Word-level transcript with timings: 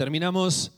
Terminamos 0.00 0.72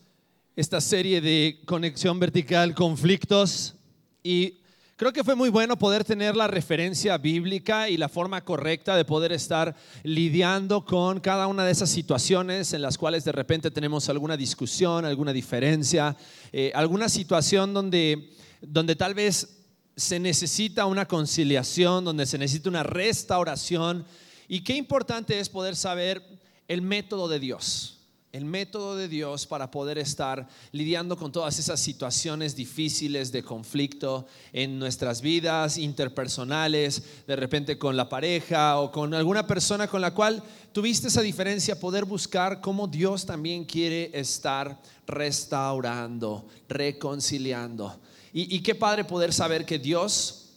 esta 0.56 0.81
serie 0.81 1.21
de 1.21 1.60
conexión 1.65 2.19
vertical, 2.19 2.74
conflictos, 2.74 3.77
y 4.21 4.59
creo 4.96 5.12
que 5.12 5.22
fue 5.22 5.37
muy 5.37 5.48
bueno 5.48 5.79
poder 5.79 6.03
tener 6.03 6.34
la 6.34 6.48
referencia 6.48 7.16
bíblica 7.18 7.88
y 7.88 7.96
la 7.96 8.08
forma 8.08 8.43
correcta 8.43 8.96
de 8.96 9.04
poder 9.04 9.30
estar 9.30 9.77
lidiando 10.03 10.85
con 10.85 11.21
cada 11.21 11.46
una 11.46 11.64
de 11.64 11.71
esas 11.71 11.88
situaciones 11.88 12.72
en 12.72 12.82
las 12.82 12.98
cuales 12.98 13.22
de 13.22 13.30
repente 13.30 13.71
tenemos 13.71 14.08
alguna 14.08 14.37
discusión, 14.37 15.04
alguna 15.04 15.32
diferencia, 15.32 16.16
eh, 16.52 16.73
alguna 16.75 17.09
situación 17.09 17.73
donde, 17.73 18.29
donde 18.61 18.96
tal 18.96 19.14
vez 19.14 19.66
se 19.96 20.18
necesita 20.18 20.86
una 20.86 21.07
conciliación, 21.07 22.04
donde 22.04 22.27
se 22.27 22.39
necesita 22.39 22.70
una 22.70 22.82
restauración. 22.82 24.04
Y 24.48 24.64
qué 24.64 24.75
importante 24.75 25.39
es 25.39 25.48
poder 25.48 25.77
saber 25.77 26.25
el 26.66 26.82
método 26.82 27.29
de 27.29 27.39
Dios 27.39 28.00
el 28.33 28.46
método 28.46 28.96
de 28.96 29.09
Dios 29.09 29.46
para 29.46 29.71
poder 29.71 29.99
estar 29.99 30.49
lidiando 30.72 31.18
con 31.18 31.31
todas 31.31 31.59
esas 31.59 31.79
situaciones 31.79 32.56
difíciles 32.56 33.30
de 33.30 33.42
conflicto 33.42 34.27
en 34.55 34.78
nuestras 34.78 35.20
vidas 35.20 35.77
interpersonales, 35.77 37.02
de 37.27 37.36
repente 37.36 37.77
con 37.77 37.95
la 37.95 38.08
pareja 38.08 38.78
o 38.78 38.91
con 38.91 39.12
alguna 39.12 39.46
persona 39.46 39.86
con 39.86 40.00
la 40.00 40.14
cual 40.14 40.42
tuviste 40.72 41.08
esa 41.08 41.20
diferencia, 41.20 41.78
poder 41.78 42.06
buscar 42.06 42.62
cómo 42.62 42.86
Dios 42.86 43.27
también 43.27 43.66
quiere 43.66 44.10
estar 44.18 44.80
restaurando, 45.06 46.46
reconciliando. 46.70 48.00
Y, 48.33 48.56
y 48.56 48.62
qué 48.62 48.74
padre 48.74 49.05
poder 49.05 49.34
saber 49.34 49.66
que 49.66 49.78
Dios 49.78 50.55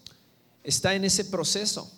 está 0.64 0.96
en 0.96 1.04
ese 1.04 1.26
proceso 1.26 1.92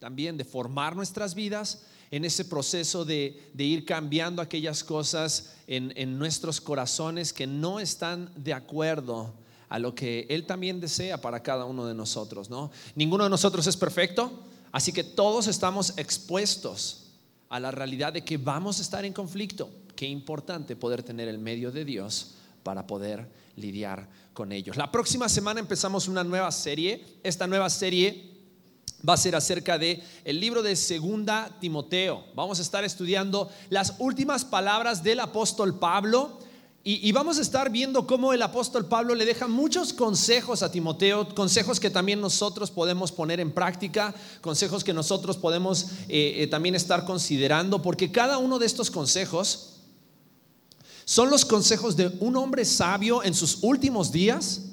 también 0.00 0.36
de 0.36 0.44
formar 0.44 0.96
nuestras 0.96 1.36
vidas 1.36 1.82
en 2.10 2.24
ese 2.24 2.44
proceso 2.44 3.04
de, 3.04 3.50
ir 3.56 3.84
cambiando 3.84 4.42
aquellas 4.42 4.82
cosas 4.82 5.54
en, 5.66 6.18
nuestros 6.18 6.60
corazones 6.60 7.32
que 7.32 7.46
no 7.46 7.78
están 7.78 8.30
de 8.36 8.52
acuerdo 8.52 9.32
a 9.68 9.78
lo 9.78 9.94
que 9.94 10.26
Él 10.28 10.44
también 10.44 10.80
desea 10.80 11.20
para 11.20 11.42
cada 11.42 11.64
uno 11.64 11.86
de 11.86 11.94
nosotros. 11.94 12.50
¿no? 12.50 12.72
Ninguno 12.96 13.24
de 13.24 13.30
nosotros 13.30 13.66
es 13.66 13.76
perfecto, 13.76 14.32
así 14.72 14.92
que 14.92 15.04
todos 15.04 15.46
estamos 15.46 15.94
expuestos 15.96 17.06
a 17.48 17.60
la 17.60 17.70
realidad 17.70 18.12
de 18.12 18.24
que 18.24 18.36
vamos 18.36 18.78
a 18.78 18.82
estar 18.82 19.04
en 19.04 19.12
conflicto. 19.12 19.70
Qué 19.94 20.06
importante 20.06 20.74
poder 20.74 21.02
tener 21.02 21.28
el 21.28 21.38
medio 21.38 21.70
de 21.70 21.84
Dios 21.84 22.34
para 22.64 22.86
poder 22.86 23.28
lidiar 23.56 24.08
con 24.32 24.50
ellos. 24.52 24.76
La 24.76 24.90
próxima 24.90 25.28
semana 25.28 25.60
empezamos 25.60 26.08
una 26.08 26.24
nueva 26.24 26.50
serie. 26.50 27.04
Esta 27.22 27.46
nueva 27.46 27.70
serie 27.70 28.29
va 29.08 29.14
a 29.14 29.16
ser 29.16 29.34
acerca 29.34 29.78
de 29.78 30.02
el 30.24 30.40
libro 30.40 30.62
de 30.62 30.76
Segunda 30.76 31.56
Timoteo. 31.60 32.24
Vamos 32.34 32.58
a 32.58 32.62
estar 32.62 32.84
estudiando 32.84 33.50
las 33.70 33.94
últimas 33.98 34.44
palabras 34.44 35.02
del 35.02 35.20
apóstol 35.20 35.78
Pablo 35.78 36.38
y, 36.82 37.12
vamos 37.12 37.38
a 37.38 37.42
estar 37.42 37.70
viendo 37.70 38.06
cómo 38.06 38.32
el 38.32 38.40
apóstol 38.40 38.86
Pablo 38.86 39.14
le 39.14 39.26
deja 39.26 39.46
muchos 39.46 39.92
consejos 39.92 40.62
a 40.62 40.72
Timoteo, 40.72 41.28
consejos 41.34 41.78
que 41.78 41.90
también 41.90 42.22
nosotros 42.22 42.70
podemos 42.70 43.12
poner 43.12 43.38
en 43.38 43.52
práctica, 43.52 44.14
consejos 44.40 44.82
que 44.82 44.94
nosotros 44.94 45.36
podemos 45.36 45.88
eh, 46.08 46.36
eh, 46.38 46.46
también 46.46 46.74
estar 46.74 47.04
considerando, 47.04 47.82
porque 47.82 48.10
cada 48.10 48.38
uno 48.38 48.58
de 48.58 48.64
estos 48.64 48.90
consejos 48.90 49.74
son 51.04 51.28
los 51.28 51.44
consejos 51.44 51.96
de 51.96 52.16
un 52.18 52.36
hombre 52.36 52.64
sabio 52.64 53.22
en 53.22 53.34
sus 53.34 53.58
últimos 53.60 54.10
días 54.10 54.69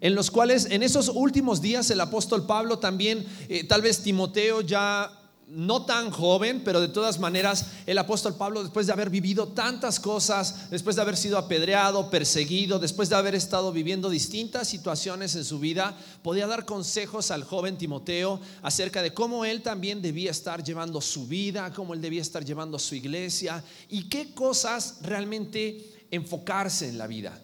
en 0.00 0.14
los 0.14 0.30
cuales 0.30 0.66
en 0.70 0.82
esos 0.82 1.08
últimos 1.08 1.60
días 1.60 1.90
el 1.90 2.00
apóstol 2.00 2.46
Pablo 2.46 2.78
también, 2.78 3.26
eh, 3.48 3.64
tal 3.64 3.82
vez 3.82 4.02
Timoteo 4.02 4.60
ya 4.62 5.16
no 5.50 5.84
tan 5.84 6.10
joven, 6.10 6.62
pero 6.64 6.80
de 6.80 6.88
todas 6.88 7.18
maneras 7.18 7.66
el 7.86 7.98
apóstol 7.98 8.36
Pablo, 8.36 8.62
después 8.62 8.86
de 8.86 8.92
haber 8.92 9.10
vivido 9.10 9.48
tantas 9.48 9.98
cosas, 9.98 10.70
después 10.70 10.94
de 10.96 11.02
haber 11.02 11.16
sido 11.16 11.38
apedreado, 11.38 12.08
perseguido, 12.08 12.78
después 12.78 13.08
de 13.08 13.16
haber 13.16 13.34
estado 13.34 13.72
viviendo 13.72 14.08
distintas 14.08 14.68
situaciones 14.68 15.34
en 15.34 15.44
su 15.44 15.58
vida, 15.58 15.96
podía 16.22 16.46
dar 16.46 16.64
consejos 16.64 17.32
al 17.32 17.42
joven 17.42 17.76
Timoteo 17.76 18.40
acerca 18.62 19.02
de 19.02 19.12
cómo 19.12 19.44
él 19.44 19.62
también 19.62 20.00
debía 20.00 20.30
estar 20.30 20.62
llevando 20.62 21.00
su 21.00 21.26
vida, 21.26 21.72
cómo 21.74 21.94
él 21.94 22.00
debía 22.00 22.22
estar 22.22 22.44
llevando 22.44 22.78
su 22.78 22.94
iglesia 22.94 23.62
y 23.88 24.08
qué 24.08 24.32
cosas 24.32 24.98
realmente 25.02 26.06
enfocarse 26.12 26.88
en 26.88 26.98
la 26.98 27.08
vida. 27.08 27.40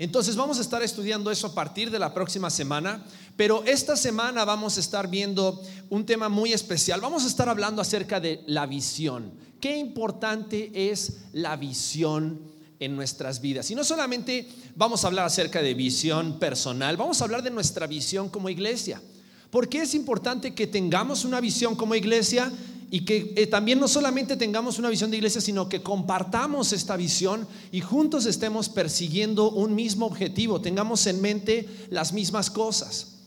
Entonces 0.00 0.34
vamos 0.34 0.56
a 0.56 0.62
estar 0.62 0.82
estudiando 0.82 1.30
eso 1.30 1.48
a 1.48 1.54
partir 1.54 1.90
de 1.90 1.98
la 1.98 2.14
próxima 2.14 2.48
semana, 2.48 3.04
pero 3.36 3.62
esta 3.66 3.96
semana 3.96 4.46
vamos 4.46 4.78
a 4.78 4.80
estar 4.80 5.10
viendo 5.10 5.62
un 5.90 6.06
tema 6.06 6.30
muy 6.30 6.54
especial. 6.54 7.02
Vamos 7.02 7.24
a 7.24 7.26
estar 7.26 7.50
hablando 7.50 7.82
acerca 7.82 8.18
de 8.18 8.42
la 8.46 8.64
visión. 8.64 9.30
Qué 9.60 9.76
importante 9.76 10.70
es 10.90 11.18
la 11.34 11.54
visión 11.56 12.40
en 12.80 12.96
nuestras 12.96 13.42
vidas. 13.42 13.70
Y 13.70 13.74
no 13.74 13.84
solamente 13.84 14.48
vamos 14.74 15.04
a 15.04 15.08
hablar 15.08 15.26
acerca 15.26 15.60
de 15.60 15.74
visión 15.74 16.38
personal, 16.38 16.96
vamos 16.96 17.20
a 17.20 17.24
hablar 17.24 17.42
de 17.42 17.50
nuestra 17.50 17.86
visión 17.86 18.30
como 18.30 18.48
iglesia. 18.48 19.02
¿Por 19.50 19.68
qué 19.68 19.82
es 19.82 19.94
importante 19.94 20.54
que 20.54 20.66
tengamos 20.66 21.26
una 21.26 21.42
visión 21.42 21.76
como 21.76 21.94
iglesia? 21.94 22.50
Y 22.90 23.04
que 23.04 23.32
eh, 23.36 23.46
también 23.46 23.78
no 23.78 23.86
solamente 23.86 24.36
tengamos 24.36 24.78
una 24.78 24.88
visión 24.88 25.10
de 25.10 25.16
iglesia, 25.16 25.40
sino 25.40 25.68
que 25.68 25.80
compartamos 25.80 26.72
esta 26.72 26.96
visión 26.96 27.46
y 27.70 27.80
juntos 27.80 28.26
estemos 28.26 28.68
persiguiendo 28.68 29.50
un 29.50 29.76
mismo 29.76 30.06
objetivo, 30.06 30.60
tengamos 30.60 31.06
en 31.06 31.20
mente 31.20 31.68
las 31.90 32.12
mismas 32.12 32.50
cosas. 32.50 33.18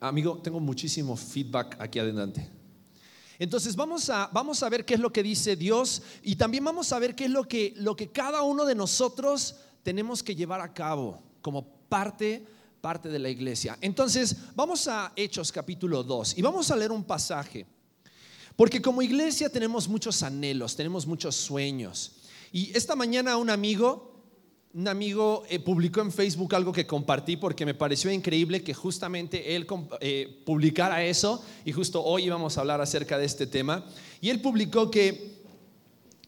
Amigo, 0.00 0.38
tengo 0.42 0.58
muchísimo 0.58 1.16
feedback 1.16 1.76
aquí 1.78 2.00
adelante. 2.00 2.50
Entonces 3.38 3.76
vamos 3.76 4.10
a, 4.10 4.28
vamos 4.32 4.64
a 4.64 4.68
ver 4.68 4.84
qué 4.84 4.94
es 4.94 5.00
lo 5.00 5.12
que 5.12 5.22
dice 5.22 5.54
Dios 5.54 6.02
y 6.22 6.34
también 6.34 6.64
vamos 6.64 6.92
a 6.92 6.98
ver 6.98 7.14
qué 7.14 7.26
es 7.26 7.30
lo 7.30 7.44
que, 7.44 7.72
lo 7.76 7.94
que 7.94 8.08
cada 8.08 8.42
uno 8.42 8.64
de 8.64 8.74
nosotros 8.74 9.54
tenemos 9.84 10.24
que 10.24 10.34
llevar 10.34 10.60
a 10.60 10.74
cabo 10.74 11.22
como 11.40 11.64
parte, 11.88 12.44
parte 12.80 13.08
de 13.08 13.20
la 13.20 13.28
iglesia. 13.28 13.78
Entonces 13.80 14.34
vamos 14.56 14.88
a 14.88 15.12
Hechos 15.14 15.52
capítulo 15.52 16.02
2 16.02 16.36
y 16.36 16.42
vamos 16.42 16.68
a 16.72 16.76
leer 16.76 16.90
un 16.90 17.04
pasaje. 17.04 17.64
Porque 18.58 18.82
como 18.82 19.02
iglesia 19.02 19.48
tenemos 19.48 19.86
muchos 19.86 20.20
anhelos, 20.24 20.74
tenemos 20.74 21.06
muchos 21.06 21.36
sueños. 21.36 22.16
Y 22.50 22.76
esta 22.76 22.96
mañana 22.96 23.36
un 23.36 23.50
amigo, 23.50 24.20
un 24.74 24.88
amigo 24.88 25.44
eh, 25.48 25.60
publicó 25.60 26.00
en 26.00 26.10
Facebook 26.10 26.56
algo 26.56 26.72
que 26.72 26.84
compartí 26.84 27.36
porque 27.36 27.64
me 27.64 27.74
pareció 27.74 28.10
increíble 28.10 28.64
que 28.64 28.74
justamente 28.74 29.54
él 29.54 29.64
eh, 30.00 30.42
publicara 30.44 31.04
eso 31.04 31.40
y 31.64 31.70
justo 31.70 32.02
hoy 32.02 32.24
íbamos 32.24 32.58
a 32.58 32.62
hablar 32.62 32.80
acerca 32.80 33.16
de 33.16 33.26
este 33.26 33.46
tema. 33.46 33.86
Y 34.20 34.28
él 34.28 34.40
publicó 34.40 34.90
que 34.90 35.38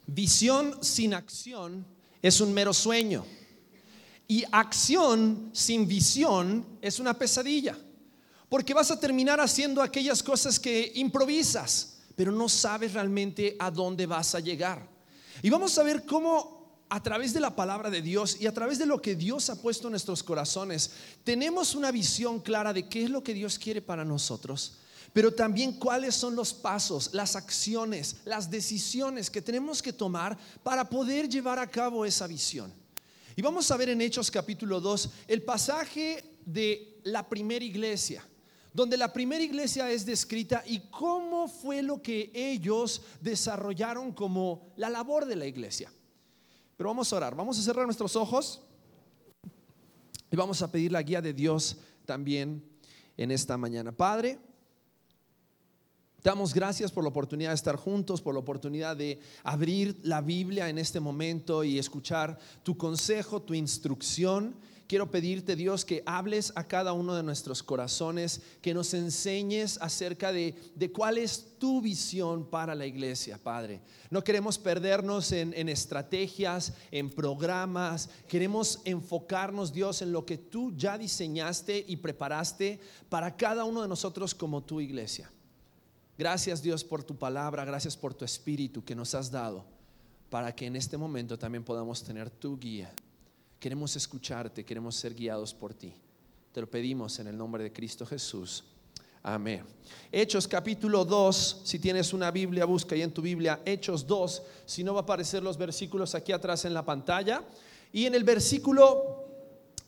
visión 0.07 0.79
sin 0.85 1.15
acción 1.15 1.85
es 2.23 2.41
un 2.41 2.55
mero 2.55 2.73
sueño 2.73 3.27
y 4.29 4.45
acción 4.53 5.51
sin 5.53 5.89
visión 5.89 6.65
es 6.81 7.01
una 7.01 7.15
pesadilla. 7.15 7.77
Porque 8.49 8.73
vas 8.73 8.93
a 8.93 9.01
terminar 9.01 9.41
haciendo 9.41 9.83
aquellas 9.83 10.23
cosas 10.23 10.61
que 10.61 10.93
improvisas 10.95 11.97
pero 12.17 12.33
no 12.33 12.49
sabes 12.49 12.95
realmente 12.95 13.57
a 13.59 13.71
dónde 13.71 14.07
vas 14.07 14.35
a 14.35 14.41
llegar. 14.41 14.89
Y 15.43 15.51
vamos 15.51 15.77
a 15.79 15.83
ver 15.83 16.05
cómo 16.05 16.61
a 16.89 17.01
través 17.03 17.33
de 17.33 17.41
la 17.41 17.55
palabra 17.55 17.89
de 17.89 18.03
Dios 18.03 18.37
y 18.41 18.47
a 18.47 18.53
través 18.53 18.79
de 18.79 18.85
lo 18.85 19.01
que 19.01 19.15
Dios 19.15 19.49
ha 19.49 19.61
puesto 19.61 19.87
en 19.87 19.93
nuestros 19.93 20.25
corazones, 20.25 20.91
tenemos 21.23 21.77
una 21.77 21.93
visión 21.93 22.41
clara 22.41 22.73
de 22.73 22.89
qué 22.89 23.05
es 23.05 23.11
lo 23.11 23.23
que 23.23 23.33
Dios 23.33 23.59
quiere 23.59 23.81
para 23.81 24.05
nosotros, 24.05 24.79
pero 25.13 25.33
también 25.33 25.73
cuáles 25.75 26.17
son 26.17 26.35
los 26.35 26.53
pasos, 26.53 27.11
las 27.13 27.37
acciones, 27.37 28.17
las 28.25 28.51
decisiones 28.51 29.31
que 29.31 29.41
tenemos 29.41 29.81
que 29.81 29.93
tomar 29.93 30.37
para 30.65 30.89
poder 30.89 31.29
llevar 31.29 31.61
a 31.61 31.71
cabo 31.71 32.05
esa 32.05 32.27
visión. 32.27 32.73
Y 33.37 33.43
vamos 33.43 33.71
a 33.71 33.77
ver 33.77 33.91
en 33.91 34.01
Hechos 34.01 34.29
capítulo 34.29 34.81
2 34.81 35.11
el 35.29 35.43
pasaje 35.43 36.25
de 36.45 37.01
la 37.05 37.29
primera 37.29 37.65
iglesia 37.65 38.25
donde 38.73 38.97
la 38.97 39.13
primera 39.13 39.43
iglesia 39.43 39.91
es 39.91 40.07
descrita 40.07 40.63
y 40.67 40.81
cómo 40.91 41.49
fue 41.49 41.83
lo 41.83 42.01
que 42.01 42.31
ellos 42.35 43.03
desarrollaron 43.21 44.13
como 44.13 44.73
la 44.77 44.91
labor 44.91 45.27
de 45.27 45.37
la 45.37 45.47
iglesia. 45.47 45.93
Pero 46.77 46.91
vamos 46.91 47.13
a 47.13 47.17
orar, 47.17 47.35
vamos 47.35 47.59
a 47.59 47.63
cerrar 47.63 47.85
nuestros 47.85 48.17
ojos 48.17 48.61
y 50.31 50.37
vamos 50.37 50.63
a 50.63 50.71
pedir 50.71 50.93
la 50.93 51.03
guía 51.03 51.21
de 51.21 51.33
Dios 51.33 51.77
también 52.07 52.65
en 53.17 53.31
esta 53.31 53.59
mañana. 53.59 53.93
Padre, 53.93 54.39
damos 56.23 56.55
gracias 56.55 56.93
por 56.93 57.03
la 57.03 57.11
oportunidad 57.11 57.51
de 57.51 57.57
estar 57.57 57.77
juntos, 57.77 58.23
por 58.23 58.35
la 58.35 58.41
oportunidad 58.41 58.97
de 58.97 59.21
abrir 59.43 59.99
la 60.05 60.21
Biblia 60.21 60.69
en 60.69 60.79
este 60.79 61.01
momento 61.01 61.65
y 61.65 61.79
escuchar 61.79 62.39
tu 62.63 62.77
consejo, 62.77 63.43
tu 63.43 63.53
instrucción 63.53 64.55
quiero 64.91 65.09
pedirte, 65.09 65.55
Dios, 65.55 65.85
que 65.85 66.03
hables 66.05 66.53
a 66.57 66.65
cada 66.65 66.93
uno 66.93 67.15
de 67.15 67.23
nuestros 67.23 67.63
corazones, 67.63 68.41
que 68.61 68.75
nos 68.75 68.93
enseñes 68.93 69.79
acerca 69.81 70.33
de, 70.33 70.53
cuál 70.93 71.17
es 71.17 71.57
tu 71.61 71.81
visión 71.81 72.45
para 72.45 72.75
la 72.75 72.87
iglesia, 72.87 73.39
Padre. 73.39 73.83
No 74.11 74.25
queremos 74.25 74.59
perdernos 74.59 75.31
en, 75.31 75.55
en 75.55 75.69
estrategias, 75.69 76.73
en 76.91 77.09
programas, 77.09 78.11
queremos 78.27 78.81
enfocarnos, 78.85 79.73
Dios, 79.73 80.03
en 80.03 80.11
lo 80.11 80.27
que 80.27 80.39
tú 80.39 80.73
ya 80.77 80.99
diseñaste 80.99 81.85
y 81.87 81.95
preparaste 81.99 82.81
para 83.09 83.37
cada 83.37 83.63
uno 83.63 83.83
de 83.83 83.89
nosotros 83.89 84.35
como 84.35 84.61
tu 84.61 84.81
iglesia. 84.81 85.31
Gracias, 86.19 86.63
Dios, 86.63 86.83
por 86.83 87.05
tu 87.05 87.17
palabra, 87.17 87.65
gracias 87.65 87.97
por 87.97 88.13
tu 88.13 88.25
espíritu 88.25 88.85
que 88.85 88.97
nos 88.97 89.15
has 89.15 89.31
dado 89.31 89.65
para 90.31 90.53
que 90.53 90.67
en 90.67 90.75
este 90.75 90.97
momento 90.97 91.39
también 91.39 91.63
podamos 91.63 92.03
tener 92.03 92.29
tu 92.29 92.59
guía. 92.59 92.93
Queremos 93.61 93.95
escucharte, 93.95 94.65
queremos 94.65 94.97
ser 94.97 95.15
guiados 95.15 95.53
por 95.53 95.75
ti. 95.75 95.93
Te 96.51 96.63
lo 96.63 96.71
pedimos 96.71 97.19
en 97.19 97.27
el 97.27 97.37
nombre 97.37 97.63
de 97.63 97.71
Cristo 97.71 98.07
Jesús. 98.07 98.65
Amén. 99.23 99.67
Hechos 100.11 100.49
capítulo 100.49 101.05
2, 101.05 101.61
si 101.63 101.79
tienes 101.79 102.15
una 102.15 102.31
Biblia, 102.31 102.65
busca 102.65 102.95
ahí 102.95 103.03
en 103.03 103.13
tu 103.13 103.21
Biblia 103.21 103.61
Hechos 103.67 104.07
2, 104.07 104.43
si 104.65 104.83
no 104.83 104.95
va 104.95 105.01
a 105.01 105.03
aparecer 105.03 105.43
los 105.43 105.59
versículos 105.59 106.15
aquí 106.15 106.33
atrás 106.33 106.65
en 106.65 106.73
la 106.73 106.87
pantalla. 106.87 107.45
Y 107.93 108.07
en 108.07 108.15
el 108.15 108.25
versículo, 108.25 109.27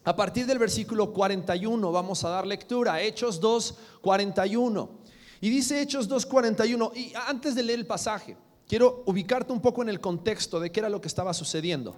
a 0.05 0.15
partir 0.15 0.45
del 0.45 0.59
versículo 0.59 1.11
41, 1.11 1.91
vamos 1.91 2.23
a 2.25 2.29
dar 2.29 2.47
lectura, 2.47 3.01
Hechos 3.01 3.41
2, 3.41 3.75
41. 4.03 4.91
Y 5.41 5.49
dice 5.49 5.81
Hechos 5.81 6.07
2, 6.09 6.27
41, 6.27 6.93
y 6.95 7.15
antes 7.27 7.55
de 7.55 7.63
leer 7.63 7.79
el 7.79 7.87
pasaje, 7.87 8.37
quiero 8.69 9.03
ubicarte 9.07 9.51
un 9.51 9.63
poco 9.63 9.81
en 9.81 9.89
el 9.89 9.99
contexto 9.99 10.61
de 10.61 10.71
qué 10.71 10.81
era 10.81 10.91
lo 10.91 11.01
que 11.01 11.09
estaba 11.09 11.33
sucediendo 11.33 11.97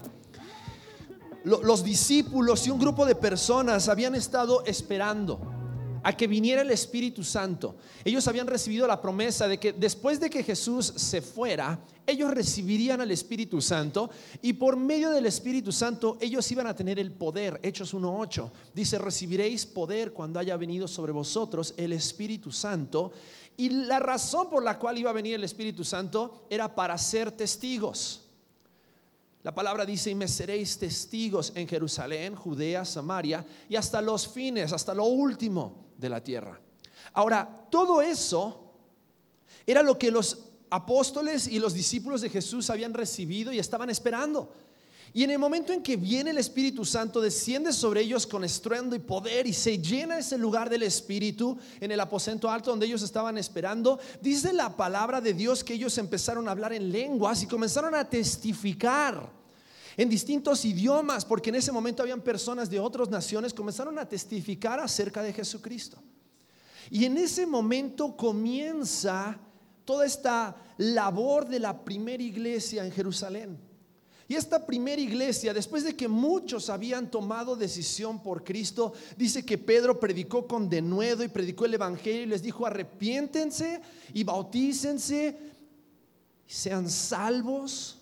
los 1.45 1.85
discípulos 1.85 2.67
y 2.67 2.71
un 2.71 2.79
grupo 2.79 3.05
de 3.07 3.15
personas 3.15 3.89
habían 3.89 4.15
estado 4.15 4.65
esperando 4.65 5.55
a 6.05 6.15
que 6.15 6.27
viniera 6.27 6.63
el 6.63 6.71
Espíritu 6.71 7.25
Santo. 7.25 7.77
Ellos 8.05 8.29
habían 8.29 8.47
recibido 8.47 8.87
la 8.87 9.01
promesa 9.01 9.49
de 9.49 9.59
que 9.59 9.73
después 9.73 10.21
de 10.21 10.29
que 10.29 10.43
Jesús 10.43 10.87
se 10.97 11.23
fuera, 11.23 11.81
ellos 12.07 12.31
recibirían 12.31 13.01
al 13.01 13.11
Espíritu 13.11 13.63
Santo 13.63 14.11
y 14.43 14.53
por 14.53 14.77
medio 14.77 15.11
del 15.11 15.25
Espíritu 15.25 15.73
Santo 15.73 16.19
ellos 16.21 16.51
iban 16.53 16.67
a 16.67 16.77
tener 16.77 16.99
el 16.99 17.11
poder. 17.11 17.59
Hechos 17.63 17.95
1.8 17.95 18.51
dice, 18.75 18.99
recibiréis 18.99 19.65
poder 19.65 20.13
cuando 20.13 20.39
haya 20.39 20.59
venido 20.59 20.87
sobre 20.87 21.13
vosotros 21.13 21.73
el 21.79 21.95
Espíritu 21.95 22.53
Santo. 22.53 23.13
Y 23.57 23.71
la 23.71 23.99
razón 23.99 24.51
por 24.51 24.63
la 24.63 24.79
cual 24.79 24.99
iba 24.99 25.09
a 25.09 25.15
venir 25.15 25.37
el 25.37 25.45
Espíritu 25.45 25.85
Santo 25.85 26.47
era 26.51 26.75
para 26.75 26.99
ser 26.99 27.33
testigos. 27.33 28.24
La 29.45 29.55
palabra 29.55 29.85
dice, 29.85 30.11
y 30.11 30.15
me 30.15 30.27
seréis 30.27 30.79
testigos 30.79 31.53
en 31.55 31.69
Jerusalén, 31.69 32.35
Judea, 32.35 32.83
Samaria 32.87 33.45
y 33.69 33.77
hasta 33.77 34.01
los 34.01 34.27
fines, 34.27 34.73
hasta 34.73 34.95
lo 34.95 35.05
último 35.05 35.93
de 35.99 36.09
la 36.09 36.25
tierra. 36.25 36.59
Ahora, 37.13 37.67
todo 37.71 38.01
eso 38.01 38.73
era 39.67 39.83
lo 39.83 39.99
que 39.99 40.11
los 40.11 40.39
apóstoles 40.71 41.47
y 41.47 41.59
los 41.59 41.75
discípulos 41.75 42.23
de 42.23 42.31
Jesús 42.31 42.71
habían 42.71 42.95
recibido 42.95 43.53
y 43.53 43.59
estaban 43.59 43.91
esperando. 43.91 44.51
Y 45.17 45.23
en 45.23 45.31
el 45.31 45.39
momento 45.39 45.73
en 45.73 45.81
que 45.81 45.97
viene 45.97 46.31
el 46.31 46.39
Espíritu 46.39 46.85
Santo, 46.85 47.21
desciende 47.21 47.73
sobre 47.73 48.01
ellos 48.01 48.27
con 48.27 48.43
estruendo 48.43 48.97
y 48.97 48.99
poder 48.99 49.47
y 49.47 49.53
se 49.53 49.79
llena 49.79 50.19
ese 50.19 50.37
lugar 50.37 50.69
del 50.69 50.83
Espíritu 50.83 51.57
en 51.79 51.93
el 51.93 52.01
aposento 52.01 52.51
alto 52.51 52.71
donde 52.71 52.87
ellos 52.87 53.01
estaban 53.01 53.39
esperando. 53.39 54.01
Dice 54.21 54.53
la 54.53 54.77
palabra 54.77 55.21
de 55.21 55.33
Dios 55.33 55.63
que 55.63 55.75
ellos 55.75 55.97
empezaron 55.99 56.49
a 56.49 56.51
hablar 56.51 56.73
en 56.73 56.91
lenguas 56.91 57.45
y 57.45 57.47
comenzaron 57.47 57.95
a 57.95 58.11
testificar 58.11 59.31
en 59.97 60.09
distintos 60.09 60.65
idiomas, 60.65 61.25
porque 61.25 61.51
en 61.51 61.57
ese 61.57 61.71
momento 61.71 62.03
habían 62.03 62.21
personas 62.21 62.69
de 62.69 62.81
otras 62.81 63.09
naciones, 63.09 63.55
comenzaron 63.55 63.97
a 64.01 64.09
testificar 64.09 64.81
acerca 64.81 65.23
de 65.23 65.33
Jesucristo. 65.33 65.97
Y 66.91 67.05
en 67.05 67.19
ese 67.19 67.47
momento 67.47 68.17
comienza 68.17 69.39
toda 69.85 70.07
esta 70.07 70.57
labor 70.77 71.47
de 71.47 71.61
la 71.61 71.85
primera 71.85 72.21
iglesia 72.21 72.85
en 72.85 72.91
Jerusalén. 72.91 73.64
Y 74.27 74.37
esta 74.37 74.65
primera 74.65 75.01
iglesia, 75.01 75.53
después 75.53 75.85
de 75.85 75.95
que 75.95 76.09
muchos 76.09 76.71
habían 76.71 77.11
tomado 77.11 77.57
decisión 77.57 78.23
por 78.23 78.43
Cristo, 78.43 78.95
dice 79.19 79.45
que 79.45 79.59
Pedro 79.59 80.01
predicó 80.01 80.47
con 80.47 80.69
denuedo 80.69 81.23
y 81.23 81.29
predicó 81.29 81.67
el 81.67 81.75
Evangelio 81.75 82.23
y 82.23 82.27
les 82.27 82.43
dijo, 82.43 82.65
arrepiéntense 82.65 83.83
y 84.15 84.25
bautícense 84.25 85.39
y 86.49 86.53
sean 86.53 86.89
salvos. 86.89 87.99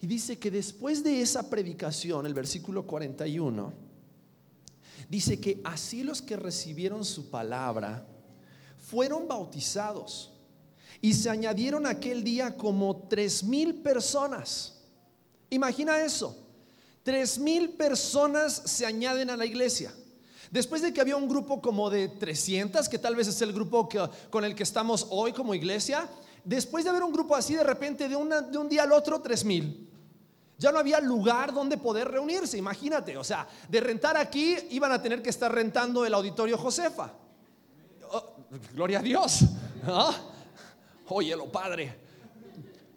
Y 0.00 0.06
dice 0.06 0.38
que 0.38 0.50
después 0.50 1.04
de 1.04 1.20
esa 1.20 1.50
predicación, 1.50 2.24
el 2.24 2.32
versículo 2.32 2.86
41, 2.86 3.72
dice 5.10 5.38
que 5.38 5.60
así 5.62 6.02
los 6.02 6.22
que 6.22 6.36
recibieron 6.36 7.04
su 7.04 7.28
palabra 7.28 8.06
fueron 8.78 9.28
bautizados 9.28 10.32
y 11.02 11.12
se 11.12 11.28
añadieron 11.28 11.86
aquel 11.86 12.24
día 12.24 12.56
como 12.56 13.08
tres 13.08 13.44
mil 13.44 13.74
personas. 13.82 14.79
Imagina 15.50 16.00
eso. 16.00 16.36
Tres 17.02 17.38
mil 17.38 17.70
personas 17.70 18.54
se 18.54 18.86
añaden 18.86 19.30
a 19.30 19.36
la 19.36 19.46
iglesia. 19.46 19.92
Después 20.50 20.82
de 20.82 20.92
que 20.92 21.00
había 21.00 21.16
un 21.16 21.28
grupo 21.28 21.60
como 21.60 21.90
de 21.90 22.08
300, 22.08 22.88
que 22.88 22.98
tal 22.98 23.14
vez 23.14 23.28
es 23.28 23.40
el 23.42 23.52
grupo 23.52 23.88
con 24.30 24.44
el 24.44 24.54
que 24.54 24.64
estamos 24.64 25.06
hoy 25.10 25.32
como 25.32 25.54
iglesia, 25.54 26.08
después 26.44 26.84
de 26.84 26.90
haber 26.90 27.02
un 27.02 27.12
grupo 27.12 27.36
así, 27.36 27.54
de 27.54 27.64
repente 27.64 28.08
de, 28.08 28.16
de 28.50 28.58
un 28.58 28.68
día 28.68 28.82
al 28.82 28.92
otro, 28.92 29.20
tres 29.20 29.44
mil. 29.44 29.88
Ya 30.58 30.70
no 30.72 30.78
había 30.78 31.00
lugar 31.00 31.54
donde 31.54 31.78
poder 31.78 32.08
reunirse, 32.08 32.58
imagínate. 32.58 33.16
O 33.16 33.24
sea, 33.24 33.48
de 33.68 33.80
rentar 33.80 34.16
aquí 34.16 34.56
iban 34.70 34.92
a 34.92 35.00
tener 35.00 35.22
que 35.22 35.30
estar 35.30 35.52
rentando 35.54 36.04
el 36.04 36.12
auditorio 36.12 36.58
Josefa. 36.58 37.12
Oh, 38.12 38.34
gloria 38.74 38.98
a 38.98 39.02
Dios. 39.02 39.40
¿Ah? 39.86 40.14
Oye, 41.08 41.34
lo 41.34 41.50
padre. 41.50 41.94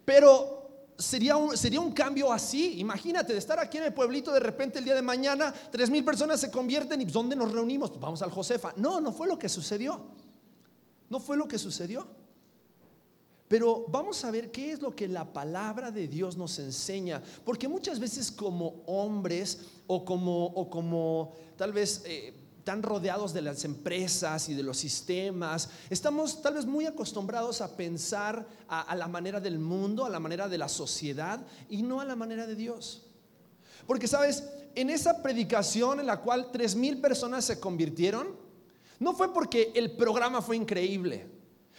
Pero 0.04 0.63
sería 1.04 1.36
un, 1.36 1.56
sería 1.56 1.80
un 1.80 1.92
cambio 1.92 2.32
así. 2.32 2.78
Imagínate, 2.80 3.32
de 3.32 3.38
estar 3.38 3.58
aquí 3.58 3.78
en 3.78 3.84
el 3.84 3.94
pueblito, 3.94 4.32
de 4.32 4.40
repente 4.40 4.78
el 4.78 4.84
día 4.84 4.94
de 4.94 5.02
mañana, 5.02 5.52
tres 5.70 5.90
mil 5.90 6.04
personas 6.04 6.40
se 6.40 6.50
convierten 6.50 7.00
y 7.00 7.04
¿dónde 7.04 7.36
nos 7.36 7.52
reunimos? 7.52 7.90
Pues 7.90 8.00
vamos 8.00 8.22
al 8.22 8.30
Josefa. 8.30 8.72
No, 8.76 9.00
no 9.00 9.12
fue 9.12 9.28
lo 9.28 9.38
que 9.38 9.48
sucedió. 9.48 10.00
No 11.10 11.20
fue 11.20 11.36
lo 11.36 11.46
que 11.46 11.58
sucedió. 11.58 12.06
Pero 13.46 13.84
vamos 13.88 14.24
a 14.24 14.30
ver 14.30 14.50
qué 14.50 14.72
es 14.72 14.80
lo 14.80 14.96
que 14.96 15.06
la 15.06 15.32
palabra 15.32 15.90
de 15.90 16.08
Dios 16.08 16.36
nos 16.36 16.58
enseña. 16.58 17.22
Porque 17.44 17.68
muchas 17.68 18.00
veces 18.00 18.32
como 18.32 18.82
hombres 18.86 19.60
o 19.86 20.04
como, 20.04 20.46
o 20.46 20.68
como 20.68 21.32
tal 21.56 21.72
vez... 21.72 22.02
Eh, 22.06 22.40
tan 22.64 22.82
rodeados 22.82 23.32
de 23.34 23.42
las 23.42 23.64
empresas 23.64 24.48
y 24.48 24.54
de 24.54 24.62
los 24.62 24.78
sistemas, 24.78 25.68
estamos 25.90 26.40
tal 26.42 26.54
vez 26.54 26.64
muy 26.64 26.86
acostumbrados 26.86 27.60
a 27.60 27.76
pensar 27.76 28.46
a, 28.68 28.96
la 28.96 29.06
manera 29.06 29.38
del 29.38 29.58
mundo, 29.58 30.06
a 30.06 30.10
la 30.10 30.18
manera 30.18 30.48
de 30.48 30.58
la 30.58 30.68
sociedad 30.68 31.44
y 31.68 31.82
no 31.82 32.00
a 32.00 32.04
la 32.04 32.16
manera 32.16 32.46
de 32.46 32.56
Dios. 32.56 33.02
Porque 33.86 34.08
sabes, 34.08 34.44
en 34.74 34.88
esa 34.88 35.22
predicación 35.22 36.00
en 36.00 36.06
la 36.06 36.20
cual 36.20 36.50
tres 36.50 36.74
mil 36.74 37.00
personas 37.00 37.44
se 37.44 37.60
convirtieron, 37.60 38.34
no 38.98 39.14
fue 39.14 39.32
porque 39.32 39.70
el 39.74 39.92
programa 39.92 40.40
fue 40.40 40.56
increíble. 40.56 41.33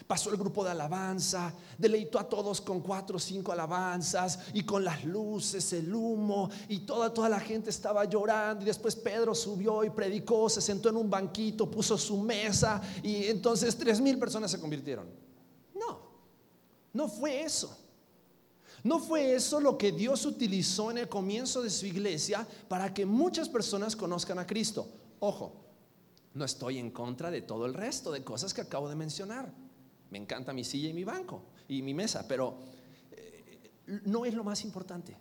Pasó 0.07 0.29
el 0.29 0.37
grupo 0.37 0.63
de 0.63 0.71
alabanza, 0.71 1.53
deleitó 1.77 2.19
a 2.19 2.29
todos 2.29 2.61
con 2.61 2.81
cuatro 2.81 3.17
o 3.17 3.19
cinco 3.19 3.51
alabanzas 3.51 4.39
y 4.53 4.63
con 4.63 4.83
las 4.83 5.03
luces, 5.03 5.73
el 5.73 5.93
humo 5.93 6.49
y 6.67 6.79
toda, 6.79 7.11
toda 7.13 7.29
la 7.29 7.39
gente 7.39 7.69
estaba 7.69 8.05
llorando 8.05 8.61
y 8.61 8.65
después 8.65 8.95
Pedro 8.95 9.33
subió 9.33 9.83
y 9.83 9.89
predicó, 9.89 10.49
se 10.49 10.61
sentó 10.61 10.89
en 10.89 10.97
un 10.97 11.09
banquito, 11.09 11.71
puso 11.71 11.97
su 11.97 12.17
mesa 12.17 12.81
y 13.01 13.25
entonces 13.25 13.75
tres 13.77 13.99
mil 13.99 14.19
personas 14.19 14.51
se 14.51 14.59
convirtieron. 14.59 15.07
No, 15.73 15.99
no 16.93 17.07
fue 17.07 17.41
eso. 17.41 17.75
No 18.83 18.99
fue 18.99 19.33
eso 19.33 19.59
lo 19.59 19.75
que 19.79 19.91
Dios 19.91 20.27
utilizó 20.27 20.91
en 20.91 20.99
el 20.99 21.09
comienzo 21.09 21.63
de 21.63 21.71
su 21.71 21.87
iglesia 21.87 22.47
para 22.67 22.93
que 22.93 23.03
muchas 23.07 23.49
personas 23.49 23.95
conozcan 23.95 24.37
a 24.37 24.45
Cristo. 24.45 24.87
Ojo, 25.19 25.65
no 26.35 26.45
estoy 26.45 26.77
en 26.77 26.91
contra 26.91 27.31
de 27.31 27.41
todo 27.41 27.65
el 27.65 27.73
resto 27.73 28.11
de 28.11 28.23
cosas 28.23 28.53
que 28.53 28.61
acabo 28.61 28.87
de 28.87 28.95
mencionar. 28.95 29.64
Me 30.11 30.17
encanta 30.17 30.53
mi 30.53 30.63
silla 30.63 30.89
y 30.89 30.93
mi 30.93 31.03
banco 31.03 31.41
y 31.67 31.81
mi 31.81 31.93
mesa, 31.93 32.27
pero 32.27 32.57
eh, 33.11 33.71
no 34.05 34.25
es 34.25 34.33
lo 34.33 34.43
más 34.43 34.63
importante. 34.63 35.17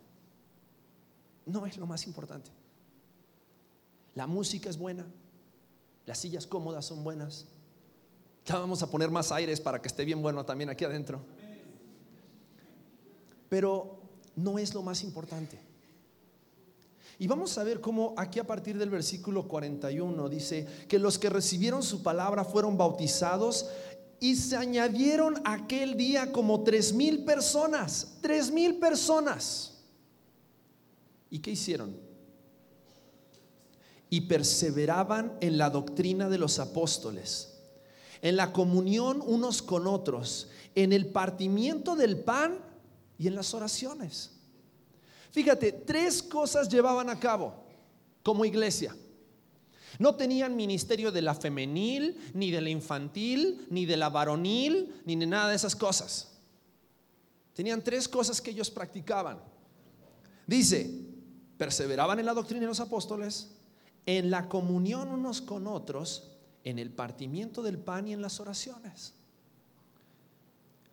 No 1.45 1.65
es 1.65 1.77
lo 1.77 1.85
más 1.85 2.07
importante. 2.07 2.51
La 4.15 4.27
música 4.27 4.69
es 4.69 4.77
buena, 4.77 5.05
las 6.05 6.17
sillas 6.17 6.47
cómodas 6.47 6.85
son 6.85 7.03
buenas. 7.03 7.45
Ya 8.45 8.57
vamos 8.57 8.81
a 8.83 8.89
poner 8.89 9.09
más 9.09 9.31
aires 9.31 9.59
para 9.59 9.81
que 9.81 9.87
esté 9.87 10.05
bien 10.05 10.21
bueno 10.21 10.45
también 10.45 10.69
aquí 10.69 10.85
adentro. 10.85 11.25
Pero 13.49 13.99
no 14.35 14.59
es 14.59 14.73
lo 14.73 14.81
más 14.81 15.03
importante. 15.03 15.59
Y 17.17 17.27
vamos 17.27 17.57
a 17.57 17.63
ver 17.63 17.79
cómo 17.79 18.13
aquí 18.17 18.39
a 18.39 18.47
partir 18.47 18.77
del 18.77 18.89
versículo 18.89 19.47
41 19.47 20.27
dice 20.27 20.67
que 20.87 20.99
los 20.99 21.17
que 21.17 21.29
recibieron 21.29 21.81
su 21.81 22.03
palabra 22.03 22.43
fueron 22.43 22.77
bautizados 22.77 23.69
y 24.19 24.35
se 24.35 24.55
añadieron 24.55 25.41
aquel 25.43 25.97
día 25.97 26.31
como 26.31 26.63
tres 26.63 26.93
mil 26.93 27.25
personas, 27.25 28.17
tres 28.21 28.51
mil 28.51 28.75
personas. 28.75 29.73
¿Y 31.29 31.39
qué 31.39 31.51
hicieron? 31.51 31.97
Y 34.09 34.21
perseveraban 34.21 35.37
en 35.41 35.57
la 35.57 35.69
doctrina 35.69 36.29
de 36.29 36.37
los 36.37 36.59
apóstoles, 36.59 37.57
en 38.21 38.35
la 38.35 38.53
comunión 38.53 39.21
unos 39.25 39.61
con 39.61 39.87
otros, 39.87 40.49
en 40.75 40.93
el 40.93 41.07
partimiento 41.07 41.95
del 41.95 42.19
pan 42.19 42.59
y 43.17 43.27
en 43.27 43.35
las 43.35 43.53
oraciones. 43.53 44.31
Fíjate, 45.31 45.71
tres 45.71 46.23
cosas 46.23 46.69
llevaban 46.69 47.09
a 47.09 47.19
cabo 47.19 47.53
como 48.23 48.45
iglesia. 48.45 48.95
No 49.99 50.15
tenían 50.15 50.55
ministerio 50.55 51.11
de 51.11 51.21
la 51.21 51.35
femenil, 51.35 52.17
ni 52.33 52.51
de 52.51 52.61
la 52.61 52.69
infantil, 52.69 53.65
ni 53.69 53.85
de 53.85 53.97
la 53.97 54.09
varonil, 54.09 55.01
ni 55.05 55.15
de 55.15 55.25
nada 55.25 55.49
de 55.49 55.55
esas 55.55 55.75
cosas. 55.75 56.31
Tenían 57.53 57.81
tres 57.81 58.07
cosas 58.07 58.41
que 58.41 58.51
ellos 58.51 58.69
practicaban. 58.69 59.39
Dice, 60.45 60.89
perseveraban 61.57 62.19
en 62.19 62.25
la 62.25 62.33
doctrina 62.33 62.61
de 62.61 62.67
los 62.67 62.79
apóstoles, 62.79 63.51
en 64.05 64.29
la 64.29 64.49
comunión 64.49 65.09
unos 65.09 65.41
con 65.41 65.67
otros, 65.67 66.31
en 66.63 66.79
el 66.79 66.91
partimiento 66.91 67.63
del 67.63 67.77
pan 67.77 68.07
y 68.07 68.13
en 68.13 68.21
las 68.21 68.39
oraciones. 68.39 69.13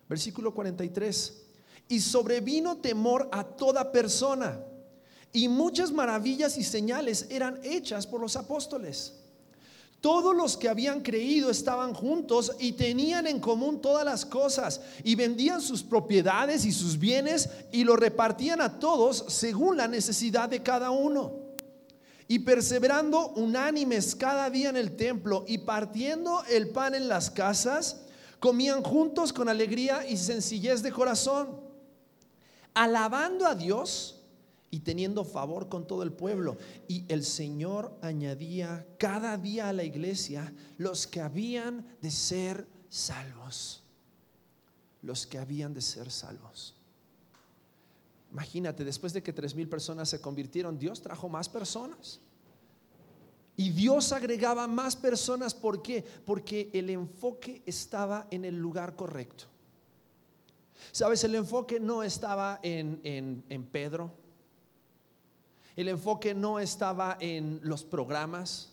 Versículo 0.09 0.55
43. 0.55 1.43
Y 1.89 2.01
sobrevino 2.01 2.79
temor 2.79 3.29
a 3.33 3.45
toda 3.45 3.91
persona, 3.91 4.61
y 5.33 5.49
muchas 5.49 5.93
maravillas 5.93 6.59
y 6.59 6.65
señales 6.65 7.27
eran 7.31 7.59
hechas 7.63 8.07
por 8.07 8.21
los 8.21 8.37
apóstoles. 8.37 9.15
Todos 10.03 10.35
los 10.35 10.57
que 10.57 10.69
habían 10.69 11.01
creído 11.01 11.49
estaban 11.49 11.95
juntos 11.95 12.53
y 12.59 12.73
tenían 12.73 13.29
en 13.29 13.39
común 13.39 13.81
todas 13.81 14.05
las 14.05 14.27
cosas 14.27 14.81
y 15.05 15.15
vendían 15.15 15.61
sus 15.63 15.85
propiedades 15.85 16.65
y 16.65 16.73
sus 16.73 16.99
bienes 16.99 17.49
y 17.71 17.85
lo 17.85 17.95
repartían 17.95 18.61
a 18.61 18.81
todos 18.81 19.25
según 19.29 19.77
la 19.77 19.87
necesidad 19.87 20.49
de 20.49 20.61
cada 20.61 20.91
uno. 20.91 21.35
Y 22.27 22.41
perseverando 22.41 23.29
unánimes 23.37 24.17
cada 24.17 24.51
día 24.51 24.71
en 24.71 24.77
el 24.77 24.97
templo 24.97 25.45
y 25.47 25.59
partiendo 25.59 26.43
el 26.51 26.71
pan 26.71 26.97
en 26.97 27.07
las 27.07 27.31
casas, 27.31 27.99
comían 28.41 28.83
juntos 28.83 29.33
con 29.33 29.49
alegría 29.49 30.05
y 30.05 30.17
sencillez 30.17 30.83
de 30.83 30.91
corazón, 30.91 31.61
alabando 32.75 33.47
a 33.47 33.55
Dios 33.55 34.22
y 34.73 34.81
teniendo 34.81 35.23
favor 35.23 35.69
con 35.69 35.87
todo 35.87 36.03
el 36.03 36.15
pueblo. 36.15 36.57
Y 36.89 37.05
el 37.13 37.25
Señor 37.25 37.95
añadía 38.01 38.87
cada 38.99 39.37
día 39.37 39.69
a 39.69 39.73
la 39.75 39.85
iglesia 39.85 40.53
los 40.79 41.07
que 41.07 41.21
habían 41.21 41.87
de 42.01 42.11
ser 42.11 42.67
salvos. 42.89 43.85
Los 45.03 45.27
que 45.27 45.39
habían 45.39 45.75
de 45.75 45.83
ser 45.83 46.11
salvos. 46.11 46.75
Imagínate, 48.33 48.83
después 48.83 49.13
de 49.13 49.23
que 49.23 49.35
tres 49.35 49.55
mil 49.55 49.69
personas 49.69 50.09
se 50.09 50.23
convirtieron, 50.23 50.79
Dios 50.79 51.03
trajo 51.03 51.29
más 51.29 51.51
personas. 51.51 52.21
Y 53.55 53.73
Dios 53.73 54.11
agregaba 54.13 54.67
más 54.67 54.97
personas. 54.97 55.53
¿Por 55.53 55.83
qué? 55.83 56.03
Porque 56.25 56.71
el 56.73 56.89
enfoque 56.89 57.63
estaba 57.67 58.27
en 58.31 58.47
el 58.47 58.57
lugar 58.57 58.97
correcto. 58.97 59.45
Sabes, 60.93 61.23
el 61.25 61.35
enfoque 61.35 61.79
no 61.79 62.03
estaba 62.03 62.59
en, 62.63 63.03
en, 63.05 63.45
en 63.51 63.65
Pedro, 63.67 64.22
el 65.77 65.89
enfoque 65.89 66.35
no 66.35 66.59
estaba 66.59 67.17
en 67.21 67.61
los 67.63 67.85
programas. 67.85 68.73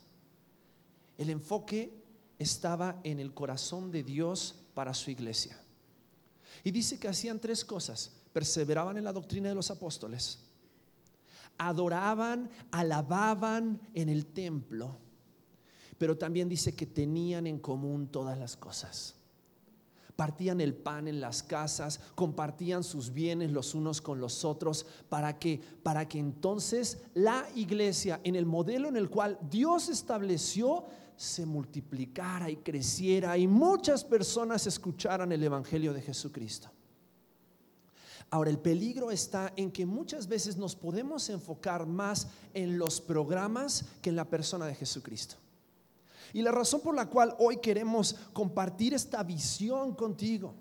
El 1.17 1.29
enfoque 1.29 1.93
estaba 2.37 2.99
en 3.03 3.19
el 3.19 3.33
corazón 3.33 3.91
de 3.91 4.03
Dios 4.03 4.55
para 4.73 4.93
su 4.93 5.11
iglesia. 5.11 5.59
Y 6.63 6.71
dice 6.71 6.99
que 6.99 7.07
hacían 7.07 7.39
tres 7.39 7.63
cosas. 7.63 8.11
Perseveraban 8.33 8.97
en 8.97 9.03
la 9.03 9.13
doctrina 9.13 9.49
de 9.49 9.55
los 9.55 9.71
apóstoles. 9.71 10.39
Adoraban, 11.57 12.49
alababan 12.71 13.81
en 13.93 14.09
el 14.09 14.25
templo. 14.25 14.97
Pero 15.97 16.17
también 16.17 16.47
dice 16.47 16.75
que 16.75 16.85
tenían 16.85 17.47
en 17.47 17.59
común 17.59 18.07
todas 18.07 18.37
las 18.37 18.55
cosas 18.55 19.18
partían 20.19 20.59
el 20.59 20.73
pan 20.73 21.07
en 21.07 21.21
las 21.21 21.41
casas, 21.41 22.01
compartían 22.13 22.83
sus 22.83 23.13
bienes 23.13 23.53
los 23.53 23.73
unos 23.73 24.01
con 24.01 24.19
los 24.19 24.43
otros, 24.43 24.85
para 25.07 25.39
que 25.39 25.61
para 25.81 26.09
que 26.09 26.19
entonces 26.19 26.97
la 27.13 27.47
iglesia 27.55 28.19
en 28.25 28.35
el 28.35 28.45
modelo 28.45 28.89
en 28.89 28.97
el 28.97 29.09
cual 29.09 29.39
Dios 29.49 29.87
estableció 29.87 30.83
se 31.15 31.45
multiplicara 31.45 32.49
y 32.49 32.57
creciera 32.57 33.37
y 33.37 33.47
muchas 33.47 34.03
personas 34.03 34.67
escucharan 34.67 35.31
el 35.31 35.41
evangelio 35.41 35.93
de 35.93 36.01
Jesucristo. 36.01 36.69
Ahora, 38.29 38.49
el 38.49 38.59
peligro 38.59 39.11
está 39.11 39.53
en 39.55 39.71
que 39.71 39.85
muchas 39.85 40.27
veces 40.27 40.57
nos 40.57 40.75
podemos 40.75 41.29
enfocar 41.29 41.85
más 41.85 42.27
en 42.53 42.77
los 42.77 42.99
programas 42.99 43.85
que 44.01 44.09
en 44.09 44.17
la 44.17 44.25
persona 44.25 44.65
de 44.65 44.75
Jesucristo. 44.75 45.37
Y 46.33 46.41
la 46.41 46.51
razón 46.51 46.81
por 46.81 46.95
la 46.95 47.09
cual 47.09 47.35
hoy 47.39 47.57
queremos 47.57 48.15
compartir 48.33 48.93
esta 48.93 49.23
visión 49.23 49.95
contigo 49.95 50.53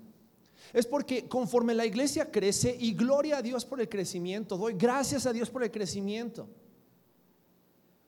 es 0.73 0.85
porque 0.85 1.27
conforme 1.27 1.73
la 1.73 1.85
iglesia 1.85 2.29
crece, 2.29 2.75
y 2.79 2.93
gloria 2.93 3.37
a 3.37 3.41
Dios 3.41 3.65
por 3.65 3.81
el 3.81 3.89
crecimiento, 3.89 4.57
doy 4.57 4.73
gracias 4.73 5.25
a 5.25 5.33
Dios 5.33 5.49
por 5.49 5.63
el 5.63 5.71
crecimiento. 5.71 6.47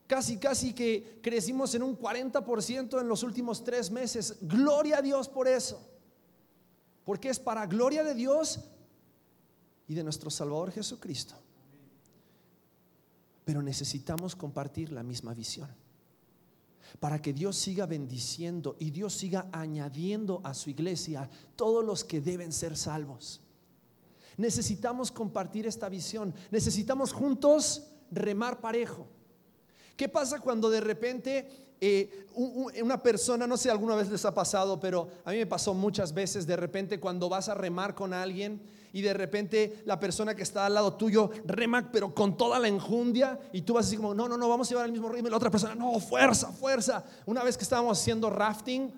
Casi, 0.05 0.37
casi 0.37 0.73
que 0.73 1.19
crecimos 1.21 1.73
en 1.73 1.83
un 1.83 1.97
40% 1.97 2.99
en 2.99 3.07
los 3.07 3.23
últimos 3.23 3.63
tres 3.63 3.89
meses. 3.89 4.37
Gloria 4.41 4.97
a 4.97 5.01
Dios 5.01 5.29
por 5.29 5.47
eso. 5.47 5.81
Porque 7.05 7.29
es 7.29 7.39
para 7.39 7.65
gloria 7.65 8.03
de 8.03 8.13
Dios 8.13 8.59
y 9.87 9.95
de 9.95 10.03
nuestro 10.03 10.29
Salvador 10.29 10.71
Jesucristo. 10.71 11.35
Pero 13.45 13.61
necesitamos 13.61 14.35
compartir 14.35 14.91
la 14.91 15.01
misma 15.01 15.33
visión 15.33 15.80
para 16.99 17.21
que 17.21 17.33
Dios 17.33 17.57
siga 17.57 17.85
bendiciendo 17.85 18.75
y 18.79 18.91
Dios 18.91 19.13
siga 19.13 19.47
añadiendo 19.51 20.41
a 20.43 20.53
su 20.53 20.69
iglesia 20.69 21.29
todos 21.55 21.83
los 21.83 22.03
que 22.03 22.21
deben 22.21 22.51
ser 22.51 22.75
salvos. 22.75 23.41
Necesitamos 24.37 25.11
compartir 25.11 25.67
esta 25.67 25.89
visión, 25.89 26.33
necesitamos 26.49 27.13
juntos 27.13 27.83
remar 28.11 28.59
parejo. 28.59 29.07
¿Qué 29.95 30.09
pasa 30.09 30.39
cuando 30.39 30.69
de 30.69 30.81
repente 30.81 31.47
eh, 31.79 32.27
una 32.35 33.01
persona, 33.01 33.47
no 33.47 33.57
sé, 33.57 33.71
alguna 33.71 33.95
vez 33.95 34.09
les 34.09 34.23
ha 34.25 34.33
pasado, 34.33 34.79
pero 34.79 35.09
a 35.25 35.31
mí 35.31 35.37
me 35.37 35.47
pasó 35.47 35.73
muchas 35.73 36.13
veces, 36.13 36.45
de 36.45 36.55
repente 36.55 36.99
cuando 36.99 37.27
vas 37.27 37.49
a 37.49 37.55
remar 37.55 37.95
con 37.95 38.13
alguien 38.13 38.61
y 38.93 39.01
de 39.01 39.13
repente 39.13 39.83
la 39.85 39.99
persona 39.99 40.35
que 40.35 40.43
está 40.43 40.65
al 40.65 40.73
lado 40.73 40.93
tuyo 40.93 41.29
rema, 41.45 41.91
pero 41.91 42.13
con 42.13 42.37
toda 42.37 42.59
la 42.59 42.67
enjundia, 42.67 43.39
y 43.53 43.61
tú 43.61 43.73
vas 43.73 43.87
así 43.87 43.97
como, 43.97 44.13
no, 44.13 44.27
no, 44.27 44.37
no, 44.37 44.49
vamos 44.49 44.67
a 44.67 44.69
llevar 44.71 44.85
el 44.85 44.91
mismo 44.91 45.09
ritmo, 45.09 45.29
la 45.29 45.37
otra 45.37 45.49
persona, 45.51 45.75
no, 45.75 45.99
fuerza, 45.99 46.51
fuerza. 46.51 47.03
Una 47.25 47.43
vez 47.43 47.57
que 47.57 47.63
estábamos 47.63 47.99
haciendo 47.99 48.29
rafting, 48.29 48.91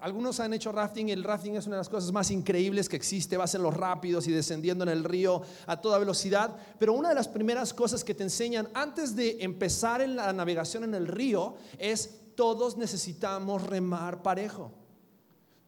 algunos 0.00 0.40
han 0.40 0.52
hecho 0.52 0.72
rafting 0.72 1.08
y 1.08 1.12
el 1.12 1.22
rafting 1.22 1.56
es 1.56 1.66
una 1.66 1.76
de 1.76 1.80
las 1.80 1.88
cosas 1.88 2.10
más 2.10 2.30
increíbles 2.30 2.88
que 2.88 2.96
existe. 2.96 3.36
Vas 3.36 3.54
en 3.54 3.62
los 3.62 3.74
rápidos 3.74 4.26
y 4.26 4.32
descendiendo 4.32 4.82
en 4.82 4.90
el 4.90 5.04
río 5.04 5.42
a 5.66 5.80
toda 5.80 5.98
velocidad. 5.98 6.56
Pero 6.78 6.92
una 6.92 7.10
de 7.10 7.14
las 7.14 7.28
primeras 7.28 7.72
cosas 7.72 8.02
que 8.02 8.14
te 8.14 8.24
enseñan 8.24 8.68
antes 8.74 9.14
de 9.14 9.38
empezar 9.40 10.00
en 10.00 10.16
la 10.16 10.32
navegación 10.32 10.84
en 10.84 10.94
el 10.94 11.06
río 11.06 11.54
es 11.78 12.18
todos 12.34 12.76
necesitamos 12.76 13.62
remar 13.64 14.22
parejo. 14.22 14.72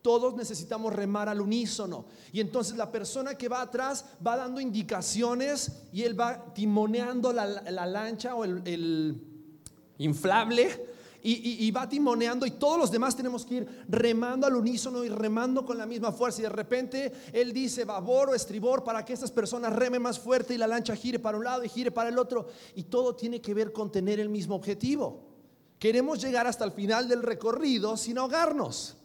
Todos 0.03 0.35
necesitamos 0.35 0.93
remar 0.93 1.29
al 1.29 1.41
unísono. 1.41 2.07
Y 2.33 2.41
entonces 2.41 2.77
la 2.77 2.91
persona 2.91 3.37
que 3.37 3.49
va 3.49 3.63
atrás 3.63 4.05
va 4.27 4.37
dando 4.37 4.61
indicaciones 4.61 5.73
y 5.93 6.03
él 6.03 6.19
va 6.19 6.53
timoneando 6.55 7.33
la, 7.33 7.47
lancha 7.87 8.35
o 8.35 8.45
el 8.45 9.23
inflable 9.99 10.69
y, 11.23 11.71
va 11.71 11.89
timoneando 11.89 12.47
y 12.47 12.53
todos 12.53 12.79
los 12.79 12.91
demás 12.91 13.15
tenemos 13.15 13.45
que 13.45 13.57
ir 13.57 13.85
remando 13.89 14.47
al 14.47 14.57
unísono 14.57 15.05
y 15.05 15.09
remando 15.09 15.65
con 15.67 15.77
la 15.77 15.87
misma 15.87 16.13
fuerza. 16.13 16.41
Y 16.41 16.45
de 16.45 16.49
repente 16.49 17.13
él 17.33 17.53
dice 17.53 17.85
babor 17.85 18.31
o 18.31 18.35
estribor 18.35 18.83
para 18.85 19.05
que 19.05 19.13
estas 19.13 19.31
personas 19.31 19.75
remen 19.75 20.03
más 20.03 20.19
fuerte 20.19 20.55
y 20.55 20.59
la 20.59 20.67
lancha 20.67 20.97
gire 20.97 21.19
para 21.19 21.37
un 21.37 21.45
lado 21.45 21.65
y 21.65 21.69
gire 21.69 21.91
para 21.91 22.09
el 22.09 22.19
otro. 22.19 22.49
Y 22.75 22.85
todo 22.85 23.15
tiene 23.15 23.41
que 23.41 23.55
ver 23.55 23.73
con 23.73 23.93
tener 23.93 24.19
el 24.19 24.29
mismo 24.29 24.55
objetivo. 24.55 25.29
Queremos 25.79 26.21
llegar 26.21 26.47
hasta 26.47 26.65
el 26.65 26.73
final 26.73 27.09
del 27.09 27.23
recorrido 27.23 27.97
sin 27.97 28.19
ahogarnos. 28.19 28.97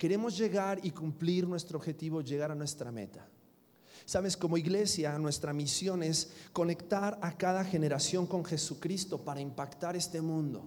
Queremos 0.00 0.38
llegar 0.38 0.80
y 0.82 0.92
cumplir 0.92 1.46
nuestro 1.46 1.76
objetivo, 1.76 2.22
llegar 2.22 2.50
a 2.50 2.54
nuestra 2.54 2.90
meta. 2.90 3.28
Sabes, 4.06 4.34
como 4.34 4.56
iglesia, 4.56 5.18
nuestra 5.18 5.52
misión 5.52 6.02
es 6.02 6.30
conectar 6.54 7.18
a 7.20 7.36
cada 7.36 7.62
generación 7.66 8.26
con 8.26 8.42
Jesucristo 8.42 9.18
para 9.22 9.42
impactar 9.42 9.96
este 9.96 10.22
mundo. 10.22 10.64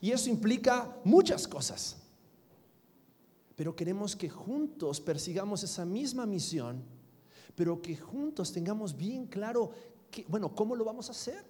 Y 0.00 0.12
eso 0.12 0.30
implica 0.30 0.96
muchas 1.04 1.46
cosas. 1.46 1.98
Pero 3.54 3.76
queremos 3.76 4.16
que 4.16 4.30
juntos 4.30 4.98
persigamos 4.98 5.62
esa 5.62 5.84
misma 5.84 6.24
misión, 6.24 6.82
pero 7.54 7.82
que 7.82 7.98
juntos 7.98 8.50
tengamos 8.50 8.96
bien 8.96 9.26
claro, 9.26 9.72
que, 10.10 10.24
bueno, 10.26 10.54
¿cómo 10.54 10.74
lo 10.74 10.86
vamos 10.86 11.10
a 11.10 11.12
hacer? 11.12 11.44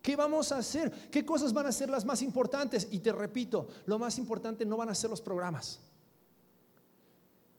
¿Qué 0.00 0.16
vamos 0.16 0.50
a 0.50 0.56
hacer? 0.56 1.10
¿Qué 1.10 1.26
cosas 1.26 1.52
van 1.52 1.66
a 1.66 1.72
ser 1.72 1.90
las 1.90 2.06
más 2.06 2.22
importantes? 2.22 2.88
Y 2.90 3.00
te 3.00 3.12
repito, 3.12 3.68
lo 3.84 3.98
más 3.98 4.16
importante 4.16 4.64
no 4.64 4.78
van 4.78 4.88
a 4.88 4.94
ser 4.94 5.10
los 5.10 5.20
programas. 5.20 5.80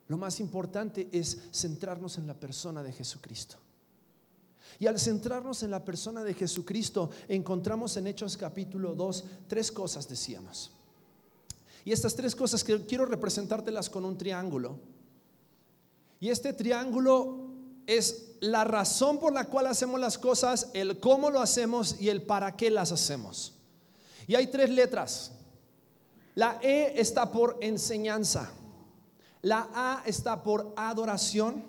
Lo 0.08 0.18
más 0.18 0.40
importante 0.40 1.10
es 1.12 1.38
centrarnos 1.52 2.18
en 2.18 2.28
la 2.28 2.34
persona 2.34 2.82
de 2.82 2.94
Jesucristo. 2.94 3.58
Y 4.80 4.88
al 4.88 5.00
centrarnos 5.00 5.64
en 5.64 5.72
la 5.72 5.84
persona 5.84 6.24
de 6.24 6.34
Jesucristo, 6.34 7.10
encontramos 7.28 7.98
en 7.98 8.08
Hechos 8.08 8.38
capítulo 8.38 8.94
2 8.94 9.24
tres 9.48 9.72
cosas, 9.72 10.08
decíamos. 10.08 10.72
Y 11.84 11.92
estas 11.92 12.16
tres 12.16 12.36
cosas 12.36 12.64
que 12.64 12.86
quiero 12.86 13.06
representártelas 13.06 13.90
con 13.90 14.06
un 14.06 14.18
triángulo. 14.18 14.78
Y 16.20 16.30
este 16.30 16.54
triángulo 16.54 17.48
es 17.88 18.34
la 18.42 18.64
razón 18.66 19.20
por 19.20 19.34
la 19.34 19.46
cual 19.46 19.68
hacemos 19.68 20.00
las 20.00 20.18
cosas, 20.18 20.70
el 20.74 21.00
cómo 21.00 21.32
lo 21.32 21.42
hacemos 21.42 22.00
y 22.00 22.10
el 22.10 22.22
para 22.22 22.56
qué 22.56 22.70
las 22.70 22.92
hacemos. 22.92 23.54
Y 24.28 24.36
hay 24.36 24.48
tres 24.48 24.70
letras. 24.70 25.32
La 26.36 26.60
E 26.62 26.94
está 27.00 27.32
por 27.32 27.58
enseñanza. 27.62 28.52
La 29.42 29.70
A 29.74 30.04
está 30.06 30.44
por 30.44 30.74
adoración 30.76 31.64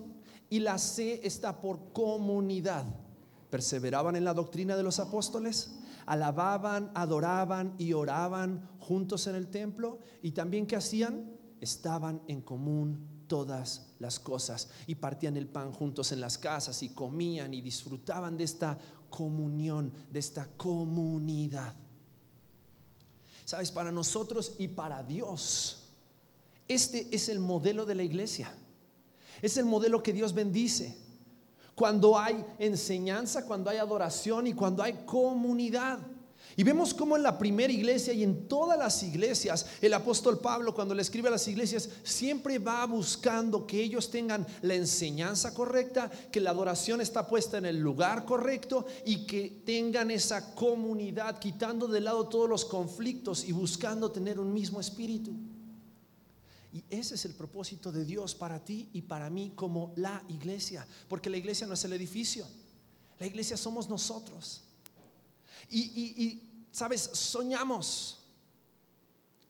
Y 0.50 0.60
la 0.60 0.78
C 0.78 1.20
está 1.24 1.60
por 1.60 1.92
comunidad. 1.92 2.86
Perseveraban 3.50 4.16
en 4.16 4.24
la 4.24 4.34
doctrina 4.34 4.76
de 4.76 4.82
los 4.82 4.98
apóstoles, 4.98 5.78
alababan, 6.06 6.90
adoraban 6.94 7.74
y 7.78 7.92
oraban 7.92 8.68
juntos 8.78 9.26
en 9.26 9.34
el 9.34 9.48
templo. 9.48 9.98
Y 10.22 10.32
también 10.32 10.66
¿qué 10.66 10.76
hacían? 10.76 11.30
Estaban 11.60 12.22
en 12.28 12.40
común 12.40 13.18
todas 13.28 13.94
las 13.98 14.18
cosas 14.18 14.70
y 14.86 14.94
partían 14.94 15.36
el 15.36 15.46
pan 15.46 15.72
juntos 15.72 16.12
en 16.12 16.20
las 16.20 16.38
casas 16.38 16.82
y 16.82 16.88
comían 16.88 17.52
y 17.52 17.60
disfrutaban 17.60 18.36
de 18.36 18.44
esta 18.44 18.78
comunión, 19.10 19.92
de 20.10 20.18
esta 20.18 20.48
comunidad. 20.56 21.74
Sabes, 23.44 23.70
para 23.70 23.92
nosotros 23.92 24.56
y 24.58 24.68
para 24.68 25.02
Dios, 25.02 25.77
este 26.68 27.08
es 27.10 27.28
el 27.28 27.40
modelo 27.40 27.86
de 27.86 27.94
la 27.94 28.02
iglesia. 28.02 28.54
Es 29.40 29.56
el 29.56 29.64
modelo 29.64 30.02
que 30.02 30.12
Dios 30.12 30.34
bendice. 30.34 30.96
Cuando 31.74 32.18
hay 32.18 32.44
enseñanza, 32.58 33.46
cuando 33.46 33.70
hay 33.70 33.78
adoración 33.78 34.46
y 34.46 34.52
cuando 34.52 34.82
hay 34.82 35.04
comunidad. 35.06 35.98
Y 36.56 36.64
vemos 36.64 36.92
cómo 36.92 37.16
en 37.16 37.22
la 37.22 37.38
primera 37.38 37.72
iglesia 37.72 38.12
y 38.12 38.24
en 38.24 38.48
todas 38.48 38.76
las 38.76 39.00
iglesias, 39.04 39.64
el 39.80 39.94
apóstol 39.94 40.40
Pablo 40.40 40.74
cuando 40.74 40.92
le 40.92 41.02
escribe 41.02 41.28
a 41.28 41.30
las 41.30 41.46
iglesias, 41.46 41.88
siempre 42.02 42.58
va 42.58 42.84
buscando 42.84 43.64
que 43.64 43.80
ellos 43.80 44.10
tengan 44.10 44.44
la 44.62 44.74
enseñanza 44.74 45.54
correcta, 45.54 46.10
que 46.32 46.40
la 46.40 46.50
adoración 46.50 47.00
está 47.00 47.28
puesta 47.28 47.58
en 47.58 47.66
el 47.66 47.78
lugar 47.78 48.24
correcto 48.24 48.86
y 49.06 49.24
que 49.24 49.62
tengan 49.64 50.10
esa 50.10 50.52
comunidad, 50.56 51.38
quitando 51.38 51.86
de 51.86 52.00
lado 52.00 52.28
todos 52.28 52.48
los 52.48 52.64
conflictos 52.64 53.44
y 53.44 53.52
buscando 53.52 54.10
tener 54.10 54.40
un 54.40 54.52
mismo 54.52 54.80
espíritu. 54.80 55.32
Y 56.78 56.84
ese 56.90 57.16
es 57.16 57.24
el 57.24 57.34
propósito 57.34 57.90
de 57.90 58.04
Dios 58.04 58.36
para 58.36 58.64
ti 58.64 58.88
y 58.92 59.02
para 59.02 59.28
mí 59.30 59.50
como 59.56 59.92
la 59.96 60.22
iglesia, 60.28 60.86
porque 61.08 61.28
la 61.28 61.36
iglesia 61.36 61.66
no 61.66 61.74
es 61.74 61.82
el 61.82 61.92
edificio, 61.92 62.46
la 63.18 63.26
iglesia 63.26 63.56
somos 63.56 63.88
nosotros. 63.88 64.62
Y, 65.70 66.40
sabes, 66.70 67.00
soñamos 67.00 68.20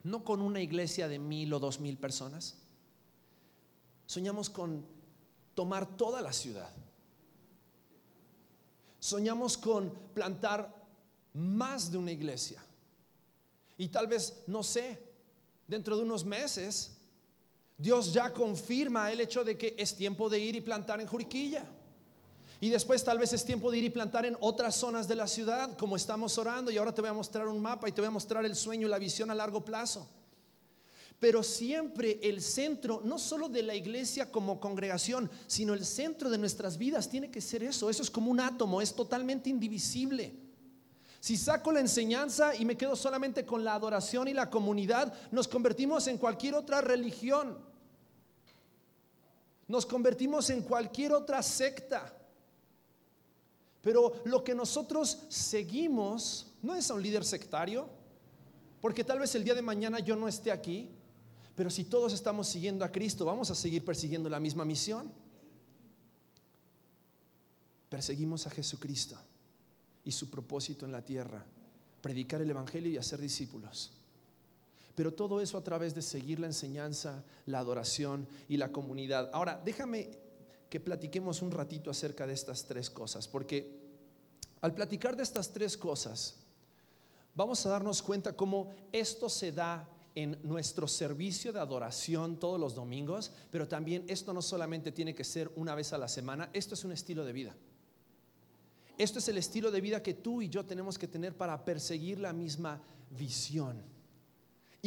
no 0.05 0.25
con 0.25 0.41
una 0.41 0.63
iglesia 0.63 1.07
de 1.07 1.19
mil 1.19 1.53
o 1.53 1.61
dos 1.61 1.81
mil 1.81 1.99
personas, 1.99 2.55
soñamos 4.07 4.49
con 4.49 4.87
tomar 5.55 5.99
toda 5.99 6.23
la 6.23 6.33
ciudad. 6.33 6.71
Soñamos 9.01 9.59
con 9.59 9.93
plantar 10.15 10.75
más 11.35 11.93
de 11.93 11.99
una 11.99 12.11
iglesia. 12.11 12.65
Y 13.77 13.89
tal 13.89 14.07
vez, 14.07 14.45
no 14.47 14.63
sé, 14.63 14.99
dentro 15.67 15.95
de 15.95 16.05
unos 16.05 16.25
meses 16.25 16.98
Dios 17.79 18.13
ya 18.13 18.33
confirma 18.33 19.11
el 19.13 19.21
hecho 19.21 19.45
de 19.45 19.57
que 19.57 19.77
es 19.79 19.95
tiempo 19.95 20.29
de 20.29 20.41
ir 20.41 20.57
y 20.57 20.61
plantar 20.61 21.01
en 21.01 21.07
Juriquilla. 21.07 21.65
Y 22.61 22.71
después 22.71 23.05
tal 23.05 23.19
vez 23.19 23.33
es 23.33 23.45
tiempo 23.45 23.71
de 23.71 23.79
ir 23.79 23.85
y 23.85 23.91
plantar 23.91 24.27
en 24.27 24.37
otras 24.41 24.75
zonas 24.75 25.07
de 25.07 25.15
la 25.15 25.29
ciudad, 25.29 25.77
como 25.77 25.95
estamos 25.95 26.37
orando. 26.39 26.73
Y 26.73 26.77
ahora 26.77 26.93
te 26.93 27.01
voy 27.01 27.11
a 27.11 27.15
mostrar 27.15 27.47
un 27.47 27.63
mapa 27.63 27.89
y 27.89 27.93
te 27.93 28.01
voy 28.01 28.09
a 28.09 28.11
mostrar 28.11 28.45
el 28.45 28.57
sueño 28.57 28.89
y 28.89 28.91
la 28.91 28.99
visión 28.99 29.31
a 29.31 29.35
largo 29.35 29.65
plazo. 29.65 30.09
Pero 31.21 31.45
siempre 31.45 32.19
el 32.21 32.43
centro, 32.43 33.01
no 33.05 33.17
solo 33.17 33.49
de 33.49 33.63
la 33.63 33.77
iglesia 33.77 34.31
como 34.33 34.59
congregación, 34.59 35.31
sino 35.47 35.73
el 35.73 35.85
centro 35.85 36.31
de 36.31 36.39
nuestras 36.39 36.79
vidas 36.79 37.09
tiene 37.09 37.31
que 37.31 37.41
ser 37.41 37.63
eso. 37.63 37.91
Eso 37.91 38.03
es 38.03 38.11
como 38.11 38.33
un 38.33 38.41
átomo, 38.41 38.83
es 38.83 38.93
totalmente 38.93 39.51
indivisible. 39.51 40.35
Si 41.21 41.37
saco 41.37 41.71
la 41.71 41.81
enseñanza 41.81 42.55
y 42.57 42.65
me 42.65 42.77
quedo 42.77 42.97
solamente 42.97 43.45
con 43.45 43.63
la 43.63 43.75
adoración 43.75 44.29
y 44.29 44.35
la 44.35 44.51
comunidad, 44.51 45.13
nos 45.31 45.47
convertimos 45.47 46.07
en 46.09 46.19
cualquier 46.19 46.55
otra 46.55 46.81
religión. 46.81 47.68
Nos 49.69 49.85
convertimos 49.85 50.49
en 50.51 50.63
cualquier 50.63 51.13
otra 51.13 51.43
secta. 51.43 52.15
Pero 53.83 54.23
lo 54.25 54.43
que 54.43 54.55
nosotros 54.55 55.27
seguimos 55.29 56.47
no 56.63 56.75
es 56.75 56.91
a 56.91 56.95
un 56.95 57.03
líder 57.03 57.25
sectario, 57.25 57.89
porque 58.81 59.05
tal 59.05 59.21
vez 59.21 59.35
el 59.35 59.45
día 59.45 59.55
de 59.55 59.63
mañana 59.63 59.99
yo 60.01 60.17
no 60.17 60.27
esté 60.27 60.51
aquí, 60.51 60.91
pero 61.55 61.71
si 61.71 61.85
todos 61.85 62.13
estamos 62.13 62.49
siguiendo 62.49 62.85
a 62.85 62.93
Cristo, 62.93 63.25
vamos 63.25 63.51
a 63.51 63.55
seguir 63.55 63.85
persiguiendo 63.85 64.29
la 64.29 64.41
misma 64.41 64.65
misión. 64.65 65.13
Perseguimos 67.89 68.47
a 68.47 68.51
Jesucristo 68.51 69.17
y 70.05 70.13
su 70.13 70.31
propósito 70.31 70.87
en 70.87 70.93
la 70.93 71.05
tierra, 71.05 71.45
predicar 72.01 72.41
el 72.41 72.51
Evangelio 72.51 72.91
y 72.91 72.97
hacer 72.97 73.21
discípulos. 73.21 73.98
Pero 74.99 75.15
todo 75.15 75.41
eso 75.41 75.57
a 75.57 75.63
través 75.63 75.95
de 75.95 76.03
seguir 76.03 76.41
la 76.41 76.49
enseñanza, 76.49 77.23
la 77.47 77.61
adoración 77.61 78.27
y 78.49 78.57
la 78.57 78.73
comunidad. 78.73 79.31
Ahora, 79.33 79.63
déjame 79.65 80.11
que 80.69 80.81
platiquemos 80.81 81.41
un 81.41 81.53
ratito 81.53 81.89
acerca 81.89 82.27
de 82.27 82.33
estas 82.33 82.65
tres 82.65 82.91
cosas, 82.91 83.29
porque 83.29 83.79
al 84.61 84.75
platicar 84.75 85.17
de 85.17 85.23
estas 85.23 85.53
tres 85.53 85.77
cosas, 85.77 86.35
vamos 87.37 87.65
a 87.65 87.69
darnos 87.69 88.03
cuenta 88.03 88.33
cómo 88.33 88.75
esto 88.91 89.29
se 89.29 89.53
da 89.53 89.89
en 90.17 90.37
nuestro 90.43 90.89
servicio 90.89 91.53
de 91.53 91.61
adoración 91.61 92.37
todos 92.37 92.59
los 92.59 92.75
domingos, 92.75 93.31
pero 93.53 93.69
también 93.69 94.05
esto 94.09 94.33
no 94.33 94.43
solamente 94.43 94.91
tiene 94.91 95.15
que 95.15 95.23
ser 95.23 95.49
una 95.55 95.77
vez 95.77 95.93
a 95.93 95.99
la 95.99 96.09
semana, 96.09 96.51
esto 96.53 96.75
es 96.75 96.85
un 96.85 96.91
estilo 96.91 97.25
de 97.25 97.33
vida. 97.33 97.55
Esto 98.99 99.21
es 99.21 99.29
el 99.29 99.39
estilo 99.39 99.71
de 99.71 99.81
vida 99.81 100.03
que 100.03 100.15
tú 100.15 100.43
y 100.43 100.49
yo 100.49 100.67
tenemos 100.67 100.99
que 100.99 101.07
tener 101.07 101.37
para 101.37 101.65
perseguir 101.65 102.19
la 102.19 102.33
misma 102.33 102.83
visión. 103.11 103.97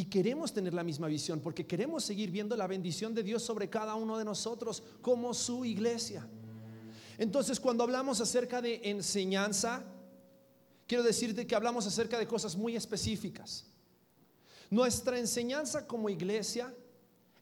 Y 0.01 0.05
queremos 0.05 0.51
tener 0.51 0.73
la 0.73 0.83
misma 0.83 1.05
visión 1.05 1.41
porque 1.41 1.67
queremos 1.67 2.03
seguir 2.03 2.31
viendo 2.31 2.57
la 2.57 2.65
bendición 2.65 3.13
de 3.13 3.21
Dios 3.21 3.43
sobre 3.43 3.69
cada 3.69 3.93
uno 3.93 4.17
de 4.17 4.25
nosotros 4.25 4.81
como 4.99 5.31
su 5.31 5.63
iglesia. 5.63 6.27
Entonces, 7.19 7.59
cuando 7.59 7.83
hablamos 7.83 8.19
acerca 8.19 8.63
de 8.63 8.81
enseñanza, 8.83 9.83
quiero 10.87 11.03
decirte 11.03 11.45
que 11.45 11.53
hablamos 11.53 11.85
acerca 11.85 12.17
de 12.17 12.25
cosas 12.25 12.55
muy 12.55 12.75
específicas. 12.75 13.67
Nuestra 14.71 15.19
enseñanza 15.19 15.85
como 15.85 16.09
iglesia 16.09 16.73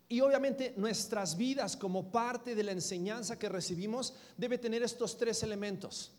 y 0.09 0.19
obviamente 0.19 0.73
nuestras 0.75 1.37
vidas 1.37 1.77
como 1.77 2.11
parte 2.11 2.55
de 2.55 2.63
la 2.63 2.73
enseñanza 2.73 3.39
que 3.39 3.47
recibimos 3.47 4.15
debe 4.35 4.57
tener 4.57 4.83
estos 4.83 5.17
tres 5.17 5.43
elementos. 5.43 6.11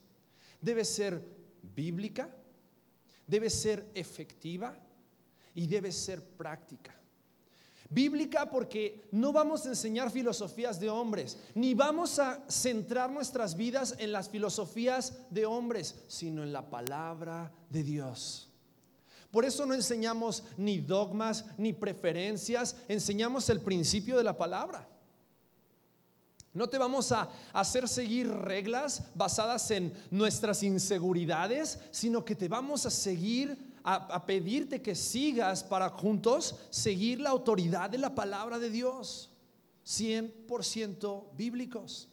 Debe 0.59 0.87
ser 0.87 1.22
bíblica, 1.76 2.35
debe 3.26 3.50
ser 3.50 3.90
efectiva 3.92 4.87
y 5.55 5.67
debe 5.67 5.93
ser 5.93 6.23
práctica. 6.23 6.95
Bíblica 7.89 8.49
porque 8.49 9.09
no 9.11 9.33
vamos 9.33 9.67
a 9.67 9.71
enseñar 9.71 10.13
filosofías 10.13 10.79
de 10.79 10.89
hombres, 10.89 11.37
ni 11.57 11.75
vamos 11.75 12.21
a 12.21 12.45
centrar 12.49 13.11
nuestras 13.11 13.57
vidas 13.57 13.97
en 13.99 14.13
las 14.13 14.29
filosofías 14.29 15.19
de 15.31 15.45
hombres, 15.45 15.97
sino 16.07 16.45
en 16.45 16.53
la 16.53 16.71
palabra 16.71 17.53
de 17.69 17.83
Dios. 17.83 18.49
Por 19.33 19.45
eso 19.45 19.67
no 19.67 19.75
enseñamos 19.75 20.45
ni 20.57 20.79
dogmas 20.79 21.45
ni 21.59 21.73
preferencias, 21.73 22.77
enseñamos 22.87 23.49
el 23.51 23.61
principio 23.61 24.17
de 24.17 24.25
la 24.25 24.37
palabra. 24.37 24.89
No 26.53 26.69
te 26.69 26.79
vamos 26.79 27.13
a 27.13 27.29
hacer 27.53 27.89
seguir 27.89 28.29
reglas 28.29 29.05
basadas 29.15 29.71
en 29.71 29.93
nuestras 30.11 30.65
inseguridades, 30.65 31.79
sino 31.93 32.25
que 32.25 32.35
te 32.35 32.49
vamos 32.49 32.87
a 32.87 32.91
seguir 32.91 33.70
a, 33.85 34.27
pedirte 34.27 34.83
que 34.83 34.95
sigas 34.95 35.64
para 35.64 35.88
juntos 35.88 36.57
seguir 36.71 37.21
la 37.21 37.31
autoridad 37.31 37.90
de 37.90 37.99
la 37.99 38.14
palabra 38.14 38.59
de 38.59 38.71
Dios. 38.71 39.31
100% 39.87 41.37
bíblicos. 41.37 42.09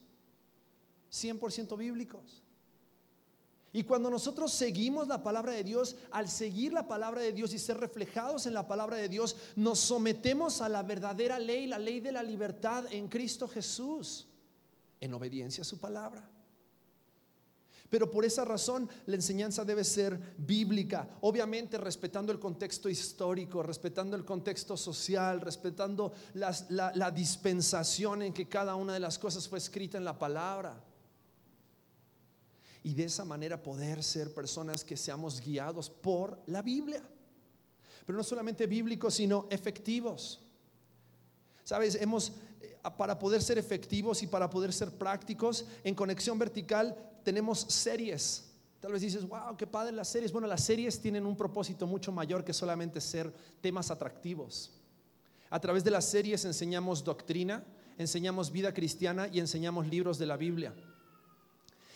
100% 1.11 1.77
bíblicos. 1.77 2.43
Y 3.73 3.83
cuando 3.83 4.09
nosotros 4.09 4.53
seguimos 4.53 5.07
la 5.07 5.21
palabra 5.21 5.51
de 5.51 5.63
Dios, 5.63 5.97
al 6.11 6.29
seguir 6.29 6.73
la 6.73 6.87
palabra 6.87 7.21
de 7.21 7.33
Dios 7.33 7.53
y 7.53 7.59
ser 7.59 7.77
reflejados 7.77 8.45
en 8.45 8.53
la 8.53 8.67
palabra 8.67 8.97
de 8.97 9.09
Dios, 9.09 9.35
nos 9.55 9.79
sometemos 9.79 10.61
a 10.61 10.69
la 10.69 10.83
verdadera 10.83 11.37
ley, 11.37 11.67
la 11.67 11.77
ley 11.77 11.99
de 11.99 12.11
la 12.11 12.23
libertad 12.23 12.85
en 12.91 13.07
Cristo 13.07 13.47
Jesús, 13.47 14.27
en 14.99 15.13
obediencia 15.13 15.61
a 15.61 15.65
su 15.65 15.79
palabra. 15.79 16.27
Pero 17.89 18.11
por 18.11 18.25
esa 18.25 18.43
razón 18.43 18.89
la 19.05 19.15
enseñanza 19.15 19.63
debe 19.63 19.83
ser 19.83 20.19
bíblica, 20.37 21.07
obviamente 21.21 21.77
respetando 21.77 22.31
el 22.31 22.39
contexto 22.39 22.89
histórico, 22.89 23.63
respetando 23.63 24.17
el 24.17 24.25
contexto 24.25 24.75
social, 24.75 25.39
respetando 25.39 26.11
la, 26.33 27.11
dispensación 27.11 28.21
en 28.23 28.33
que 28.33 28.49
cada 28.49 28.75
una 28.75 28.93
de 28.93 28.99
las 28.99 29.17
cosas 29.17 29.47
fue 29.47 29.57
escrita 29.57 29.97
en 29.97 30.03
la 30.03 30.17
palabra. 30.19 30.83
Y 32.83 32.93
de 32.93 33.05
esa 33.05 33.23
manera 33.23 33.61
poder 33.61 34.03
ser 34.03 34.33
personas 34.33 34.83
que 34.83 34.97
seamos 34.97 35.41
guiados 35.41 35.89
por 35.89 36.41
la 36.47 36.61
Biblia. 36.61 37.01
Pero 38.05 38.17
no 38.17 38.23
solamente 38.23 38.67
bíblicos, 38.67 39.13
sino 39.15 39.47
efectivos. 39.49 40.41
Sabes, 41.63 41.95
hemos, 41.95 42.31
para 42.95 43.17
poder 43.17 43.41
ser 43.41 43.57
efectivos 43.57 44.23
y 44.23 44.27
para 44.27 44.49
poder 44.49 44.71
ser 44.71 44.91
prácticos 44.91 45.65
en 45.83 45.95
conexión 45.95 46.37
vertical, 46.37 46.95
tenemos 47.23 47.59
series. 47.59 48.45
Tal 48.79 48.91
vez 48.91 49.01
dices, 49.01 49.27
wow, 49.27 49.57
qué 49.57 49.65
padre 49.65 49.91
las 49.91 50.07
series. 50.07 50.31
Bueno, 50.31 50.47
las 50.47 50.63
series 50.63 51.01
tienen 51.01 51.25
un 51.25 51.35
propósito 51.35 51.87
mucho 51.87 52.11
mayor 52.11 52.45
que 52.45 52.53
solamente 52.53 53.01
ser 53.01 53.33
temas 53.59 53.89
atractivos. 53.91 54.71
A 55.49 55.59
través 55.59 55.83
de 55.83 55.91
las 55.91 56.05
series 56.05 56.45
enseñamos 56.45 57.03
doctrina, 57.03 57.63
enseñamos 57.97 58.51
vida 58.51 58.73
cristiana 58.73 59.27
y 59.31 59.39
enseñamos 59.39 59.87
libros 59.87 60.19
de 60.19 60.25
la 60.25 60.37
Biblia. 60.37 60.73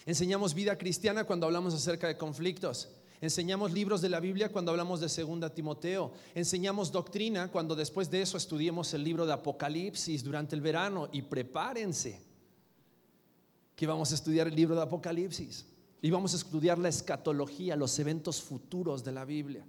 Enseñamos 0.06 0.54
vida 0.54 0.78
cristiana 0.78 1.26
cuando 1.26 1.46
hablamos 1.46 1.74
acerca 1.74 2.08
de 2.08 2.18
conflictos. 2.18 2.90
Enseñamos 3.22 3.72
libros 3.72 4.02
de 4.02 4.10
la 4.10 4.20
Biblia 4.20 4.52
cuando 4.52 4.72
hablamos 4.72 5.00
de 5.00 5.08
Segunda 5.08 5.54
Timoteo. 5.54 6.12
Enseñamos 6.34 6.92
doctrina 6.92 7.52
cuando 7.52 7.76
después 7.76 8.10
de 8.10 8.24
eso 8.24 8.36
estudiemos 8.36 8.92
el 8.96 9.04
libro 9.04 9.28
de 9.28 9.34
Apocalipsis 9.34 10.24
durante 10.24 10.56
el 10.56 10.62
verano. 10.62 11.08
Y 11.12 11.22
prepárense 11.22 12.20
que 13.76 13.86
vamos 13.86 14.12
a 14.12 14.16
estudiar 14.16 14.48
el 14.48 14.56
libro 14.56 14.76
de 14.76 14.82
Apocalipsis. 14.82 15.68
Y 16.02 16.10
vamos 16.10 16.34
a 16.34 16.38
estudiar 16.38 16.80
la 16.80 16.90
escatología, 16.90 17.76
los 17.76 18.00
eventos 18.00 18.42
futuros 18.42 19.04
de 19.04 19.12
la 19.12 19.24
Biblia. 19.24 19.64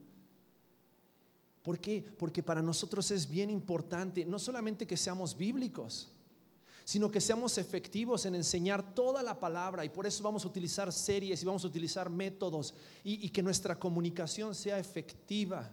¿Por 1.63 1.79
qué? 1.79 2.03
Porque 2.19 2.43
para 2.43 2.63
nosotros 2.63 3.11
es 3.11 3.29
bien 3.29 3.51
importante 3.51 4.25
no 4.25 4.39
solamente 4.39 4.87
que 4.87 4.97
seamos 4.97 5.37
bíblicos, 5.37 6.11
sino 6.85 7.11
que 7.11 7.21
seamos 7.21 7.59
efectivos 7.59 8.27
en 8.27 8.35
enseñar 8.35 8.95
toda 8.95 9.23
la 9.23 9.39
palabra 9.39 9.85
y 9.85 9.89
por 9.89 10.07
eso 10.07 10.23
vamos 10.23 10.45
a 10.45 10.49
utilizar 10.49 10.93
series 10.93 11.43
y 11.43 11.47
vamos 11.47 11.65
a 11.65 11.69
utilizar 11.69 12.11
métodos 12.11 12.75
y, 13.05 13.29
que 13.29 13.43
nuestra 13.43 13.79
comunicación 13.79 14.55
sea 14.55 14.79
efectiva. 14.79 15.71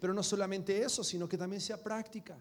Pero 0.00 0.14
no 0.14 0.22
solamente 0.22 0.80
eso, 0.82 1.02
sino 1.02 1.28
que 1.28 1.36
también 1.36 1.60
sea 1.60 1.82
práctica. 1.82 2.38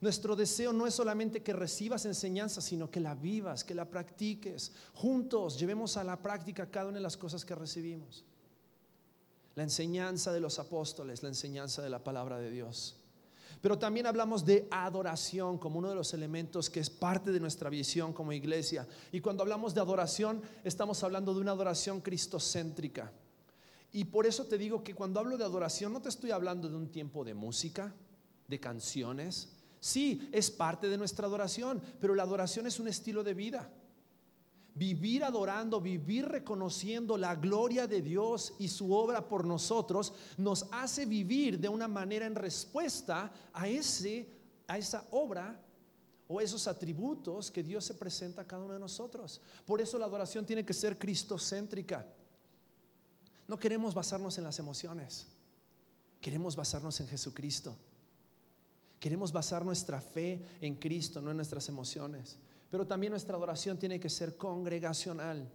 Nuestro 0.00 0.34
deseo 0.34 0.72
no 0.72 0.86
es 0.86 0.94
solamente 0.94 1.42
que 1.42 1.52
recibas 1.52 2.06
enseñanza, 2.06 2.60
sino 2.60 2.90
que 2.90 3.00
la 3.00 3.14
vivas, 3.14 3.64
que 3.64 3.74
la 3.74 3.84
practiques. 3.84 4.72
Juntos 4.94 5.58
llevemos 5.58 5.96
a 5.96 6.04
la 6.04 6.16
práctica 6.16 6.70
cada 6.70 6.86
una 6.86 6.96
de 6.96 7.02
las 7.02 7.16
cosas 7.16 7.44
que 7.44 7.54
recibimos. 7.54 8.24
La 9.56 9.64
enseñanza 9.64 10.32
de 10.32 10.40
los 10.40 10.58
apóstoles, 10.58 11.22
la 11.22 11.28
enseñanza 11.28 11.82
de 11.82 11.90
la 11.90 12.02
palabra 12.02 12.38
de 12.38 12.50
Dios. 12.50 12.99
Pero 13.60 13.78
también 13.78 14.06
hablamos 14.06 14.44
de 14.44 14.66
adoración 14.70 15.58
como 15.58 15.78
uno 15.78 15.90
de 15.90 15.94
los 15.94 16.14
elementos 16.14 16.70
que 16.70 16.80
es 16.80 16.88
parte 16.88 17.30
de 17.30 17.40
nuestra 17.40 17.68
visión 17.68 18.12
como 18.12 18.32
iglesia. 18.32 18.88
Y 19.12 19.20
cuando 19.20 19.42
hablamos 19.42 19.74
de 19.74 19.80
adoración, 19.80 20.42
estamos 20.64 21.02
hablando 21.04 21.34
de 21.34 21.40
una 21.40 21.52
adoración 21.52 22.00
cristocéntrica. 22.00 23.12
Y 23.92 24.04
por 24.04 24.26
eso 24.26 24.44
te 24.46 24.56
digo 24.56 24.82
que 24.82 24.94
cuando 24.94 25.20
hablo 25.20 25.36
de 25.36 25.44
adoración, 25.44 25.92
no 25.92 26.00
te 26.00 26.08
estoy 26.08 26.30
hablando 26.30 26.68
de 26.68 26.76
un 26.76 26.90
tiempo 26.90 27.24
de 27.24 27.34
música, 27.34 27.92
de 28.48 28.60
canciones. 28.60 29.50
Sí, 29.80 30.28
es 30.32 30.50
parte 30.50 30.88
de 30.88 30.96
nuestra 30.96 31.26
adoración, 31.26 31.82
pero 32.00 32.14
la 32.14 32.22
adoración 32.22 32.66
es 32.66 32.80
un 32.80 32.88
estilo 32.88 33.24
de 33.24 33.34
vida. 33.34 33.70
Vivir 34.80 35.24
adorando, 35.24 35.78
vivir 35.78 36.24
reconociendo 36.24 37.18
la 37.18 37.34
gloria 37.34 37.86
de 37.86 38.00
Dios 38.00 38.54
y 38.58 38.68
su 38.68 38.94
obra 38.94 39.28
por 39.28 39.44
nosotros 39.44 40.14
nos 40.38 40.64
hace 40.70 41.04
vivir 41.04 41.58
de 41.58 41.68
una 41.68 41.86
manera 41.86 42.24
en 42.24 42.34
respuesta 42.34 43.30
a 43.52 43.68
ese 43.68 44.26
a 44.66 44.78
esa 44.78 45.06
obra 45.10 45.60
o 46.28 46.40
esos 46.40 46.66
atributos 46.66 47.50
que 47.50 47.62
Dios 47.62 47.84
se 47.84 47.92
presenta 47.92 48.40
a 48.40 48.46
cada 48.46 48.64
uno 48.64 48.72
de 48.72 48.80
nosotros. 48.80 49.42
Por 49.66 49.82
eso 49.82 49.98
la 49.98 50.06
adoración 50.06 50.46
tiene 50.46 50.64
que 50.64 50.72
ser 50.72 50.96
cristocéntrica. 50.96 52.06
No 53.46 53.58
queremos 53.58 53.92
basarnos 53.92 54.38
en 54.38 54.44
las 54.44 54.58
emociones. 54.60 55.26
Queremos 56.22 56.56
basarnos 56.56 56.98
en 57.00 57.06
Jesucristo. 57.06 57.76
Queremos 58.98 59.30
basar 59.30 59.62
nuestra 59.62 60.00
fe 60.00 60.40
en 60.62 60.76
Cristo, 60.76 61.20
no 61.20 61.32
en 61.32 61.36
nuestras 61.36 61.68
emociones. 61.68 62.38
Pero 62.70 62.86
también 62.86 63.10
nuestra 63.10 63.36
adoración 63.36 63.78
tiene 63.78 63.98
que 63.98 64.08
ser 64.08 64.36
congregacional. 64.36 65.50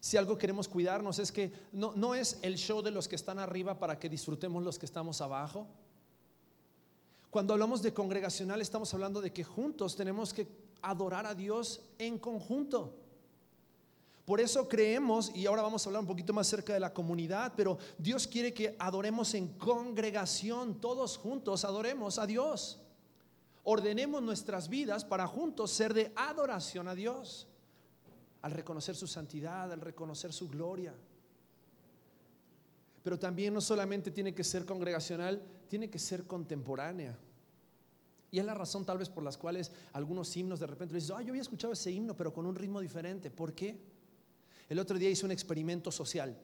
Si 0.00 0.16
algo 0.16 0.38
queremos 0.38 0.68
cuidarnos 0.68 1.18
es 1.18 1.32
que 1.32 1.52
no, 1.72 1.92
no 1.96 2.14
es 2.14 2.38
el 2.42 2.56
show 2.56 2.80
de 2.80 2.92
los 2.92 3.08
que 3.08 3.16
están 3.16 3.40
arriba 3.40 3.78
para 3.78 3.98
que 3.98 4.08
disfrutemos 4.08 4.62
los 4.62 4.78
que 4.78 4.86
estamos 4.86 5.20
abajo. 5.20 5.66
Cuando 7.30 7.54
hablamos 7.54 7.82
de 7.82 7.92
congregacional 7.92 8.60
estamos 8.60 8.94
hablando 8.94 9.20
de 9.20 9.32
que 9.32 9.42
juntos 9.42 9.96
tenemos 9.96 10.32
que 10.32 10.46
adorar 10.80 11.26
a 11.26 11.34
Dios 11.34 11.80
en 11.98 12.18
conjunto. 12.18 12.94
Por 14.24 14.40
eso 14.40 14.68
creemos, 14.68 15.32
y 15.34 15.46
ahora 15.46 15.62
vamos 15.62 15.84
a 15.84 15.88
hablar 15.88 16.00
un 16.02 16.08
poquito 16.08 16.32
más 16.32 16.46
cerca 16.46 16.72
de 16.72 16.80
la 16.80 16.92
comunidad, 16.92 17.52
pero 17.56 17.78
Dios 17.98 18.26
quiere 18.26 18.54
que 18.54 18.76
adoremos 18.78 19.34
en 19.34 19.48
congregación, 19.58 20.80
todos 20.80 21.16
juntos 21.16 21.64
adoremos 21.64 22.18
a 22.18 22.26
Dios 22.26 22.80
ordenemos 23.68 24.22
nuestras 24.22 24.68
vidas 24.68 25.04
para 25.04 25.26
juntos 25.26 25.72
ser 25.72 25.92
de 25.92 26.12
adoración 26.14 26.86
a 26.86 26.94
Dios, 26.94 27.48
al 28.42 28.52
reconocer 28.52 28.94
su 28.94 29.08
santidad, 29.08 29.72
al 29.72 29.80
reconocer 29.80 30.32
su 30.32 30.48
gloria. 30.48 30.94
Pero 33.02 33.18
también 33.18 33.52
no 33.52 33.60
solamente 33.60 34.12
tiene 34.12 34.32
que 34.32 34.44
ser 34.44 34.64
congregacional, 34.64 35.42
tiene 35.68 35.90
que 35.90 35.98
ser 35.98 36.28
contemporánea. 36.28 37.18
Y 38.30 38.38
es 38.38 38.44
la 38.44 38.54
razón 38.54 38.84
tal 38.84 38.98
vez 38.98 39.08
por 39.08 39.24
las 39.24 39.36
cuales 39.36 39.72
algunos 39.92 40.36
himnos 40.36 40.60
de 40.60 40.68
repente 40.68 40.94
dicen, 40.94 41.16
ah, 41.18 41.22
yo 41.22 41.30
había 41.30 41.42
escuchado 41.42 41.72
ese 41.72 41.90
himno, 41.90 42.16
pero 42.16 42.32
con 42.32 42.46
un 42.46 42.54
ritmo 42.54 42.80
diferente. 42.80 43.32
¿Por 43.32 43.52
qué? 43.52 43.80
El 44.68 44.78
otro 44.78 44.96
día 44.96 45.10
hice 45.10 45.26
un 45.26 45.32
experimento 45.32 45.90
social. 45.90 46.38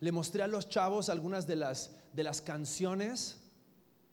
Le 0.00 0.12
mostré 0.12 0.42
a 0.42 0.46
los 0.46 0.70
chavos 0.70 1.10
algunas 1.10 1.46
de 1.46 1.56
las, 1.56 1.90
de 2.14 2.24
las 2.24 2.40
canciones 2.40 3.42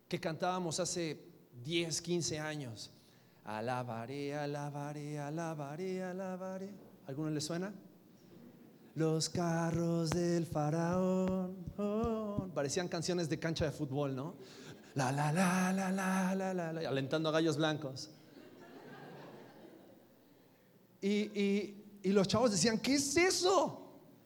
que 0.10 0.20
cantábamos 0.20 0.82
hace 0.82 1.31
10, 1.64 2.02
15 2.02 2.40
años. 2.40 2.92
Alabaré, 3.44 4.36
alabaré, 4.36 5.20
alabaré, 5.20 6.04
alabaré. 6.04 6.70
¿Alguno 7.08 7.30
le 7.32 7.42
suena? 7.42 7.74
Los 8.96 9.30
carros 9.30 10.10
del 10.12 10.46
faraón. 10.46 11.58
Oh, 11.78 12.48
parecían 12.54 12.88
canciones 12.88 13.30
de 13.30 13.40
cancha 13.40 13.66
de 13.66 13.72
fútbol, 13.72 14.16
¿no? 14.16 14.36
La, 14.96 15.12
la, 15.12 15.32
la, 15.32 15.72
la, 15.72 15.92
la, 15.92 16.36
la, 16.36 16.54
la, 16.54 16.74
la 16.74 16.90
alentando 16.90 17.30
a 17.30 17.32
gallos 17.32 17.58
blancos. 17.58 18.10
Y, 21.02 21.10
y, 21.10 21.84
y 22.04 22.12
los 22.12 22.28
chavos 22.28 22.52
decían, 22.52 22.80
¿qué 22.80 22.96
es 22.96 23.18
eso? 23.18 23.82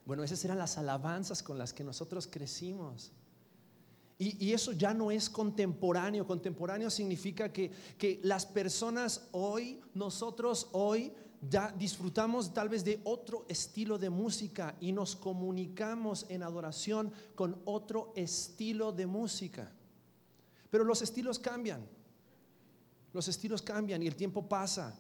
Bueno, 0.06 0.24
esas 0.24 0.44
eran 0.44 0.58
las 0.58 0.78
alabanzas 0.78 1.42
con 1.42 1.58
las 1.58 1.74
que 1.74 1.84
nosotros 1.84 2.28
crecimos. 2.28 3.12
Y, 4.18 4.54
eso 4.54 4.72
ya 4.72 4.94
no 4.94 5.12
es 5.12 5.30
contemporáneo. 5.30 6.26
Contemporáneo 6.26 6.90
significa 6.90 7.52
que, 7.52 7.70
que 7.98 8.20
las 8.24 8.46
personas 8.46 9.28
hoy, 9.34 9.82
nosotros 9.94 10.70
hoy, 10.72 11.12
ya 11.50 11.74
disfrutamos 11.78 12.54
tal 12.54 12.70
vez 12.70 12.84
de 12.84 13.02
otro 13.04 13.46
estilo 13.50 13.98
de 13.98 14.10
música 14.10 14.76
y 14.80 14.94
nos 14.94 15.16
comunicamos 15.16 16.26
en 16.30 16.44
adoración 16.44 17.12
con 17.36 17.62
otro 17.66 18.14
estilo 18.16 18.92
de 18.92 19.06
música. 19.06 19.72
Pero 20.70 20.84
los 20.84 21.02
estilos 21.02 21.38
cambian. 21.38 21.86
Los 23.14 23.28
estilos 23.28 23.62
cambian 23.62 24.02
y 24.02 24.08
el 24.08 24.16
tiempo 24.16 24.48
pasa. 24.48 24.98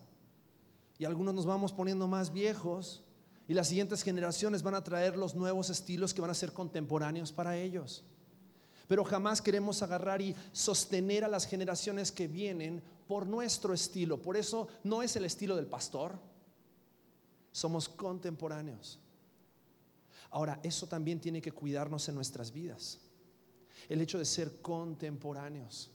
Y 0.97 1.05
algunos 1.05 1.33
nos 1.33 1.45
vamos 1.45 1.73
poniendo 1.73 2.07
más 2.07 2.31
viejos 2.31 3.03
y 3.47 3.53
las 3.53 3.67
siguientes 3.67 4.01
generaciones 4.01 4.63
van 4.63 4.75
a 4.75 4.83
traer 4.83 5.17
los 5.17 5.35
nuevos 5.35 5.69
estilos 5.69 6.13
que 6.13 6.21
van 6.21 6.31
a 6.31 6.35
ser 6.35 6.53
contemporáneos 6.53 7.31
para 7.31 7.57
ellos. 7.57 8.03
Pero 8.87 9.03
jamás 9.03 9.41
queremos 9.41 9.81
agarrar 9.81 10.21
y 10.21 10.35
sostener 10.51 11.23
a 11.23 11.27
las 11.27 11.45
generaciones 11.45 12.11
que 12.11 12.27
vienen 12.27 12.83
por 13.07 13.25
nuestro 13.25 13.73
estilo. 13.73 14.21
Por 14.21 14.37
eso 14.37 14.67
no 14.83 15.01
es 15.01 15.15
el 15.15 15.25
estilo 15.25 15.55
del 15.55 15.67
pastor. 15.67 16.19
Somos 17.51 17.89
contemporáneos. 17.89 18.99
Ahora, 20.31 20.59
eso 20.63 20.87
también 20.87 21.19
tiene 21.19 21.41
que 21.41 21.51
cuidarnos 21.51 22.07
en 22.09 22.15
nuestras 22.15 22.51
vidas. 22.51 22.99
El 23.87 24.01
hecho 24.01 24.19
de 24.19 24.25
ser 24.25 24.61
contemporáneos. 24.61 25.91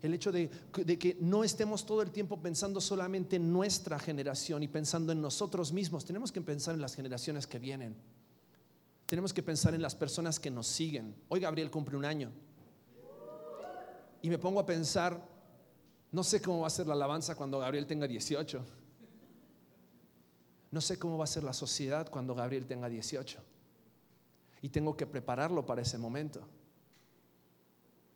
El 0.00 0.14
hecho 0.14 0.32
de, 0.32 0.50
que 0.98 1.16
no 1.20 1.44
estemos 1.44 1.86
todo 1.86 2.02
el 2.02 2.10
tiempo 2.10 2.40
pensando 2.40 2.80
solamente 2.80 3.36
en 3.36 3.52
nuestra 3.52 4.00
generación 4.00 4.64
y 4.64 4.68
pensando 4.68 5.12
en 5.12 5.20
nosotros 5.20 5.72
mismos. 5.72 6.04
Tenemos 6.04 6.32
que 6.32 6.40
pensar 6.40 6.74
en 6.74 6.80
las 6.80 6.96
generaciones 6.96 7.46
que 7.46 7.60
vienen 7.60 7.94
tenemos 9.12 9.34
que 9.34 9.42
pensar 9.42 9.74
en 9.74 9.82
las 9.82 9.94
personas 9.94 10.40
que 10.40 10.50
nos 10.50 10.66
siguen. 10.66 11.14
Hoy 11.28 11.38
Gabriel 11.38 11.70
cumple 11.70 11.98
un 11.98 12.06
año. 12.06 12.32
Y 14.22 14.30
me 14.30 14.38
pongo 14.38 14.58
a 14.58 14.64
pensar, 14.64 15.22
no 16.12 16.24
sé 16.24 16.40
cómo 16.40 16.60
va 16.60 16.68
a 16.68 16.70
ser 16.70 16.86
la 16.86 16.94
alabanza 16.94 17.34
cuando 17.34 17.58
Gabriel 17.58 17.86
tenga 17.86 18.08
18. 18.08 18.64
No 20.70 20.80
sé 20.80 20.98
cómo 20.98 21.18
va 21.18 21.24
a 21.24 21.26
ser 21.26 21.44
la 21.44 21.52
sociedad 21.52 22.08
cuando 22.08 22.34
Gabriel 22.34 22.64
tenga 22.64 22.88
18. 22.88 23.38
Y 24.62 24.70
tengo 24.70 24.96
que 24.96 25.04
prepararlo 25.04 25.66
para 25.66 25.82
ese 25.82 25.98
momento. 25.98 26.48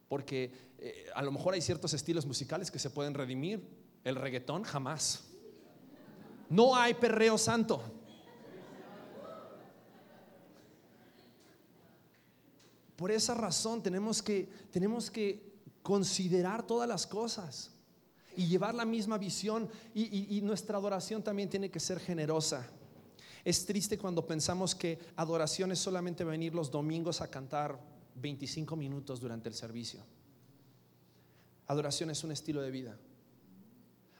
Porque 0.08 0.50
eh, 0.78 1.10
a 1.14 1.20
lo 1.20 1.30
mejor 1.30 1.52
hay 1.52 1.60
ciertos 1.60 1.92
estilos 1.92 2.24
musicales 2.24 2.70
que 2.70 2.78
se 2.78 2.88
pueden 2.88 3.12
redimir. 3.12 3.68
El 4.02 4.16
reggaetón 4.16 4.62
jamás. 4.62 5.24
No 6.48 6.74
hay 6.74 6.94
perreo 6.94 7.36
santo. 7.36 7.82
Por 12.96 13.10
esa 13.10 13.34
razón 13.34 13.82
tenemos 13.82 14.22
que, 14.22 14.48
tenemos 14.70 15.10
que 15.10 15.54
considerar 15.82 16.66
todas 16.66 16.88
las 16.88 17.06
cosas 17.06 17.70
y 18.36 18.46
llevar 18.46 18.74
la 18.74 18.84
misma 18.84 19.18
visión 19.18 19.68
y, 19.94 20.40
nuestra 20.42 20.78
adoración 20.78 21.22
también 21.22 21.48
tiene 21.48 21.70
que 21.70 21.80
ser 21.80 22.00
generosa. 22.00 22.66
Es 23.44 23.64
triste 23.64 23.96
cuando 23.96 24.26
pensamos 24.26 24.74
que 24.74 24.98
adoración 25.16 25.72
es 25.72 25.78
solamente 25.78 26.24
venir 26.24 26.54
los 26.54 26.70
domingos 26.70 27.20
a 27.20 27.30
cantar 27.30 27.78
25 28.16 28.76
minutos 28.76 29.20
durante 29.20 29.48
el 29.48 29.54
servicio. 29.54 30.00
Adoración 31.66 32.10
es 32.10 32.24
un 32.24 32.32
estilo 32.32 32.60
de 32.62 32.70
vida. 32.70 32.98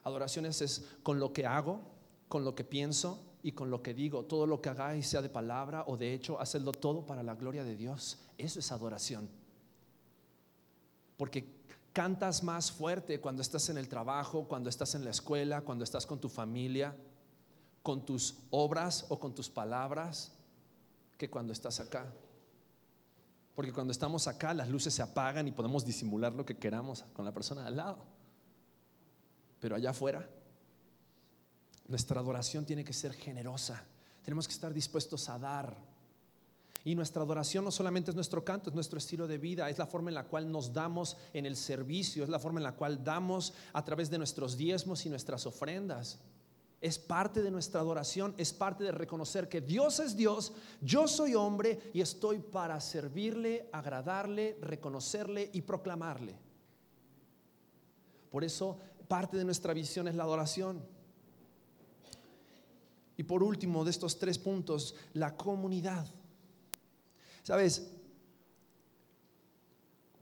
Adoración 0.05 0.47
es 0.47 0.85
con 1.03 1.19
lo 1.19 1.33
que 1.33 1.47
hago, 1.47 1.81
con 2.29 2.45
lo 2.45 2.55
que 2.55 2.65
pienso 2.65 3.21
y 3.47 3.53
con 3.53 3.71
lo 3.71 3.81
que 3.81 3.95
digo. 3.95 4.25
Todo 4.25 4.45
lo 4.45 4.61
que 4.61 4.71
hagáis, 4.71 5.07
sea 5.07 5.23
de 5.23 5.29
palabra 5.29 5.85
o 5.87 5.97
de 5.97 6.13
hecho, 6.13 6.41
hacedlo 6.41 6.73
todo 6.73 7.07
para 7.07 7.23
la 7.23 7.37
gloria 7.37 7.63
de 7.63 7.77
Dios. 7.77 8.19
Eso 8.37 8.59
es 8.59 8.73
adoración. 8.73 9.29
Porque 11.17 11.63
cantas 11.93 12.43
más 12.43 12.73
fuerte 12.73 13.21
cuando 13.21 13.43
estás 13.43 13.69
en 13.69 13.79
el 13.79 13.89
trabajo, 13.89 14.49
cuando 14.49 14.69
estás 14.69 14.97
en 14.97 15.05
la 15.05 15.11
escuela, 15.11 15.61
cuando 15.61 15.85
estás 15.85 16.07
con 16.07 16.19
tu 16.19 16.29
familia, 16.29 16.97
con 17.85 18.05
tus 18.05 18.35
obras 18.51 19.07
o 19.11 19.21
con 19.21 19.33
tus 19.33 19.49
palabras, 19.49 20.33
que 21.17 21.31
cuando 21.31 21.53
estás 21.53 21.79
acá. 21.79 22.13
Porque 23.55 23.73
cuando 23.73 23.93
estamos 23.93 24.27
acá 24.27 24.55
las 24.55 24.69
luces 24.69 24.93
se 24.93 25.03
apagan 25.03 25.47
y 25.47 25.53
podemos 25.53 25.87
disimular 25.87 26.33
lo 26.33 26.45
que 26.45 26.57
queramos 26.57 27.05
con 27.13 27.25
la 27.25 27.33
persona 27.33 27.65
al 27.65 27.77
lado. 27.77 27.99
Pero 29.61 29.77
allá 29.77 29.91
afuera, 29.91 30.29
nuestra 31.89 32.21
adoración 32.21 32.65
tiene 32.65 32.85
que 32.85 32.93
ser 32.93 33.13
generosa. 33.13 33.85
Tenemos 34.25 34.47
que 34.47 34.55
estar 34.55 34.73
dispuestos 34.73 35.29
a 35.29 35.39
dar. 35.39 35.77
Y 36.85 36.95
nuestra 36.95 37.23
adoración 37.23 37.65
no 37.65 37.71
solamente 37.71 38.11
es 38.11 38.15
nuestro 38.15 38.45
canto, 38.45 38.71
es 38.71 38.75
nuestro 38.75 38.99
estilo 38.99 39.27
de 39.27 39.39
vida, 39.39 39.69
es 39.69 39.79
la 39.79 39.87
forma 39.87 40.11
en 40.11 40.15
la 40.15 40.25
cual 40.25 40.51
nos 40.51 40.73
damos 40.73 41.17
en 41.33 41.45
el 41.45 41.57
servicio, 41.57 42.23
es 42.23 42.31
la 42.31 42.39
forma 42.39 42.61
en 42.61 42.65
la 42.65 42.77
cual 42.77 43.03
damos 43.03 43.55
a 43.73 43.85
través 43.85 44.09
de 44.09 44.19
nuestros 44.19 44.57
diezmos 44.57 45.05
y 45.05 45.11
nuestras 45.11 45.47
ofrendas 45.47 46.19
es 46.81 46.99
parte 46.99 47.43
de 47.43 47.51
nuestra 47.51 47.81
adoración, 47.81 48.35
es 48.37 48.53
parte 48.53 48.85
de 48.85 48.93
reconocer 48.93 49.49
que 49.49 49.61
Dios 49.61 49.99
es 49.99 50.17
Dios, 50.17 50.53
yo 50.81 51.09
soy 51.09 51.35
hombre 51.35 51.81
y 51.95 52.01
estoy 52.01 52.39
para 52.39 52.81
servirle, 52.81 53.69
agradarle, 53.73 54.59
reconocerle 54.61 55.51
y 55.53 55.63
proclamarle. 55.63 56.39
Por 58.31 58.45
eso 58.45 58.79
parte 59.09 59.37
de 59.37 59.45
nuestra 59.45 59.73
visión 59.73 60.07
es 60.09 60.15
la 60.15 60.25
adoración. 60.25 60.96
Y 63.17 63.23
por 63.23 63.43
último 63.43 63.85
de 63.85 63.91
estos 63.91 64.19
tres 64.19 64.39
puntos, 64.39 64.95
la 65.15 65.37
comunidad. 65.37 66.07
Sabes, 67.43 67.91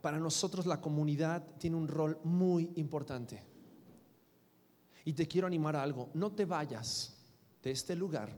para 0.01 0.19
nosotros 0.19 0.67
la 0.67 0.81
comunidad 0.81 1.43
tiene 1.59 1.77
un 1.77 1.89
rol 1.89 2.19
muy 2.25 2.71
importante. 2.77 3.43
Y 5.05 5.13
te 5.13 5.27
quiero 5.27 5.47
animar 5.47 5.77
a 5.77 5.83
algo, 5.83 6.11
no 6.15 6.33
te 6.33 6.45
vayas 6.45 7.17
de 7.63 7.71
este 7.71 7.97
lugar 7.97 8.31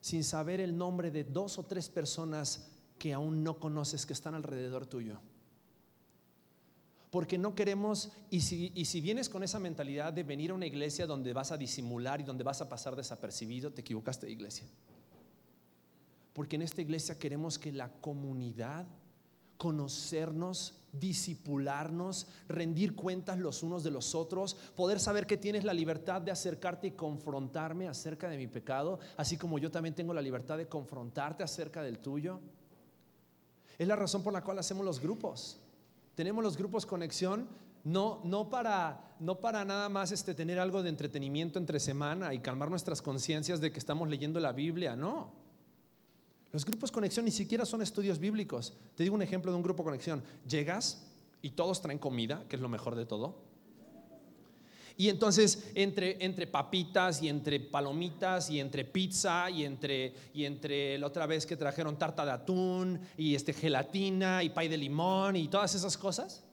sin 0.00 0.22
saber 0.22 0.60
el 0.60 0.76
nombre 0.76 1.10
de 1.10 1.24
dos 1.24 1.58
o 1.58 1.62
tres 1.62 1.88
personas 1.88 2.66
que 2.98 3.14
aún 3.14 3.42
no 3.42 3.58
conoces 3.58 4.04
que 4.04 4.12
están 4.12 4.34
alrededor 4.34 4.86
tuyo. 4.86 5.18
Porque 7.14 7.38
no 7.38 7.54
queremos, 7.54 8.10
y 8.28 8.40
si, 8.40 8.72
y 8.74 8.86
si 8.86 9.00
vienes 9.00 9.28
con 9.28 9.44
esa 9.44 9.60
mentalidad 9.60 10.12
de 10.12 10.24
venir 10.24 10.50
a 10.50 10.54
una 10.54 10.66
iglesia 10.66 11.06
donde 11.06 11.32
vas 11.32 11.52
a 11.52 11.56
disimular 11.56 12.20
y 12.20 12.24
donde 12.24 12.42
vas 12.42 12.60
a 12.60 12.68
pasar 12.68 12.96
desapercibido, 12.96 13.70
te 13.70 13.82
equivocaste 13.82 14.26
de 14.26 14.32
iglesia. 14.32 14.66
Porque 16.32 16.56
en 16.56 16.62
esta 16.62 16.82
iglesia 16.82 17.16
queremos 17.16 17.56
que 17.56 17.70
la 17.70 17.88
comunidad 18.00 18.84
conocernos, 19.58 20.74
disipularnos, 20.90 22.26
rendir 22.48 22.96
cuentas 22.96 23.38
los 23.38 23.62
unos 23.62 23.84
de 23.84 23.92
los 23.92 24.16
otros, 24.16 24.54
poder 24.74 24.98
saber 24.98 25.28
que 25.28 25.36
tienes 25.36 25.62
la 25.62 25.72
libertad 25.72 26.20
de 26.20 26.32
acercarte 26.32 26.88
y 26.88 26.90
confrontarme 26.96 27.86
acerca 27.86 28.28
de 28.28 28.38
mi 28.38 28.48
pecado, 28.48 28.98
así 29.16 29.36
como 29.36 29.60
yo 29.60 29.70
también 29.70 29.94
tengo 29.94 30.14
la 30.14 30.20
libertad 30.20 30.58
de 30.58 30.66
confrontarte 30.66 31.44
acerca 31.44 31.80
del 31.80 32.00
tuyo. 32.00 32.40
Es 33.78 33.86
la 33.86 33.94
razón 33.94 34.24
por 34.24 34.32
la 34.32 34.42
cual 34.42 34.58
hacemos 34.58 34.84
los 34.84 34.98
grupos. 34.98 35.60
Tenemos 36.14 36.44
los 36.44 36.56
grupos 36.56 36.86
conexión 36.86 37.48
no, 37.84 38.20
no, 38.24 38.48
para, 38.48 39.14
no 39.20 39.40
para 39.40 39.64
nada 39.64 39.88
más 39.88 40.10
este, 40.10 40.34
tener 40.34 40.58
algo 40.58 40.82
de 40.82 40.88
entretenimiento 40.88 41.58
entre 41.58 41.78
semana 41.78 42.32
y 42.32 42.38
calmar 42.38 42.70
nuestras 42.70 43.02
conciencias 43.02 43.60
de 43.60 43.70
que 43.70 43.78
estamos 43.78 44.08
leyendo 44.08 44.40
la 44.40 44.52
Biblia, 44.52 44.96
no. 44.96 45.32
Los 46.50 46.64
grupos 46.64 46.92
conexión 46.92 47.24
ni 47.24 47.30
siquiera 47.30 47.66
son 47.66 47.82
estudios 47.82 48.18
bíblicos. 48.18 48.74
Te 48.94 49.02
digo 49.02 49.14
un 49.14 49.22
ejemplo 49.22 49.50
de 49.50 49.56
un 49.56 49.62
grupo 49.62 49.84
conexión. 49.84 50.22
Llegas 50.48 51.04
y 51.42 51.50
todos 51.50 51.82
traen 51.82 51.98
comida, 51.98 52.44
que 52.48 52.56
es 52.56 52.62
lo 52.62 52.68
mejor 52.68 52.94
de 52.94 53.06
todo. 53.06 53.36
Y 54.96 55.08
entonces 55.08 55.70
entre, 55.74 56.24
entre 56.24 56.46
papitas 56.46 57.20
y 57.20 57.28
entre 57.28 57.58
palomitas 57.58 58.48
y 58.48 58.60
entre 58.60 58.84
pizza 58.84 59.50
y 59.50 59.64
entre, 59.64 60.14
y 60.32 60.44
entre 60.44 60.98
la 60.98 61.08
otra 61.08 61.26
vez 61.26 61.46
que 61.46 61.56
trajeron 61.56 61.98
tarta 61.98 62.24
de 62.24 62.30
atún 62.30 63.00
y 63.16 63.34
este, 63.34 63.52
gelatina 63.52 64.44
y 64.44 64.50
pay 64.50 64.68
de 64.68 64.76
limón 64.76 65.34
y 65.34 65.48
todas 65.48 65.74
esas 65.74 65.96
cosas, 65.96 66.44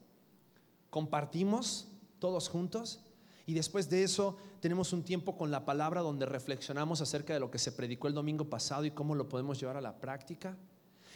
compartimos 0.90 1.88
todos 2.18 2.50
juntos 2.50 3.00
y 3.46 3.54
después 3.54 3.90
de 3.90 4.04
eso 4.04 4.38
tenemos 4.60 4.94
un 4.94 5.04
tiempo 5.04 5.36
con 5.36 5.52
la 5.52 5.66
palabra 5.66 6.02
donde 6.02 6.26
reflexionamos 6.26 7.02
acerca 7.02 7.34
de 7.34 7.40
lo 7.40 7.52
que 7.52 7.60
se 7.60 7.72
predicó 7.72 8.08
el 8.08 8.14
domingo 8.14 8.46
pasado 8.46 8.86
y 8.86 8.92
cómo 8.92 9.14
lo 9.14 9.28
podemos 9.28 9.60
llevar 9.60 9.78
a 9.78 9.82
la 9.82 10.00
práctica. 10.00 10.58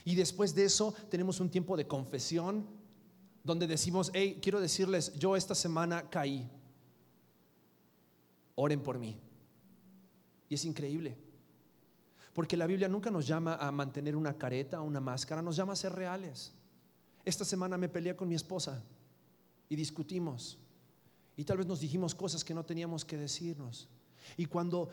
Y 0.03 0.15
después 0.15 0.53
de 0.53 0.65
eso 0.65 0.93
tenemos 1.09 1.39
un 1.39 1.49
tiempo 1.49 1.77
de 1.77 1.87
confesión 1.87 2.67
donde 3.43 3.67
decimos, 3.67 4.11
hey, 4.13 4.39
quiero 4.41 4.59
decirles, 4.59 5.13
yo 5.13 5.35
esta 5.35 5.55
semana 5.55 6.09
caí. 6.09 6.49
Oren 8.55 8.81
por 8.81 8.97
mí. 8.97 9.17
Y 10.49 10.55
es 10.55 10.65
increíble. 10.65 11.17
Porque 12.33 12.57
la 12.57 12.67
Biblia 12.67 12.89
nunca 12.89 13.09
nos 13.09 13.25
llama 13.25 13.55
a 13.55 13.71
mantener 13.71 14.15
una 14.15 14.37
careta 14.37 14.81
una 14.81 14.99
máscara, 14.99 15.41
nos 15.41 15.55
llama 15.55 15.73
a 15.73 15.77
ser 15.77 15.93
reales. 15.93 16.53
Esta 17.23 17.45
semana 17.45 17.77
me 17.77 17.89
peleé 17.89 18.15
con 18.15 18.27
mi 18.27 18.35
esposa 18.35 18.83
y 19.69 19.75
discutimos. 19.75 20.57
Y 21.37 21.43
tal 21.43 21.57
vez 21.57 21.67
nos 21.67 21.79
dijimos 21.79 22.13
cosas 22.13 22.43
que 22.43 22.53
no 22.53 22.63
teníamos 22.63 23.05
que 23.05 23.17
decirnos. 23.17 23.89
Y 24.37 24.45
cuando 24.45 24.89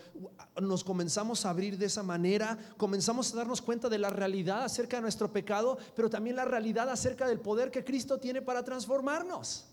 nos 0.60 0.84
comenzamos 0.84 1.44
a 1.44 1.50
abrir 1.50 1.78
de 1.78 1.86
esa 1.86 2.02
manera, 2.02 2.58
comenzamos 2.76 3.32
a 3.32 3.38
darnos 3.38 3.62
cuenta 3.62 3.88
de 3.88 3.98
la 3.98 4.10
realidad 4.10 4.62
acerca 4.62 4.96
de 4.96 5.02
nuestro 5.02 5.32
pecado, 5.32 5.78
pero 5.96 6.10
también 6.10 6.36
la 6.36 6.44
realidad 6.44 6.88
acerca 6.90 7.26
del 7.26 7.40
poder 7.40 7.70
que 7.70 7.84
Cristo 7.84 8.18
tiene 8.18 8.42
para 8.42 8.62
transformarnos. 8.62 9.71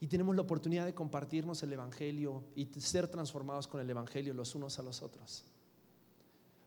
Y 0.00 0.06
tenemos 0.06 0.34
la 0.34 0.42
oportunidad 0.42 0.86
de 0.86 0.94
compartirnos 0.94 1.62
el 1.62 1.74
Evangelio 1.74 2.42
y 2.56 2.66
ser 2.80 3.06
transformados 3.06 3.68
con 3.68 3.80
el 3.80 3.90
Evangelio 3.90 4.32
los 4.32 4.54
unos 4.54 4.78
a 4.78 4.82
los 4.82 5.02
otros. 5.02 5.44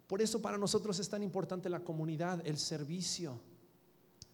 Por 0.08 0.22
eso 0.22 0.42
para 0.42 0.58
nosotros 0.58 1.00
es 1.00 1.10
tan 1.10 1.24
importante 1.24 1.70
la 1.70 1.80
comunidad, 1.80 2.46
el 2.46 2.60
servicio. 2.60 3.40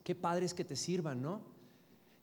Qué 0.03 0.15
padres 0.15 0.53
que 0.53 0.65
te 0.65 0.75
sirvan, 0.75 1.21
¿no? 1.21 1.41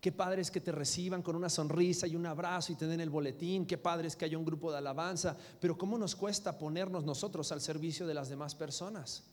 Qué 0.00 0.12
padres 0.12 0.50
que 0.50 0.60
te 0.60 0.70
reciban 0.70 1.22
con 1.22 1.34
una 1.34 1.48
sonrisa 1.48 2.06
y 2.06 2.14
un 2.14 2.26
abrazo 2.26 2.72
y 2.72 2.76
te 2.76 2.86
den 2.86 3.00
el 3.00 3.08
boletín. 3.08 3.66
Qué 3.66 3.78
padres 3.78 4.14
que 4.14 4.26
haya 4.26 4.36
un 4.36 4.44
grupo 4.44 4.70
de 4.70 4.78
alabanza. 4.78 5.36
Pero 5.60 5.78
¿cómo 5.78 5.96
nos 5.96 6.14
cuesta 6.14 6.58
ponernos 6.58 7.04
nosotros 7.04 7.50
al 7.52 7.62
servicio 7.62 8.06
de 8.06 8.14
las 8.14 8.28
demás 8.28 8.54
personas? 8.54 9.24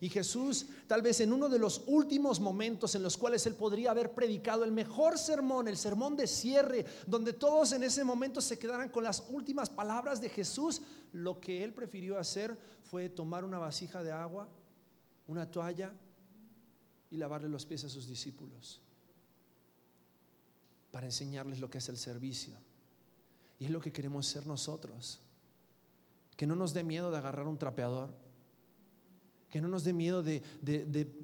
Y 0.00 0.08
Jesús, 0.08 0.66
tal 0.86 1.02
vez 1.02 1.20
en 1.20 1.32
uno 1.32 1.48
de 1.48 1.58
los 1.58 1.82
últimos 1.86 2.40
momentos 2.40 2.94
en 2.94 3.02
los 3.02 3.16
cuales 3.16 3.46
él 3.46 3.54
podría 3.54 3.90
haber 3.90 4.12
predicado 4.12 4.64
el 4.64 4.72
mejor 4.72 5.18
sermón, 5.18 5.68
el 5.68 5.76
sermón 5.76 6.16
de 6.16 6.26
cierre, 6.26 6.84
donde 7.06 7.32
todos 7.32 7.72
en 7.72 7.82
ese 7.82 8.04
momento 8.04 8.40
se 8.40 8.58
quedaran 8.58 8.88
con 8.88 9.04
las 9.04 9.24
últimas 9.30 9.70
palabras 9.70 10.20
de 10.20 10.28
Jesús, 10.28 10.82
lo 11.12 11.40
que 11.40 11.64
él 11.64 11.72
prefirió 11.72 12.18
hacer 12.18 12.56
fue 12.82 13.08
tomar 13.08 13.44
una 13.44 13.58
vasija 13.58 14.02
de 14.02 14.12
agua, 14.12 14.48
una 15.26 15.50
toalla 15.50 15.92
y 17.10 17.16
lavarle 17.16 17.48
los 17.48 17.64
pies 17.64 17.84
a 17.84 17.88
sus 17.88 18.06
discípulos 18.06 18.80
para 20.94 21.06
enseñarles 21.06 21.58
lo 21.58 21.68
que 21.68 21.78
es 21.78 21.88
el 21.88 21.96
servicio. 21.96 22.54
Y 23.58 23.64
es 23.64 23.70
lo 23.72 23.80
que 23.80 23.92
queremos 23.92 24.28
ser 24.28 24.46
nosotros. 24.46 25.18
Que 26.36 26.46
no 26.46 26.54
nos 26.54 26.72
dé 26.72 26.84
miedo 26.84 27.10
de 27.10 27.18
agarrar 27.18 27.48
un 27.48 27.58
trapeador. 27.58 28.14
Que 29.54 29.60
no 29.60 29.68
nos 29.68 29.84
dé 29.84 29.92
miedo 29.92 30.20
de, 30.20 30.42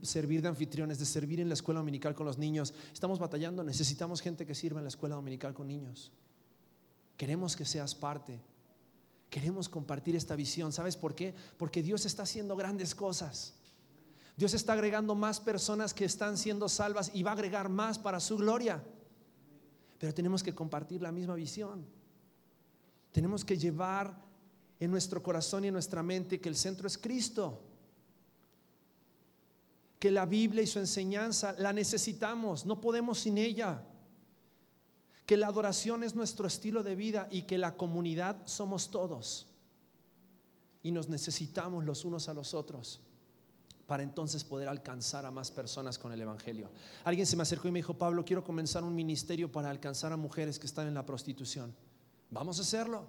servir 0.02 0.40
de 0.40 0.46
anfitriones, 0.46 1.00
de 1.00 1.04
servir 1.04 1.40
en 1.40 1.48
la 1.48 1.54
escuela 1.54 1.80
dominical 1.80 2.14
con 2.14 2.26
los 2.26 2.38
niños. 2.38 2.72
Estamos 2.92 3.18
batallando, 3.18 3.64
necesitamos 3.64 4.20
gente 4.20 4.46
que 4.46 4.54
sirva 4.54 4.78
en 4.78 4.84
la 4.84 4.88
escuela 4.88 5.16
dominical 5.16 5.52
con 5.52 5.66
niños. 5.66 6.12
Queremos 7.16 7.56
que 7.56 7.64
seas 7.64 7.92
parte. 7.96 8.40
Queremos 9.30 9.68
compartir 9.68 10.14
esta 10.14 10.36
visión. 10.36 10.72
¿Sabes 10.72 10.96
por 10.96 11.16
qué? 11.16 11.34
Porque 11.56 11.82
Dios 11.82 12.06
está 12.06 12.22
haciendo 12.22 12.54
grandes 12.54 12.94
cosas. 12.94 13.54
Dios 14.36 14.54
está 14.54 14.74
agregando 14.74 15.16
más 15.16 15.40
personas 15.40 15.92
que 15.92 16.04
están 16.04 16.38
siendo 16.38 16.68
salvas 16.68 17.10
y 17.12 17.24
va 17.24 17.32
a 17.32 17.34
agregar 17.34 17.68
más 17.68 17.98
para 17.98 18.20
su 18.20 18.36
gloria. 18.36 18.80
Pero 19.98 20.14
tenemos 20.14 20.44
que 20.44 20.54
compartir 20.54 21.02
la 21.02 21.10
misma 21.10 21.34
visión. 21.34 21.84
Tenemos 23.10 23.44
que 23.44 23.58
llevar 23.58 24.14
en 24.78 24.92
nuestro 24.92 25.20
corazón 25.20 25.64
y 25.64 25.66
en 25.66 25.74
nuestra 25.74 26.04
mente 26.04 26.40
que 26.40 26.48
el 26.48 26.54
centro 26.54 26.86
es 26.86 26.96
Cristo. 26.96 27.64
Que 30.00 30.10
la 30.10 30.26
Biblia 30.26 30.62
y 30.64 30.66
su 30.66 30.80
enseñanza 30.80 31.54
la 31.58 31.72
necesitamos, 31.72 32.66
no 32.66 32.80
podemos 32.80 33.20
sin 33.20 33.38
ella. 33.38 33.84
Que 35.26 35.36
la 35.36 35.46
adoración 35.46 36.02
es 36.02 36.16
nuestro 36.16 36.48
estilo 36.48 36.82
de 36.82 36.96
vida 36.96 37.28
y 37.30 37.42
que 37.42 37.58
la 37.58 37.76
comunidad 37.76 38.36
somos 38.46 38.90
todos. 38.90 39.46
Y 40.82 40.90
nos 40.90 41.08
necesitamos 41.08 41.84
los 41.84 42.04
unos 42.04 42.28
a 42.28 42.34
los 42.34 42.54
otros 42.54 43.00
para 43.90 44.04
entonces 44.04 44.44
poder 44.44 44.68
alcanzar 44.68 45.26
a 45.26 45.32
más 45.32 45.50
personas 45.50 45.98
con 45.98 46.12
el 46.12 46.20
Evangelio. 46.20 46.70
Alguien 47.02 47.26
se 47.26 47.34
me 47.34 47.42
acercó 47.42 47.66
y 47.66 47.72
me 47.72 47.80
dijo, 47.80 47.94
Pablo, 47.94 48.24
quiero 48.24 48.44
comenzar 48.44 48.84
un 48.84 48.94
ministerio 48.94 49.50
para 49.50 49.68
alcanzar 49.68 50.12
a 50.12 50.16
mujeres 50.16 50.60
que 50.60 50.66
están 50.66 50.86
en 50.86 50.94
la 50.94 51.04
prostitución. 51.04 51.74
Vamos 52.30 52.58
a 52.58 52.62
hacerlo. 52.62 53.08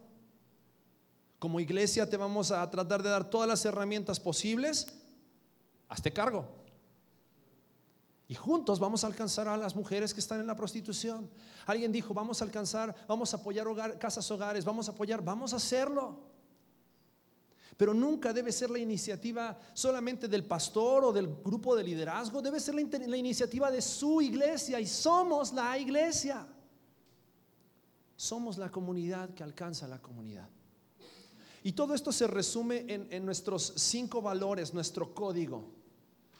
Como 1.37 1.59
iglesia 1.59 2.09
te 2.09 2.17
vamos 2.17 2.51
a 2.51 2.67
tratar 2.71 3.03
de 3.03 3.09
dar 3.09 3.29
todas 3.29 3.47
las 3.47 3.63
herramientas 3.63 4.19
posibles. 4.19 4.87
Hazte 5.87 6.11
cargo. 6.11 6.60
Y 8.31 8.35
juntos 8.35 8.79
vamos 8.79 9.03
a 9.03 9.07
alcanzar 9.07 9.49
a 9.49 9.57
las 9.57 9.75
mujeres 9.75 10.13
que 10.13 10.21
están 10.21 10.39
en 10.39 10.47
la 10.47 10.55
prostitución. 10.55 11.29
Alguien 11.65 11.91
dijo, 11.91 12.13
vamos 12.13 12.41
a 12.41 12.45
alcanzar, 12.45 12.95
vamos 13.05 13.33
a 13.33 13.37
apoyar 13.37 13.67
casas 13.99 14.31
hogares, 14.31 14.63
vamos 14.63 14.87
a 14.87 14.93
apoyar, 14.93 15.21
vamos 15.21 15.51
a 15.51 15.57
hacerlo. 15.57 16.17
Pero 17.75 17.93
nunca 17.93 18.31
debe 18.31 18.53
ser 18.53 18.69
la 18.69 18.79
iniciativa 18.79 19.59
solamente 19.73 20.29
del 20.29 20.45
pastor 20.45 21.03
o 21.03 21.11
del 21.11 21.27
grupo 21.43 21.75
de 21.75 21.83
liderazgo, 21.83 22.41
debe 22.41 22.61
ser 22.61 22.75
la, 22.75 23.17
iniciativa 23.17 23.69
de 23.69 23.81
su 23.81 24.21
iglesia 24.21 24.79
y 24.79 24.87
somos 24.87 25.51
la 25.51 25.77
iglesia. 25.77 26.47
Somos 28.15 28.57
la 28.57 28.71
comunidad 28.71 29.33
que 29.33 29.43
alcanza 29.43 29.89
la 29.89 30.01
comunidad. 30.01 30.47
Y 31.63 31.73
todo 31.73 31.93
esto 31.93 32.13
se 32.13 32.27
resume 32.27 32.85
en 32.87 33.25
nuestros 33.25 33.73
cinco 33.75 34.21
valores, 34.21 34.73
nuestro 34.73 35.13
código. 35.13 35.80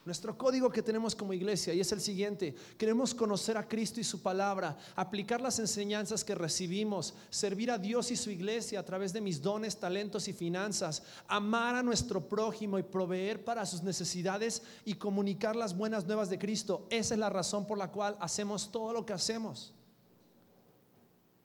Nuestro 0.04 0.36
código 0.36 0.72
que 0.72 0.82
tenemos 0.82 1.16
como 1.16 1.32
iglesia 1.32 1.76
y 1.76 1.80
es 1.80 1.92
el 1.92 2.02
siguiente. 2.02 2.56
Queremos 2.76 3.14
conocer 3.14 3.56
a 3.56 3.68
Cristo 3.68 4.00
y 4.00 4.04
su 4.04 4.20
palabra, 4.24 4.76
aplicar 4.96 5.40
las 5.42 5.60
enseñanzas 5.60 6.24
que 6.24 6.34
recibimos, 6.34 7.14
servir 7.30 7.70
a 7.70 7.78
Dios 7.78 8.10
y 8.10 8.16
su 8.16 8.32
iglesia 8.32 8.80
a 8.80 8.86
través 8.86 9.14
de 9.14 9.22
mis 9.22 9.44
dones, 9.44 9.80
talentos 9.80 10.28
y 10.28 10.34
finanzas, 10.34 11.04
amar 11.28 11.76
a 11.76 11.84
nuestro 11.84 12.28
prójimo 12.28 12.80
y 12.80 12.84
proveer 12.84 13.46
para 13.46 13.64
sus 13.68 13.84
necesidades 13.84 14.64
y 14.86 14.96
comunicar 14.96 15.56
las 15.56 15.78
buenas 15.78 16.08
nuevas 16.08 16.32
de 16.32 16.40
Cristo. 16.40 16.88
Esa 16.90 17.14
es 17.14 17.20
la 17.20 17.30
razón 17.30 17.68
por 17.68 17.78
la 17.78 17.92
cual 17.92 18.18
hacemos 18.20 18.72
todo 18.72 18.94
lo 18.94 19.06
que 19.06 19.14
hacemos. 19.14 19.72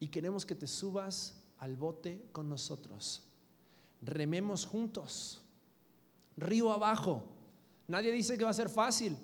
Y 0.01 0.09
queremos 0.09 0.47
que 0.47 0.55
te 0.55 0.67
subas 0.67 1.35
al 1.59 1.77
bote 1.77 2.25
con 2.33 2.49
nosotros. 2.49 3.23
Rememos 4.01 4.65
juntos, 4.65 5.43
río 6.39 6.73
abajo 6.73 7.36
Nadie 7.89 8.13
dice 8.13 8.37
que 8.37 8.45
va 8.45 8.51
a 8.51 8.55
ser 8.55 8.69
fácil. 8.69 9.17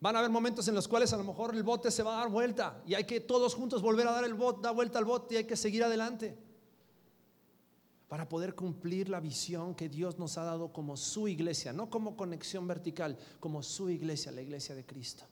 Van 0.00 0.16
a 0.16 0.18
haber 0.18 0.30
momentos 0.30 0.66
en 0.68 0.74
los 0.74 0.88
cuales 0.88 1.12
a 1.12 1.16
lo 1.16 1.24
mejor 1.24 1.54
el 1.54 1.62
bote 1.62 1.90
se 1.90 2.02
va 2.02 2.16
a 2.16 2.20
dar 2.20 2.28
vuelta 2.28 2.82
y 2.86 2.94
hay 2.94 3.04
que 3.04 3.20
todos 3.20 3.54
juntos 3.54 3.82
volver 3.82 4.06
a 4.08 4.12
dar 4.12 4.24
el 4.24 4.34
bote, 4.34 4.60
dar 4.62 4.74
vuelta 4.74 4.98
al 4.98 5.04
bote 5.04 5.34
y 5.34 5.38
hay 5.38 5.44
que 5.44 5.56
seguir 5.56 5.84
adelante 5.84 6.36
para 8.08 8.28
poder 8.28 8.54
cumplir 8.54 9.08
la 9.08 9.20
visión 9.20 9.74
que 9.74 9.88
Dios 9.88 10.18
nos 10.18 10.36
ha 10.38 10.44
dado 10.44 10.72
como 10.72 10.96
su 10.96 11.28
iglesia, 11.28 11.72
no 11.72 11.88
como 11.88 12.16
conexión 12.16 12.66
vertical, 12.66 13.16
como 13.40 13.62
su 13.62 13.88
iglesia, 13.88 14.32
la 14.32 14.42
iglesia 14.42 14.74
de 14.74 14.84
Cristo. 14.84 15.24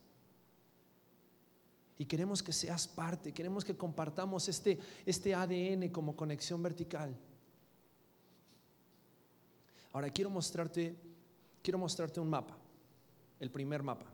Y 1.97 2.05
queremos 2.05 2.41
que 2.41 2.51
seas 2.51 2.87
parte, 2.87 3.33
queremos 3.33 3.63
que 3.63 3.77
compartamos 3.77 4.49
este, 4.49 4.79
este 5.05 5.35
ADN 5.35 5.89
como 5.89 6.15
conexión 6.15 6.63
vertical. 6.63 7.15
Ahora 9.93 10.09
quiero 10.09 10.31
mostrarte 10.31 10.95
quiero 11.61 11.77
mostrarte 11.77 12.19
un 12.19 12.29
mapa, 12.29 12.57
el 13.39 13.49
primer 13.51 13.83
mapa. 13.83 14.05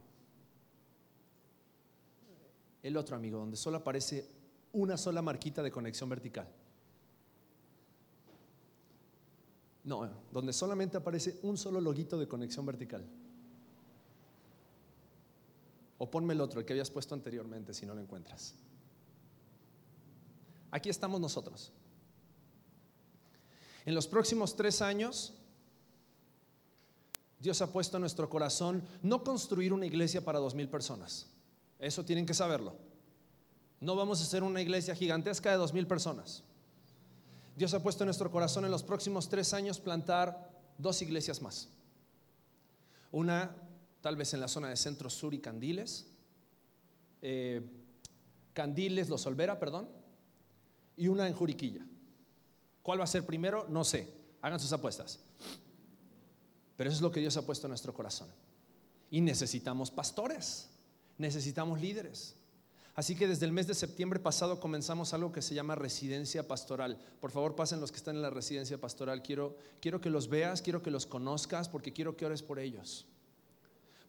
El 2.83 2.95
otro, 2.95 3.15
amigo, 3.15 3.39
donde 3.39 3.57
solo 3.57 3.77
aparece 3.77 4.29
una 4.73 4.97
sola 4.97 5.21
marquita 5.21 5.63
de 5.63 5.71
conexión 5.71 6.09
vertical. 6.09 6.47
No, 9.83 10.09
donde 10.31 10.51
solamente 10.53 10.97
aparece 10.97 11.39
un 11.43 11.57
solo 11.57 11.79
loguito 11.79 12.19
de 12.19 12.27
conexión 12.27 12.65
vertical. 12.65 13.05
O 15.97 16.11
ponme 16.11 16.33
el 16.33 16.41
otro, 16.41 16.59
el 16.59 16.65
que 16.65 16.73
habías 16.73 16.91
puesto 16.91 17.15
anteriormente, 17.15 17.73
si 17.73 17.85
no 17.85 17.95
lo 17.95 18.01
encuentras. 18.01 18.53
Aquí 20.71 20.89
estamos 20.89 21.19
nosotros. 21.19 21.71
En 23.85 23.95
los 23.95 24.07
próximos 24.07 24.55
tres 24.55 24.81
años 24.81 25.33
Dios 27.39 27.61
ha 27.61 27.71
puesto 27.71 27.97
en 27.97 28.01
nuestro 28.01 28.29
corazón 28.29 28.83
no 29.01 29.23
construir 29.23 29.73
una 29.73 29.85
iglesia 29.85 30.23
para 30.23 30.39
dos 30.39 30.55
mil 30.55 30.69
personas. 30.69 31.27
Eso 31.79 32.03
tienen 32.03 32.25
que 32.25 32.33
saberlo. 32.33 32.75
No 33.79 33.95
vamos 33.95 34.19
a 34.19 34.23
hacer 34.23 34.43
una 34.43 34.61
iglesia 34.61 34.95
gigantesca 34.95 35.51
de 35.51 35.57
dos 35.57 35.73
mil 35.73 35.85
personas. 35.85 36.43
Dios 37.55 37.73
ha 37.73 37.83
puesto 37.83 38.03
en 38.03 38.07
nuestro 38.07 38.31
corazón 38.31 38.65
en 38.65 38.71
los 38.71 38.83
próximos 38.83 39.29
tres 39.29 39.53
años 39.53 39.79
plantar 39.79 40.51
dos 40.77 41.01
iglesias 41.01 41.41
más. 41.41 41.69
Una 43.11 43.55
tal 44.01 44.15
vez 44.15 44.33
en 44.33 44.39
la 44.39 44.47
zona 44.47 44.69
de 44.69 44.77
Centro 44.77 45.09
Sur 45.09 45.33
y 45.33 45.39
Candiles. 45.39 46.07
Eh, 47.21 47.61
Candiles, 48.53 49.09
Los 49.09 49.25
Olvera, 49.25 49.59
perdón. 49.59 49.87
Y 50.95 51.07
una 51.07 51.27
en 51.27 51.33
Juriquilla. 51.33 51.85
¿Cuál 52.81 52.99
va 52.99 53.03
a 53.03 53.07
ser 53.07 53.25
primero? 53.25 53.65
No 53.69 53.83
sé. 53.83 54.07
Hagan 54.41 54.59
sus 54.59 54.71
apuestas. 54.73 55.19
Pero 56.77 56.89
eso 56.89 56.97
es 56.97 57.01
lo 57.01 57.11
que 57.11 57.19
Dios 57.19 57.35
ha 57.35 57.45
puesto 57.45 57.67
en 57.67 57.71
nuestro 57.71 57.93
corazón. 57.93 58.29
Y 59.11 59.19
necesitamos 59.19 59.91
pastores, 59.91 60.69
necesitamos 61.17 61.81
líderes. 61.81 62.35
Así 62.95 63.15
que 63.15 63.27
desde 63.27 63.45
el 63.45 63.51
mes 63.51 63.67
de 63.67 63.75
septiembre 63.75 64.19
pasado 64.19 64.59
comenzamos 64.59 65.13
algo 65.13 65.31
que 65.31 65.41
se 65.41 65.53
llama 65.53 65.75
residencia 65.75 66.47
pastoral. 66.47 66.97
Por 67.19 67.31
favor, 67.31 67.55
pasen 67.55 67.81
los 67.81 67.91
que 67.91 67.97
están 67.97 68.15
en 68.15 68.21
la 68.21 68.29
residencia 68.29 68.79
pastoral. 68.79 69.21
Quiero, 69.21 69.57
quiero 69.81 69.99
que 69.99 70.09
los 70.09 70.29
veas, 70.29 70.61
quiero 70.61 70.81
que 70.81 70.91
los 70.91 71.05
conozcas, 71.05 71.67
porque 71.67 71.91
quiero 71.91 72.15
que 72.15 72.25
ores 72.25 72.41
por 72.41 72.59
ellos 72.59 73.05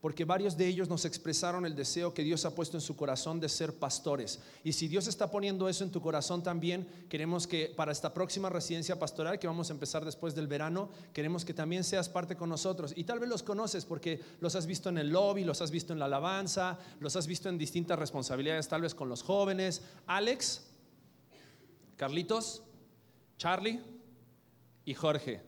porque 0.01 0.25
varios 0.25 0.57
de 0.57 0.67
ellos 0.67 0.89
nos 0.89 1.05
expresaron 1.05 1.67
el 1.67 1.75
deseo 1.75 2.15
que 2.15 2.23
Dios 2.23 2.45
ha 2.45 2.55
puesto 2.55 2.77
en 2.77 2.81
su 2.81 2.95
corazón 2.95 3.41
de 3.41 3.49
ser 3.49 3.75
pastores. 3.75 4.39
Y 4.63 4.73
si 4.73 4.87
Dios 4.87 5.09
está 5.09 5.31
poniendo 5.31 5.69
eso 5.69 5.83
en 5.83 5.91
tu 5.91 6.01
corazón 6.01 6.43
también, 6.43 6.87
queremos 7.09 7.47
que 7.49 7.73
para 7.77 7.91
esta 7.91 8.15
próxima 8.15 8.49
residencia 8.49 8.99
pastoral, 8.99 9.39
que 9.41 9.49
vamos 9.49 9.71
a 9.71 9.73
empezar 9.73 10.05
después 10.05 10.37
del 10.37 10.47
verano, 10.47 10.89
queremos 11.13 11.45
que 11.45 11.53
también 11.53 11.83
seas 11.83 12.09
parte 12.09 12.37
con 12.37 12.49
nosotros. 12.49 12.93
Y 12.95 13.05
tal 13.05 13.19
vez 13.19 13.29
los 13.29 13.43
conoces 13.43 13.85
porque 13.85 14.21
los 14.41 14.55
has 14.55 14.67
visto 14.67 14.89
en 14.89 14.99
el 14.99 15.09
lobby, 15.09 15.43
los 15.43 15.63
has 15.63 15.73
visto 15.73 15.93
en 15.93 15.99
la 15.99 16.05
alabanza, 16.05 16.79
los 17.01 17.17
has 17.17 17.27
visto 17.27 17.49
en 17.49 17.59
distintas 17.59 17.99
responsabilidades, 17.99 18.69
tal 18.69 18.83
vez 18.83 18.95
con 18.95 19.09
los 19.09 19.23
jóvenes. 19.23 19.83
Alex, 20.07 20.65
Carlitos, 21.97 22.63
Charlie 23.37 23.81
y 24.85 24.95
Jorge, 24.95 25.43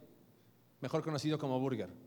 mejor 0.80 1.04
conocido 1.04 1.38
como 1.38 1.60
Burger. 1.60 1.99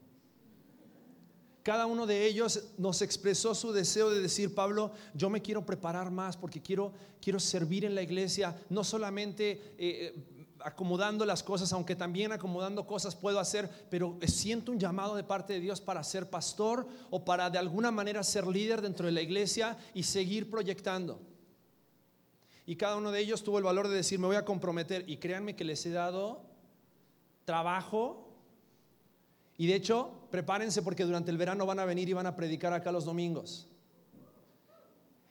Cada 1.63 1.85
uno 1.85 2.05
de 2.05 2.25
ellos 2.25 2.61
nos 2.77 3.01
expresó 3.01 3.55
su 3.55 3.71
deseo 3.71 4.09
de 4.09 4.19
decir, 4.19 4.53
Pablo, 4.53 4.91
yo 5.13 5.29
me 5.29 5.41
quiero 5.41 5.65
preparar 5.65 6.11
más 6.11 6.35
porque 6.35 6.61
quiero, 6.61 6.91
quiero 7.21 7.39
servir 7.39 7.85
en 7.85 7.95
la 7.95 8.01
iglesia, 8.01 8.55
no 8.69 8.83
solamente 8.83 9.51
eh, 9.51 9.71
eh, 9.77 10.45
acomodando 10.59 11.25
las 11.25 11.41
cosas, 11.41 11.71
aunque 11.71 11.95
también 11.95 12.33
acomodando 12.33 12.85
cosas 12.85 13.15
puedo 13.15 13.39
hacer, 13.39 13.69
pero 13.89 14.17
siento 14.27 14.73
un 14.73 14.79
llamado 14.79 15.15
de 15.15 15.23
parte 15.23 15.53
de 15.53 15.61
Dios 15.61 15.79
para 15.79 16.03
ser 16.03 16.29
pastor 16.29 16.85
o 17.09 17.23
para 17.23 17.49
de 17.49 17.59
alguna 17.59 17.91
manera 17.91 18.23
ser 18.23 18.45
líder 18.45 18.81
dentro 18.81 19.05
de 19.05 19.13
la 19.13 19.21
iglesia 19.21 19.77
y 19.93 20.03
seguir 20.03 20.49
proyectando. 20.49 21.21
Y 22.65 22.75
cada 22.75 22.97
uno 22.97 23.11
de 23.11 23.21
ellos 23.21 23.41
tuvo 23.41 23.57
el 23.57 23.63
valor 23.63 23.87
de 23.87 23.95
decir, 23.95 24.19
me 24.19 24.27
voy 24.27 24.37
a 24.37 24.45
comprometer. 24.45 25.09
Y 25.09 25.17
créanme 25.17 25.55
que 25.55 25.65
les 25.65 25.85
he 25.85 25.91
dado 25.91 26.41
trabajo 27.45 28.23
y 29.57 29.67
de 29.67 29.75
hecho, 29.75 30.11
prepárense 30.33 30.81
porque 30.81 31.05
durante 31.05 31.29
el 31.29 31.37
verano 31.37 31.63
van 31.67 31.77
a 31.77 31.85
venir 31.85 32.09
y 32.09 32.13
van 32.13 32.25
a 32.25 32.35
predicar 32.35 32.73
acá 32.73 32.91
los 32.91 33.05
domingos. 33.05 33.67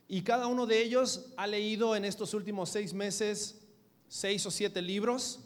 Y 0.07 0.23
cada 0.23 0.47
uno 0.47 0.65
de 0.65 0.81
ellos 0.81 1.33
ha 1.37 1.49
leído 1.49 1.97
en 1.97 2.05
estos 2.05 2.35
últimos 2.35 2.71
seis 2.71 2.95
meses 2.95 3.67
seis 4.07 4.47
o 4.47 4.51
siete 4.53 4.81
libros 4.81 5.41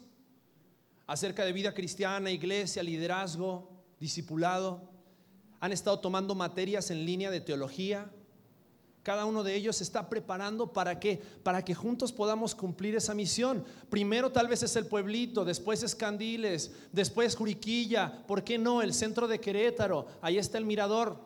acerca 1.07 1.43
de 1.43 1.53
vida 1.53 1.73
cristiana, 1.73 2.29
iglesia, 2.29 2.83
liderazgo, 2.83 3.71
discipulado. 3.99 4.91
Han 5.59 5.71
estado 5.71 6.01
tomando 6.01 6.35
materias 6.35 6.91
en 6.91 7.03
línea 7.03 7.31
de 7.31 7.41
teología, 7.41 8.11
cada 9.07 9.25
uno 9.25 9.41
de 9.41 9.55
ellos 9.55 9.79
está 9.79 10.09
preparando 10.09 10.73
para 10.73 10.99
que 10.99 11.15
para 11.41 11.63
que 11.63 11.73
juntos 11.73 12.11
podamos 12.11 12.53
cumplir 12.53 12.93
esa 12.93 13.13
misión. 13.13 13.63
Primero 13.89 14.33
tal 14.33 14.49
vez 14.49 14.63
es 14.63 14.75
el 14.75 14.85
pueblito, 14.85 15.45
después 15.45 15.81
es 15.81 15.95
Candiles, 15.95 16.73
después 16.91 17.37
Juriquilla, 17.37 18.25
¿por 18.27 18.43
qué 18.43 18.57
no? 18.57 18.81
El 18.81 18.93
centro 18.93 19.29
de 19.29 19.39
Querétaro, 19.39 20.07
ahí 20.21 20.37
está 20.37 20.57
el 20.57 20.65
mirador. 20.65 21.21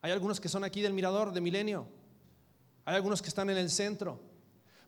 Hay 0.00 0.10
algunos 0.10 0.40
que 0.40 0.48
son 0.48 0.64
aquí 0.64 0.80
del 0.80 0.94
mirador 0.94 1.34
de 1.34 1.42
Milenio. 1.42 1.86
Hay 2.86 2.94
algunos 2.96 3.20
que 3.20 3.28
están 3.28 3.50
en 3.50 3.58
el 3.58 3.68
centro. 3.68 4.18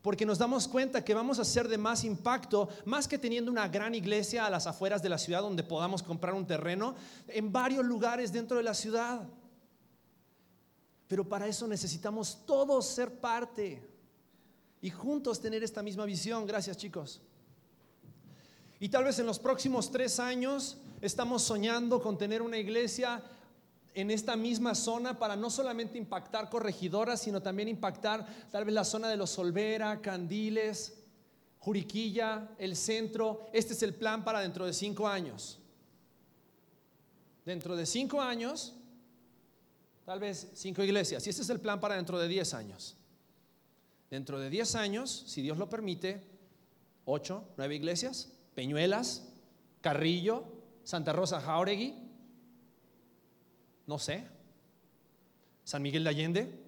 Porque 0.00 0.24
nos 0.24 0.38
damos 0.38 0.68
cuenta 0.68 1.04
que 1.04 1.12
vamos 1.12 1.38
a 1.40 1.44
ser 1.44 1.68
de 1.68 1.76
más 1.76 2.04
impacto, 2.04 2.70
más 2.86 3.06
que 3.06 3.18
teniendo 3.18 3.50
una 3.50 3.68
gran 3.68 3.94
iglesia 3.94 4.46
a 4.46 4.50
las 4.50 4.66
afueras 4.66 5.02
de 5.02 5.10
la 5.10 5.18
ciudad 5.18 5.42
donde 5.42 5.62
podamos 5.62 6.02
comprar 6.02 6.32
un 6.32 6.46
terreno, 6.46 6.94
en 7.28 7.52
varios 7.52 7.84
lugares 7.84 8.32
dentro 8.32 8.56
de 8.56 8.62
la 8.62 8.72
ciudad. 8.72 9.28
Pero 11.12 11.28
para 11.28 11.46
eso 11.46 11.68
necesitamos 11.68 12.38
todos 12.46 12.86
ser 12.86 13.20
parte 13.20 13.86
y 14.80 14.88
juntos 14.88 15.42
tener 15.42 15.62
esta 15.62 15.82
misma 15.82 16.06
visión. 16.06 16.46
Gracias 16.46 16.78
chicos. 16.78 17.20
Y 18.80 18.88
tal 18.88 19.04
vez 19.04 19.18
en 19.18 19.26
los 19.26 19.38
próximos 19.38 19.90
tres 19.90 20.18
años 20.18 20.78
estamos 21.02 21.42
soñando 21.42 22.00
con 22.00 22.16
tener 22.16 22.40
una 22.40 22.56
iglesia 22.56 23.22
en 23.92 24.10
esta 24.10 24.36
misma 24.36 24.74
zona 24.74 25.18
para 25.18 25.36
no 25.36 25.50
solamente 25.50 25.98
impactar 25.98 26.48
corregidoras, 26.48 27.20
sino 27.20 27.42
también 27.42 27.68
impactar 27.68 28.26
tal 28.50 28.64
vez 28.64 28.72
la 28.72 28.84
zona 28.84 29.10
de 29.10 29.18
los 29.18 29.28
Solvera, 29.28 30.00
Candiles, 30.00 30.94
Juriquilla, 31.58 32.48
el 32.56 32.74
centro. 32.74 33.50
Este 33.52 33.74
es 33.74 33.82
el 33.82 33.92
plan 33.92 34.24
para 34.24 34.40
dentro 34.40 34.64
de 34.64 34.72
cinco 34.72 35.06
años. 35.06 35.58
Dentro 37.44 37.76
de 37.76 37.84
cinco 37.84 38.18
años, 38.18 38.76
tal 40.04 40.20
vez 40.20 40.50
cinco 40.54 40.82
iglesias. 40.82 41.26
Y 41.26 41.30
este 41.30 41.42
es 41.42 41.50
el 41.50 41.60
plan 41.60 41.80
para 41.80 41.96
dentro 41.96 42.18
de 42.18 42.28
diez 42.28 42.54
años. 42.54 42.96
Dentro 44.10 44.38
de 44.38 44.50
diez 44.50 44.74
años, 44.74 45.24
si 45.26 45.42
Dios 45.42 45.58
lo 45.58 45.68
permite, 45.68 46.22
ocho, 47.04 47.44
nueve 47.56 47.74
iglesias, 47.74 48.32
Peñuelas, 48.54 49.28
Carrillo, 49.80 50.44
Santa 50.84 51.12
Rosa 51.12 51.40
Jauregui, 51.40 51.94
no 53.86 53.98
sé, 53.98 54.26
San 55.64 55.82
Miguel 55.82 56.04
de 56.04 56.10
Allende. 56.10 56.62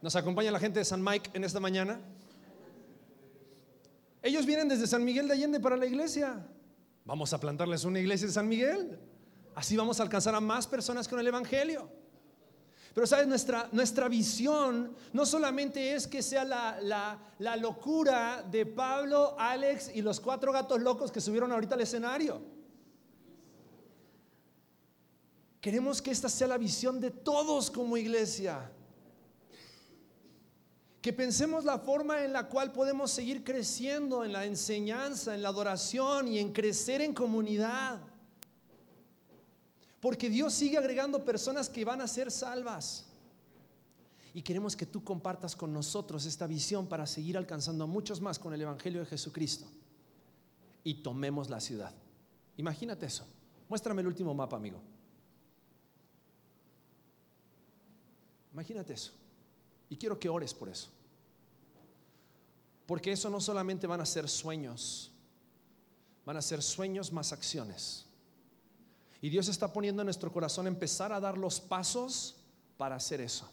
Nos 0.00 0.16
acompaña 0.16 0.50
la 0.50 0.60
gente 0.60 0.78
de 0.78 0.84
San 0.84 1.02
Mike 1.02 1.30
en 1.34 1.44
esta 1.44 1.60
mañana. 1.60 2.00
Ellos 4.22 4.46
vienen 4.46 4.68
desde 4.68 4.86
San 4.86 5.04
Miguel 5.04 5.28
de 5.28 5.34
Allende 5.34 5.60
para 5.60 5.76
la 5.76 5.86
iglesia. 5.86 6.46
Vamos 7.04 7.32
a 7.32 7.40
plantarles 7.40 7.84
una 7.84 8.00
iglesia 8.00 8.26
en 8.26 8.32
San 8.32 8.48
Miguel. 8.48 8.98
Así 9.56 9.74
vamos 9.74 9.98
a 9.98 10.02
alcanzar 10.02 10.34
a 10.34 10.40
más 10.40 10.66
personas 10.66 11.08
con 11.08 11.18
el 11.18 11.26
Evangelio. 11.26 11.88
Pero 12.92 13.06
sabes, 13.06 13.26
nuestra, 13.26 13.70
nuestra 13.72 14.06
visión 14.06 14.94
no 15.14 15.24
solamente 15.24 15.94
es 15.94 16.06
que 16.06 16.22
sea 16.22 16.44
la, 16.44 16.78
la, 16.82 17.18
la 17.38 17.56
locura 17.56 18.44
de 18.50 18.66
Pablo, 18.66 19.34
Alex 19.38 19.90
y 19.94 20.02
los 20.02 20.20
cuatro 20.20 20.52
gatos 20.52 20.82
locos 20.82 21.10
que 21.10 21.22
subieron 21.22 21.52
ahorita 21.52 21.74
al 21.74 21.80
escenario. 21.80 22.42
Queremos 25.58 26.02
que 26.02 26.10
esta 26.10 26.28
sea 26.28 26.48
la 26.48 26.58
visión 26.58 27.00
de 27.00 27.10
todos 27.10 27.70
como 27.70 27.96
iglesia. 27.96 28.70
Que 31.00 31.14
pensemos 31.14 31.64
la 31.64 31.78
forma 31.78 32.22
en 32.24 32.34
la 32.34 32.46
cual 32.46 32.72
podemos 32.72 33.10
seguir 33.10 33.42
creciendo 33.42 34.22
en 34.22 34.34
la 34.34 34.44
enseñanza, 34.44 35.34
en 35.34 35.40
la 35.40 35.48
adoración 35.48 36.28
y 36.28 36.40
en 36.40 36.52
crecer 36.52 37.00
en 37.00 37.14
comunidad. 37.14 38.00
Porque 40.06 40.30
Dios 40.30 40.54
sigue 40.54 40.78
agregando 40.78 41.24
personas 41.24 41.68
que 41.68 41.84
van 41.84 42.00
a 42.00 42.06
ser 42.06 42.30
salvas. 42.30 43.06
Y 44.32 44.40
queremos 44.40 44.76
que 44.76 44.86
tú 44.86 45.02
compartas 45.02 45.56
con 45.56 45.72
nosotros 45.72 46.26
esta 46.26 46.46
visión 46.46 46.86
para 46.86 47.08
seguir 47.08 47.36
alcanzando 47.36 47.82
a 47.82 47.86
muchos 47.88 48.20
más 48.20 48.38
con 48.38 48.54
el 48.54 48.62
Evangelio 48.62 49.00
de 49.00 49.06
Jesucristo. 49.06 49.66
Y 50.84 51.02
tomemos 51.02 51.50
la 51.50 51.58
ciudad. 51.58 51.92
Imagínate 52.56 53.06
eso. 53.06 53.26
Muéstrame 53.68 54.00
el 54.00 54.06
último 54.06 54.32
mapa, 54.32 54.54
amigo. 54.54 54.80
Imagínate 58.52 58.92
eso. 58.92 59.10
Y 59.90 59.96
quiero 59.96 60.20
que 60.20 60.28
ores 60.28 60.54
por 60.54 60.68
eso. 60.68 60.88
Porque 62.86 63.10
eso 63.10 63.28
no 63.28 63.40
solamente 63.40 63.88
van 63.88 64.02
a 64.02 64.06
ser 64.06 64.28
sueños, 64.28 65.10
van 66.24 66.36
a 66.36 66.42
ser 66.42 66.62
sueños 66.62 67.10
más 67.10 67.32
acciones. 67.32 68.05
Y 69.20 69.30
Dios 69.30 69.48
está 69.48 69.72
poniendo 69.72 70.02
en 70.02 70.06
nuestro 70.06 70.32
corazón 70.32 70.66
empezar 70.66 71.12
a 71.12 71.20
dar 71.20 71.38
los 71.38 71.60
pasos 71.60 72.36
para 72.76 72.96
hacer 72.96 73.20
eso. 73.20 73.50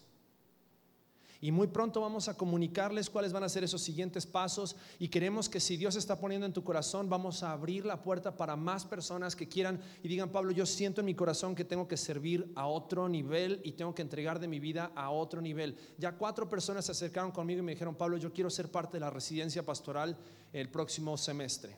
Y 1.44 1.52
muy 1.52 1.68
pronto 1.68 2.00
vamos 2.00 2.30
a 2.30 2.38
comunicarles 2.38 3.10
cuáles 3.10 3.34
van 3.34 3.44
a 3.44 3.50
ser 3.50 3.66
esos 3.66 3.82
siguientes 3.82 4.26
pasos. 4.26 4.78
Y 4.98 5.10
queremos 5.10 5.50
que 5.50 5.60
si 5.60 5.76
Dios 5.76 5.98
está 5.98 6.18
poniendo 6.18 6.46
en 6.46 6.54
tu 6.54 6.64
corazón, 6.64 7.10
vamos 7.10 7.44
a 7.44 7.52
abrir 7.52 7.86
la 7.86 8.02
puerta 8.02 8.38
para 8.38 8.56
más 8.56 8.86
personas 8.86 9.36
que 9.36 9.50
quieran 9.50 9.82
y 10.02 10.08
digan, 10.08 10.30
Pablo, 10.30 10.54
yo 10.54 10.66
siento 10.66 11.02
en 11.02 11.06
mi 11.06 11.16
corazón 11.16 11.54
que 11.54 11.66
tengo 11.66 11.86
que 11.86 11.98
servir 11.98 12.50
a 12.56 12.68
otro 12.68 13.10
nivel 13.10 13.60
y 13.66 13.74
tengo 13.74 13.94
que 13.94 14.04
entregar 14.04 14.40
de 14.40 14.48
mi 14.48 14.62
vida 14.62 14.94
a 14.96 15.10
otro 15.10 15.42
nivel. 15.42 15.76
Ya 15.98 16.14
cuatro 16.14 16.48
personas 16.48 16.86
se 16.86 16.94
acercaron 16.94 17.32
conmigo 17.32 17.60
y 17.60 17.64
me 17.64 17.74
dijeron, 17.74 17.96
Pablo, 17.96 18.16
yo 18.16 18.32
quiero 18.32 18.50
ser 18.50 18.72
parte 18.72 18.94
de 18.94 19.02
la 19.02 19.10
residencia 19.10 19.66
pastoral 19.66 20.16
el 20.54 20.70
próximo 20.70 21.18
semestre. 21.18 21.78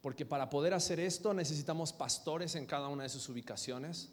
Porque 0.00 0.24
para 0.24 0.48
poder 0.48 0.74
hacer 0.74 0.98
esto 0.98 1.34
necesitamos 1.34 1.92
pastores 1.92 2.54
en 2.54 2.66
cada 2.66 2.88
una 2.88 3.02
de 3.02 3.08
sus 3.08 3.28
ubicaciones, 3.28 4.10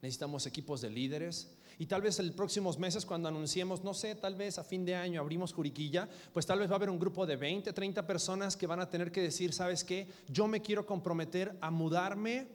necesitamos 0.00 0.46
equipos 0.46 0.80
de 0.80 0.90
líderes. 0.90 1.52
Y 1.78 1.86
tal 1.86 2.02
vez 2.02 2.20
en 2.20 2.28
los 2.28 2.36
próximos 2.36 2.78
meses 2.78 3.04
cuando 3.04 3.28
anunciemos, 3.28 3.82
no 3.82 3.94
sé, 3.94 4.14
tal 4.14 4.36
vez 4.36 4.58
a 4.58 4.64
fin 4.64 4.84
de 4.84 4.94
año 4.94 5.20
abrimos 5.20 5.52
Juriquilla, 5.52 6.08
pues 6.32 6.46
tal 6.46 6.60
vez 6.60 6.68
va 6.68 6.74
a 6.74 6.76
haber 6.76 6.90
un 6.90 7.00
grupo 7.00 7.26
de 7.26 7.34
20, 7.34 7.72
30 7.72 8.06
personas 8.06 8.56
que 8.56 8.68
van 8.68 8.78
a 8.78 8.88
tener 8.88 9.10
que 9.10 9.22
decir, 9.22 9.52
¿sabes 9.52 9.82
qué? 9.82 10.06
Yo 10.28 10.46
me 10.46 10.62
quiero 10.62 10.86
comprometer 10.86 11.58
a 11.60 11.72
mudarme 11.72 12.46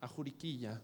a 0.00 0.08
Juriquilla 0.08 0.82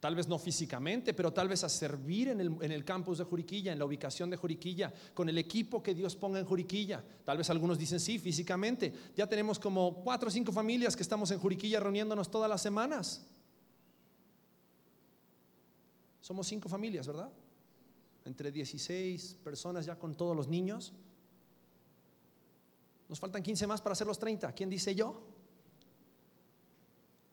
Tal 0.00 0.14
vez 0.14 0.28
no 0.28 0.38
físicamente, 0.38 1.12
pero 1.12 1.30
tal 1.30 1.46
vez 1.46 1.62
a 1.62 1.68
servir 1.68 2.28
en 2.28 2.40
el, 2.40 2.84
campus 2.86 3.18
de 3.18 3.24
Juriquilla, 3.24 3.70
en 3.70 3.78
la 3.78 3.84
ubicación 3.84 4.30
de 4.30 4.38
Juriquilla, 4.38 4.90
con 5.12 5.28
el 5.28 5.36
equipo 5.36 5.82
que 5.82 5.94
Dios 5.94 6.16
ponga 6.16 6.38
en 6.38 6.46
Juriquilla. 6.46 7.04
Tal 7.22 7.36
vez 7.36 7.50
algunos 7.50 7.78
dicen 7.78 8.00
sí, 8.00 8.18
físicamente. 8.18 8.94
Ya 9.14 9.26
tenemos 9.26 9.58
como 9.58 10.02
cuatro 10.02 10.28
o 10.28 10.30
cinco 10.30 10.52
familias 10.52 10.96
que 10.96 11.02
estamos 11.02 11.30
en 11.32 11.38
Juriquilla 11.38 11.80
reuniéndonos 11.80 12.30
todas 12.30 12.48
las 12.48 12.62
semanas. 12.62 13.26
Somos 16.22 16.46
cinco 16.46 16.70
familias, 16.70 17.06
¿verdad? 17.06 17.30
Entre 18.24 18.50
16 18.50 19.36
personas 19.44 19.84
ya 19.84 19.98
con 19.98 20.14
todos 20.14 20.34
los 20.34 20.48
niños. 20.48 20.94
Nos 23.06 23.20
faltan 23.20 23.42
15 23.42 23.66
más 23.66 23.82
para 23.82 23.92
hacer 23.92 24.06
los 24.06 24.18
30. 24.18 24.50
¿Quién 24.52 24.70
dice 24.70 24.94
yo? 24.94 25.20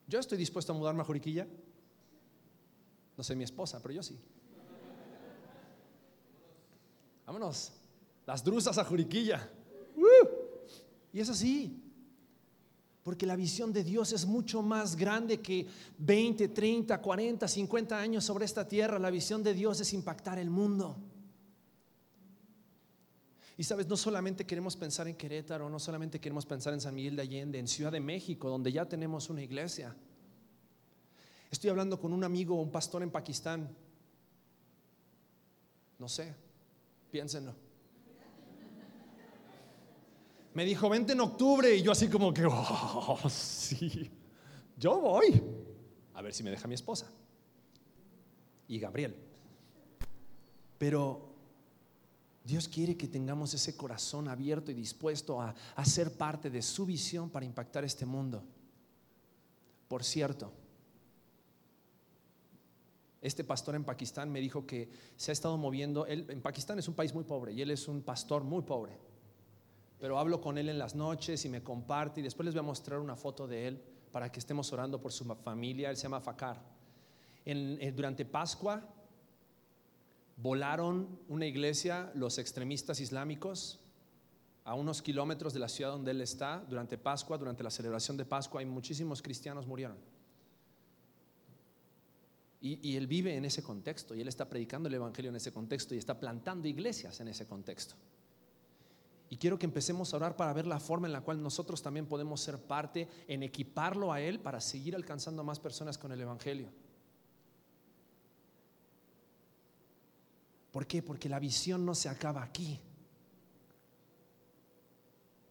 Yo 0.05 0.19
estoy 0.19 0.37
dispuesto 0.37 0.73
a 0.73 0.75
mudarme 0.75 1.01
a 1.01 1.05
Juriquilla. 1.05 1.47
No 3.17 3.23
sé 3.23 3.35
mi 3.35 3.43
esposa, 3.43 3.81
pero 3.81 3.95
yo 3.95 4.03
sí. 4.03 4.17
Vámonos. 7.25 7.73
Las 8.25 8.43
drusas 8.43 8.77
a 8.77 8.85
Juriquilla. 8.85 9.49
Y 11.11 11.19
es 11.19 11.29
así. 11.29 11.83
Porque 13.01 13.25
la 13.25 13.35
visión 13.35 13.73
de 13.73 13.83
Dios 13.83 14.11
es 14.11 14.25
mucho 14.25 14.61
más 14.61 14.95
grande 14.95 15.41
que 15.41 15.65
20, 15.97 16.49
30, 16.49 17.01
40, 17.01 17.47
50 17.47 17.99
años 17.99 18.23
sobre 18.23 18.45
esta 18.45 18.67
tierra. 18.67 18.99
La 18.99 19.09
visión 19.09 19.41
de 19.41 19.53
Dios 19.53 19.79
es 19.79 19.93
impactar 19.93 20.37
el 20.37 20.49
mundo. 20.49 20.97
Y 23.57 23.63
sabes, 23.63 23.87
no 23.87 23.97
solamente 23.97 24.45
queremos 24.45 24.77
pensar 24.77 25.07
en 25.07 25.15
Querétaro, 25.15 25.67
no 25.69 25.79
solamente 25.79 26.19
queremos 26.19 26.45
pensar 26.45 26.73
en 26.75 26.81
San 26.81 26.93
Miguel 26.93 27.15
de 27.15 27.23
Allende, 27.23 27.57
en 27.57 27.67
Ciudad 27.67 27.91
de 27.91 27.99
México, 27.99 28.49
donde 28.49 28.71
ya 28.71 28.85
tenemos 28.85 29.31
una 29.31 29.41
iglesia. 29.41 29.95
Estoy 31.49 31.69
hablando 31.69 31.99
con 31.99 32.11
un 32.11 32.23
amigo, 32.23 32.55
un 32.55 32.71
pastor 32.71 33.03
en 33.03 33.11
Pakistán. 33.11 33.69
No 35.99 36.09
sé, 36.09 36.35
piénsenlo. 37.09 37.55
Me 40.53 40.65
dijo, 40.65 40.89
vente 40.89 41.13
en 41.13 41.21
octubre. 41.21 41.73
Y 41.75 41.83
yo 41.83 41.91
así 41.91 42.09
como 42.09 42.33
que, 42.33 42.45
oh, 42.45 43.17
sí, 43.29 44.09
yo 44.77 44.99
voy. 44.99 45.41
A 46.13 46.21
ver 46.21 46.33
si 46.33 46.43
me 46.43 46.49
deja 46.49 46.67
mi 46.67 46.75
esposa. 46.75 47.09
Y 48.67 48.79
Gabriel. 48.79 49.15
Pero 50.77 51.29
Dios 52.43 52.67
quiere 52.67 52.97
que 52.97 53.07
tengamos 53.07 53.53
ese 53.53 53.77
corazón 53.77 54.27
abierto 54.27 54.71
y 54.71 54.73
dispuesto 54.73 55.41
a, 55.41 55.55
a 55.75 55.85
ser 55.85 56.17
parte 56.17 56.49
de 56.49 56.61
su 56.61 56.85
visión 56.85 57.29
para 57.29 57.45
impactar 57.45 57.83
este 57.83 58.05
mundo. 58.05 58.43
Por 59.87 60.03
cierto, 60.03 60.51
este 63.21 63.43
pastor 63.43 63.75
en 63.75 63.83
Pakistán 63.83 64.31
me 64.31 64.39
dijo 64.39 64.65
que 64.65 64.89
se 65.15 65.31
ha 65.31 65.33
estado 65.33 65.57
moviendo, 65.57 66.05
él, 66.05 66.25
en 66.29 66.41
Pakistán 66.41 66.79
es 66.79 66.87
un 66.87 66.93
país 66.93 67.13
muy 67.13 67.23
pobre 67.23 67.53
y 67.53 67.61
él 67.61 67.71
es 67.71 67.87
un 67.87 68.01
pastor 68.01 68.43
muy 68.43 68.61
pobre, 68.61 68.97
pero 69.99 70.19
hablo 70.19 70.39
con 70.39 70.57
él 70.57 70.69
en 70.69 70.77
las 70.77 70.95
noches 70.95 71.43
y 71.45 71.49
me 71.49 71.63
comparte 71.63 72.19
y 72.19 72.23
después 72.23 72.45
les 72.45 72.53
voy 72.53 72.59
a 72.59 72.63
mostrar 72.63 72.99
una 72.99 73.15
foto 73.15 73.47
de 73.47 73.67
él 73.67 73.81
para 74.11 74.31
que 74.31 74.39
estemos 74.39 74.71
orando 74.71 75.01
por 75.01 75.11
su 75.11 75.25
familia, 75.25 75.89
él 75.89 75.97
se 75.97 76.03
llama 76.03 76.21
Fakar. 76.21 76.61
Eh, 77.45 77.93
durante 77.95 78.25
Pascua 78.25 78.83
volaron 80.37 81.19
una 81.27 81.45
iglesia 81.45 82.11
los 82.13 82.37
extremistas 82.37 82.99
islámicos 82.99 83.79
a 84.63 84.75
unos 84.75 85.01
kilómetros 85.01 85.53
de 85.53 85.59
la 85.59 85.69
ciudad 85.69 85.91
donde 85.91 86.11
él 86.11 86.21
está 86.21 86.63
durante 86.69 86.97
Pascua, 86.97 87.37
durante 87.37 87.63
la 87.63 87.71
celebración 87.71 88.17
de 88.17 88.25
Pascua 88.25 88.61
y 88.61 88.65
muchísimos 88.65 89.21
cristianos 89.21 89.65
murieron. 89.65 89.97
Y, 92.59 92.97
él 92.97 93.05
vive 93.05 93.35
en 93.35 93.45
ese 93.45 93.61
contexto 93.61 94.15
y 94.15 94.21
él 94.21 94.27
está 94.27 94.49
predicando 94.49 94.89
el 94.89 94.95
Evangelio 94.95 95.29
en 95.29 95.35
ese 95.35 95.51
contexto 95.51 95.93
y 95.93 95.99
está 95.99 96.19
plantando 96.19 96.67
iglesias 96.67 97.19
en 97.19 97.27
ese 97.27 97.45
contexto. 97.45 97.95
Y 99.29 99.37
quiero 99.37 99.59
que 99.59 99.65
empecemos 99.65 100.13
a 100.13 100.17
orar 100.17 100.35
para 100.35 100.53
ver 100.53 100.65
la 100.65 100.79
forma 100.79 101.05
en 101.05 101.13
la 101.13 101.21
cual 101.21 101.41
nosotros 101.41 101.83
también 101.83 102.07
podemos 102.07 102.41
ser 102.41 102.57
parte 102.57 103.07
en 103.27 103.43
equiparlo 103.43 104.11
a 104.11 104.21
Él 104.21 104.39
para 104.39 104.59
seguir 104.59 104.95
alcanzando 104.95 105.41
a 105.41 105.45
más 105.45 105.59
personas 105.59 105.97
con 105.97 106.11
el 106.11 106.21
Evangelio. 106.21 106.69
¿Por 110.71 110.87
qué? 110.87 111.03
Porque 111.03 111.29
la 111.29 111.39
visión 111.39 111.85
no 111.85 111.93
se 111.93 112.09
acaba 112.09 112.41
aquí. 112.41 112.79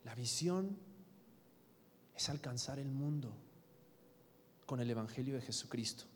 La 0.04 0.14
visión 0.14 0.76
es 2.14 2.28
alcanzar 2.28 2.78
el 2.78 2.88
mundo. 2.88 3.32
con 4.64 4.80
el 4.80 4.90
Evangelio 4.90 5.36
de 5.36 5.42
Jesucristo. 5.42 6.06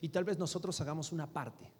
Y 0.00 0.08
tal 0.08 0.24
vez 0.24 0.38
nosotros 0.38 0.80
hagamos 0.80 1.12
una 1.12 1.26
parte. 1.26 1.70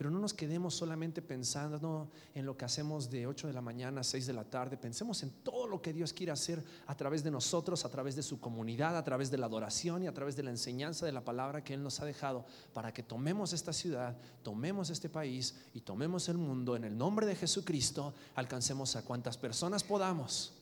Pero 0.00 0.10
no 0.10 0.18
nos 0.18 0.32
quedemos 0.32 0.74
solamente 0.74 1.20
pensando 1.20 2.08
en 2.32 2.46
lo 2.46 2.56
que 2.56 2.64
hacemos 2.64 3.10
de 3.10 3.26
8 3.26 3.48
de 3.48 3.52
la 3.52 3.60
mañana 3.60 4.00
a 4.00 4.02
6 4.02 4.28
de 4.28 4.32
la 4.32 4.44
tarde. 4.44 4.78
Pensemos 4.78 5.22
en 5.22 5.30
todo 5.42 5.66
lo 5.66 5.82
que 5.82 5.92
Dios 5.92 6.14
quiere 6.14 6.32
hacer 6.32 6.64
a 6.86 6.96
través 6.96 7.22
de 7.22 7.30
nosotros, 7.30 7.84
a 7.84 7.90
través 7.90 8.16
de 8.16 8.22
su 8.22 8.40
comunidad, 8.40 8.96
a 8.96 9.04
través 9.04 9.30
de 9.30 9.36
la 9.36 9.44
adoración 9.44 10.02
y 10.02 10.06
a 10.06 10.14
través 10.14 10.36
de 10.36 10.42
la 10.42 10.48
enseñanza 10.48 11.04
de 11.04 11.12
la 11.12 11.22
palabra 11.22 11.62
que 11.62 11.74
Él 11.74 11.82
nos 11.82 12.00
ha 12.00 12.06
dejado 12.06 12.46
para 12.72 12.94
que 12.94 13.02
tomemos 13.02 13.52
esta 13.52 13.74
ciudad, 13.74 14.16
tomemos 14.42 14.88
este 14.88 15.10
país 15.10 15.54
y 15.74 15.82
tomemos 15.82 16.30
el 16.30 16.38
mundo 16.38 16.76
en 16.76 16.84
el 16.84 16.96
nombre 16.96 17.26
de 17.26 17.36
Jesucristo, 17.36 18.14
alcancemos 18.36 18.96
a 18.96 19.04
cuantas 19.04 19.36
personas 19.36 19.84
podamos 19.84 20.54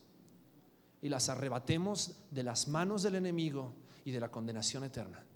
y 1.00 1.08
las 1.08 1.28
arrebatemos 1.28 2.16
de 2.32 2.42
las 2.42 2.66
manos 2.66 3.04
del 3.04 3.14
enemigo 3.14 3.72
y 4.04 4.10
de 4.10 4.18
la 4.18 4.32
condenación 4.32 4.82
eterna. 4.82 5.27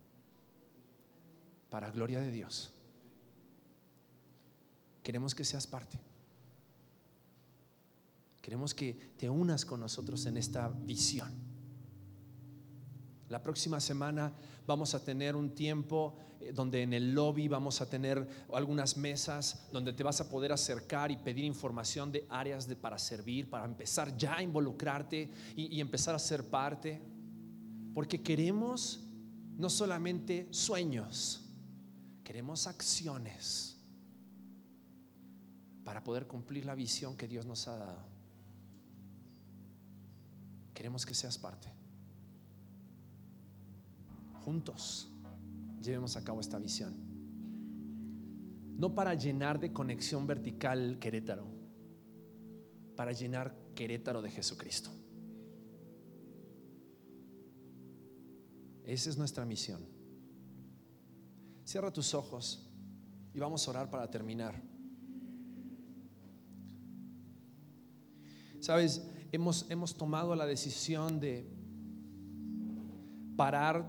Para 1.73 1.91
gloria 1.91 2.21
de 2.21 2.31
Dios. 2.31 2.71
Queremos 5.03 5.35
que 5.35 5.43
seas 5.43 5.67
parte. 5.67 5.99
Queremos 8.43 8.75
que 8.75 8.93
te 9.17 9.31
unas 9.31 9.65
con 9.65 9.81
nosotros 9.81 10.27
en 10.27 10.37
esta 10.37 10.69
visión. 10.69 11.33
La 13.31 13.43
próxima 13.43 13.81
semana 13.81 14.35
vamos 14.67 14.95
a 14.95 15.03
tener 15.03 15.35
un 15.35 15.55
tiempo 15.55 16.15
eh, 16.41 16.53
donde 16.53 16.83
en 16.83 16.93
el 16.93 17.15
lobby 17.15 17.49
vamos 17.49 17.81
a 17.81 17.89
tener 17.89 18.29
algunas 18.53 18.99
mesas 18.99 19.71
donde 19.73 19.95
te 19.95 20.03
vas 20.03 20.21
a 20.21 20.29
poder 20.29 20.53
acercar 20.53 21.11
y 21.11 21.17
pedir 21.17 21.47
información 21.47 22.13
de 22.13 22.27
áreas 22.29 22.67
para 22.83 22.99
servir, 22.99 23.49
para 23.49 23.65
empezar 23.65 24.15
ya 24.15 24.37
a 24.37 24.43
involucrarte 24.43 25.31
y 25.57 25.81
empezar 25.81 26.15
a 26.15 26.19
ser 26.19 26.51
parte. 26.51 27.01
Porque 27.95 28.23
queremos 28.23 29.09
no 29.57 29.71
solamente 29.71 30.49
sueños, 30.51 31.42
queremos 32.25 32.67
acciones 32.67 33.77
para 35.85 36.03
poder 36.05 36.27
cumplir 36.27 36.65
la 36.65 36.75
visión 36.75 37.17
que 37.17 37.29
Dios 37.29 37.47
nos 37.47 37.67
ha 37.69 37.77
dado. 37.77 38.13
Queremos 40.75 41.05
que 41.05 41.15
seas 41.15 41.39
parte. 41.39 41.69
Juntos 44.45 45.09
llevemos 45.81 46.17
a 46.17 46.25
cabo 46.25 46.41
esta 46.41 46.59
visión. 46.59 46.95
No 48.77 48.95
para 48.95 49.15
llenar 49.15 49.61
de 49.61 49.73
conexión 49.73 50.27
vertical 50.27 50.99
Querétaro, 50.99 51.47
para 52.97 53.13
llenar 53.13 53.55
Querétaro 53.75 54.23
de 54.23 54.31
Jesucristo. 54.31 54.91
Esa 58.85 59.11
es 59.11 59.17
nuestra 59.17 59.45
misión. 59.45 59.92
Cierra 61.73 61.91
tus 61.91 62.13
ojos 62.13 62.71
y 63.33 63.39
vamos 63.39 63.67
a 63.67 63.71
orar 63.71 63.89
para 63.89 64.11
terminar. 64.11 64.61
Sabes, 68.61 69.03
hemos, 69.33 69.65
hemos 69.71 69.95
tomado 69.95 70.37
la 70.37 70.45
decisión 70.45 71.19
de 71.19 71.51
parar 73.39 73.87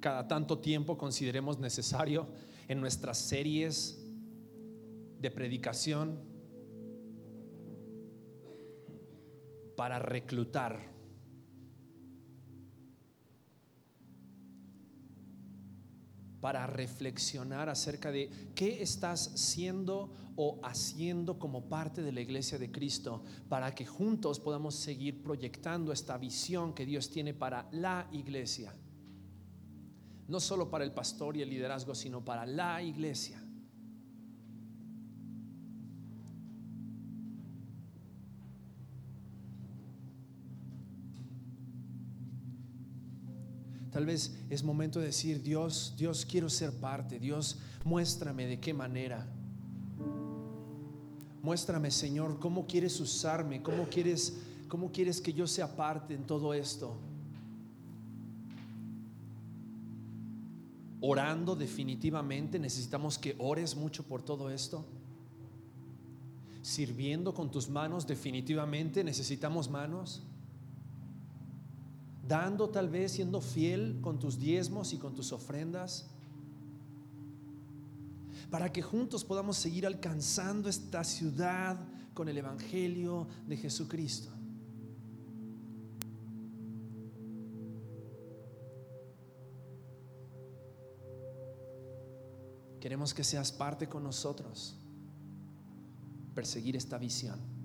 cada 0.00 0.26
tanto 0.26 0.58
tiempo 0.58 0.98
consideremos 0.98 1.60
necesario 1.60 2.26
en 2.66 2.80
nuestras 2.80 3.18
series 3.18 4.04
de 5.20 5.30
predicación 5.30 6.18
para 9.76 10.00
reclutar 10.00 10.95
para 16.40 16.66
reflexionar 16.66 17.68
acerca 17.68 18.10
de 18.10 18.30
qué 18.54 18.82
estás 18.82 19.32
siendo 19.34 20.10
o 20.36 20.60
haciendo 20.62 21.38
como 21.38 21.68
parte 21.68 22.02
de 22.02 22.12
la 22.12 22.20
iglesia 22.20 22.58
de 22.58 22.70
Cristo 22.70 23.24
para 23.48 23.74
que 23.74 23.86
juntos 23.86 24.38
podamos 24.38 24.74
seguir 24.74 25.22
proyectando 25.22 25.92
esta 25.92 26.18
visión 26.18 26.74
que 26.74 26.84
Dios 26.84 27.10
tiene 27.10 27.32
para 27.32 27.68
la 27.72 28.06
iglesia. 28.12 28.74
No 30.28 30.40
solo 30.40 30.68
para 30.70 30.84
el 30.84 30.92
pastor 30.92 31.36
y 31.36 31.42
el 31.42 31.50
liderazgo, 31.50 31.94
sino 31.94 32.24
para 32.24 32.44
la 32.44 32.82
iglesia. 32.82 33.45
Tal 43.96 44.04
vez 44.04 44.36
es 44.50 44.62
momento 44.62 45.00
de 45.00 45.06
decir, 45.06 45.42
Dios, 45.42 45.94
Dios 45.96 46.26
quiero 46.26 46.50
ser 46.50 46.70
parte, 46.70 47.18
Dios, 47.18 47.56
muéstrame 47.82 48.44
de 48.44 48.60
qué 48.60 48.74
manera. 48.74 49.26
Muéstrame, 51.42 51.90
Señor, 51.90 52.38
cómo 52.38 52.66
quieres 52.66 53.00
usarme, 53.00 53.62
cómo 53.62 53.88
quieres, 53.88 54.36
cómo 54.68 54.92
quieres 54.92 55.18
que 55.22 55.32
yo 55.32 55.46
sea 55.46 55.74
parte 55.74 56.12
en 56.12 56.26
todo 56.26 56.52
esto. 56.52 56.94
Orando 61.00 61.56
definitivamente, 61.56 62.58
necesitamos 62.58 63.16
que 63.16 63.34
ores 63.38 63.74
mucho 63.76 64.02
por 64.02 64.20
todo 64.20 64.50
esto. 64.50 64.84
Sirviendo 66.60 67.32
con 67.32 67.50
tus 67.50 67.70
manos, 67.70 68.06
definitivamente 68.06 69.02
necesitamos 69.02 69.70
manos 69.70 70.22
dando 72.26 72.68
tal 72.68 72.88
vez, 72.88 73.12
siendo 73.12 73.40
fiel 73.40 73.98
con 74.00 74.18
tus 74.18 74.38
diezmos 74.38 74.92
y 74.92 74.98
con 74.98 75.14
tus 75.14 75.32
ofrendas, 75.32 76.08
para 78.50 78.72
que 78.72 78.82
juntos 78.82 79.24
podamos 79.24 79.56
seguir 79.56 79.86
alcanzando 79.86 80.68
esta 80.68 81.04
ciudad 81.04 81.78
con 82.14 82.28
el 82.28 82.38
Evangelio 82.38 83.26
de 83.46 83.56
Jesucristo. 83.56 84.30
Queremos 92.80 93.12
que 93.12 93.24
seas 93.24 93.50
parte 93.50 93.88
con 93.88 94.04
nosotros, 94.04 94.76
perseguir 96.34 96.76
esta 96.76 96.98
visión. 96.98 97.55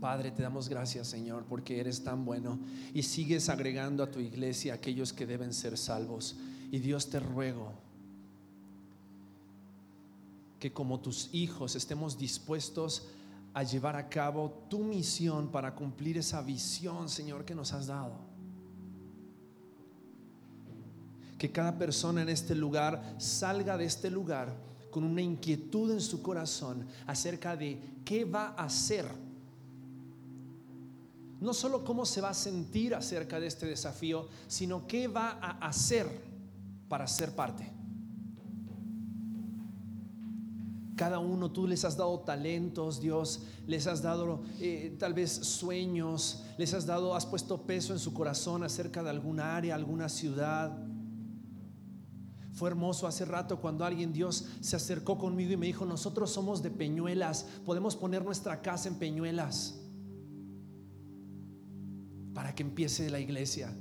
Padre, 0.00 0.30
te 0.30 0.42
damos 0.42 0.70
gracias, 0.70 1.08
Señor, 1.08 1.44
porque 1.44 1.78
eres 1.78 2.02
tan 2.02 2.24
bueno 2.24 2.58
y 2.94 3.02
sigues 3.02 3.50
agregando 3.50 4.02
a 4.02 4.10
tu 4.10 4.18
iglesia 4.18 4.72
aquellos 4.72 5.12
que 5.12 5.26
deben 5.26 5.52
ser 5.52 5.76
salvos. 5.76 6.36
Y 6.72 6.78
Dios 6.78 7.10
te 7.10 7.20
ruego 7.20 7.74
que 10.58 10.72
como 10.72 11.00
tus 11.00 11.28
hijos 11.32 11.76
estemos 11.76 12.16
dispuestos 12.16 13.08
a 13.52 13.62
llevar 13.62 13.96
a 13.96 14.08
cabo 14.08 14.64
tu 14.70 14.78
misión 14.78 15.48
para 15.48 15.74
cumplir 15.74 16.16
esa 16.16 16.40
visión, 16.40 17.10
Señor, 17.10 17.44
que 17.44 17.54
nos 17.54 17.74
has 17.74 17.86
dado. 17.86 18.14
Que 21.36 21.52
cada 21.52 21.76
persona 21.76 22.22
en 22.22 22.30
este 22.30 22.54
lugar 22.54 23.16
salga 23.18 23.76
de 23.76 23.84
este 23.84 24.10
lugar 24.10 24.56
con 24.90 25.04
una 25.04 25.20
inquietud 25.20 25.90
en 25.90 26.00
su 26.00 26.22
corazón 26.22 26.86
acerca 27.06 27.54
de 27.54 27.78
qué 28.04 28.24
va 28.24 28.54
a 28.56 28.64
hacer 28.64 29.06
no 31.40 31.54
solo 31.54 31.84
cómo 31.84 32.04
se 32.04 32.20
va 32.20 32.30
a 32.30 32.34
sentir 32.34 32.94
acerca 32.94 33.40
de 33.40 33.46
este 33.46 33.66
desafío, 33.66 34.28
sino 34.46 34.86
qué 34.86 35.08
va 35.08 35.38
a 35.40 35.66
hacer 35.66 36.06
para 36.88 37.06
ser 37.06 37.34
parte. 37.34 37.72
Cada 40.96 41.18
uno 41.18 41.50
tú 41.50 41.66
les 41.66 41.86
has 41.86 41.96
dado 41.96 42.18
talentos, 42.20 43.00
Dios, 43.00 43.40
les 43.66 43.86
has 43.86 44.02
dado 44.02 44.42
eh, 44.60 44.94
tal 44.98 45.14
vez 45.14 45.30
sueños, 45.32 46.42
les 46.58 46.74
has 46.74 46.84
dado, 46.84 47.14
has 47.14 47.24
puesto 47.24 47.62
peso 47.62 47.94
en 47.94 47.98
su 47.98 48.12
corazón 48.12 48.62
acerca 48.62 49.02
de 49.02 49.08
alguna 49.08 49.56
área, 49.56 49.74
alguna 49.74 50.10
ciudad. 50.10 50.76
Fue 52.52 52.68
hermoso 52.68 53.06
hace 53.06 53.24
rato 53.24 53.62
cuando 53.62 53.86
alguien 53.86 54.12
Dios 54.12 54.44
se 54.60 54.76
acercó 54.76 55.16
conmigo 55.16 55.52
y 55.52 55.56
me 55.56 55.66
dijo, 55.66 55.86
nosotros 55.86 56.30
somos 56.30 56.60
de 56.62 56.70
Peñuelas, 56.70 57.46
podemos 57.64 57.96
poner 57.96 58.22
nuestra 58.22 58.60
casa 58.60 58.88
en 58.88 58.96
Peñuelas 58.96 59.80
para 62.34 62.54
que 62.54 62.62
empiece 62.62 63.10
la 63.10 63.20
iglesia. 63.20 63.74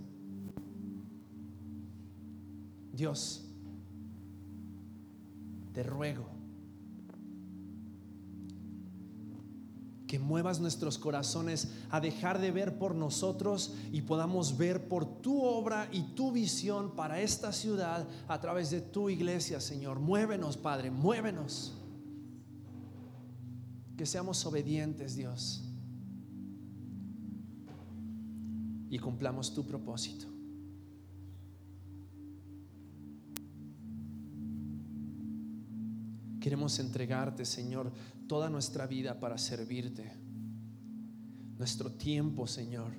Dios, 2.91 3.45
te 5.73 5.83
ruego 5.83 6.39
que 10.09 10.17
muevas 10.17 10.59
nuestros 10.59 10.97
corazones 10.97 11.69
a 11.91 12.01
dejar 12.01 12.41
de 12.41 12.49
ver 12.49 12.79
por 12.79 12.95
nosotros 12.95 13.75
y 13.91 14.01
podamos 14.01 14.57
ver 14.57 14.87
por 14.87 15.05
tu 15.21 15.43
obra 15.43 15.87
y 15.91 16.01
tu 16.15 16.31
visión 16.31 16.95
para 16.95 17.21
esta 17.21 17.53
ciudad 17.53 18.07
a 18.27 18.39
través 18.39 18.71
de 18.71 18.81
tu 18.81 19.11
iglesia, 19.11 19.61
Señor. 19.61 19.99
Muévenos, 19.99 20.57
Padre, 20.57 20.89
muévenos. 20.89 21.75
Que 23.95 24.07
seamos 24.07 24.43
obedientes, 24.47 25.15
Dios. 25.15 25.68
Y 28.89 28.99
cumplamos 28.99 29.53
tu 29.53 29.65
propósito. 29.65 30.39
Queremos 36.39 36.79
entregarte, 36.79 37.45
Señor, 37.45 37.91
toda 38.27 38.49
nuestra 38.49 38.87
vida 38.87 39.19
para 39.19 39.37
servirte. 39.37 40.09
Nuestro 41.57 41.91
tiempo, 41.91 42.47
Señor. 42.47 42.93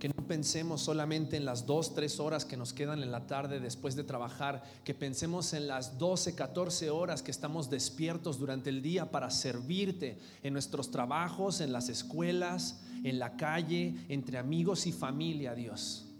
Que 0.00 0.08
no 0.08 0.26
pensemos 0.26 0.82
solamente 0.82 1.36
en 1.36 1.44
las 1.44 1.64
dos, 1.64 1.94
tres 1.94 2.18
horas 2.18 2.44
que 2.44 2.56
nos 2.56 2.72
quedan 2.72 3.02
en 3.02 3.12
la 3.12 3.26
tarde 3.26 3.60
después 3.60 3.94
de 3.94 4.02
trabajar, 4.02 4.64
que 4.82 4.94
pensemos 4.94 5.54
en 5.54 5.68
las 5.68 5.96
12, 5.98 6.34
14 6.34 6.90
horas 6.90 7.22
que 7.22 7.30
estamos 7.30 7.70
despiertos 7.70 8.38
durante 8.38 8.70
el 8.70 8.82
día 8.82 9.10
para 9.10 9.30
servirte 9.30 10.18
en 10.42 10.52
nuestros 10.52 10.90
trabajos, 10.90 11.60
en 11.60 11.72
las 11.72 11.88
escuelas, 11.88 12.80
en 13.04 13.18
la 13.18 13.36
calle, 13.36 13.94
entre 14.08 14.38
amigos 14.38 14.86
y 14.86 14.92
familia, 14.92 15.54
Dios. 15.54 16.10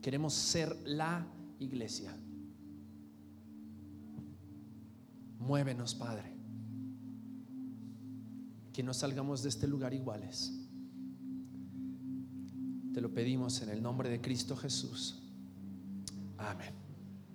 Queremos 0.00 0.32
ser 0.32 0.74
la 0.86 1.26
iglesia. 1.58 2.16
Muévenos, 5.40 5.96
Padre. 5.96 6.32
Que 8.72 8.84
no 8.84 8.94
salgamos 8.94 9.42
de 9.42 9.48
este 9.48 9.66
lugar 9.66 9.92
iguales. 9.92 10.56
Te 12.94 13.00
lo 13.00 13.12
pedimos 13.12 13.60
en 13.62 13.70
el 13.70 13.82
nombre 13.82 14.08
de 14.08 14.20
Cristo 14.20 14.56
Jesús. 14.56 15.20
Amén. 16.38 16.79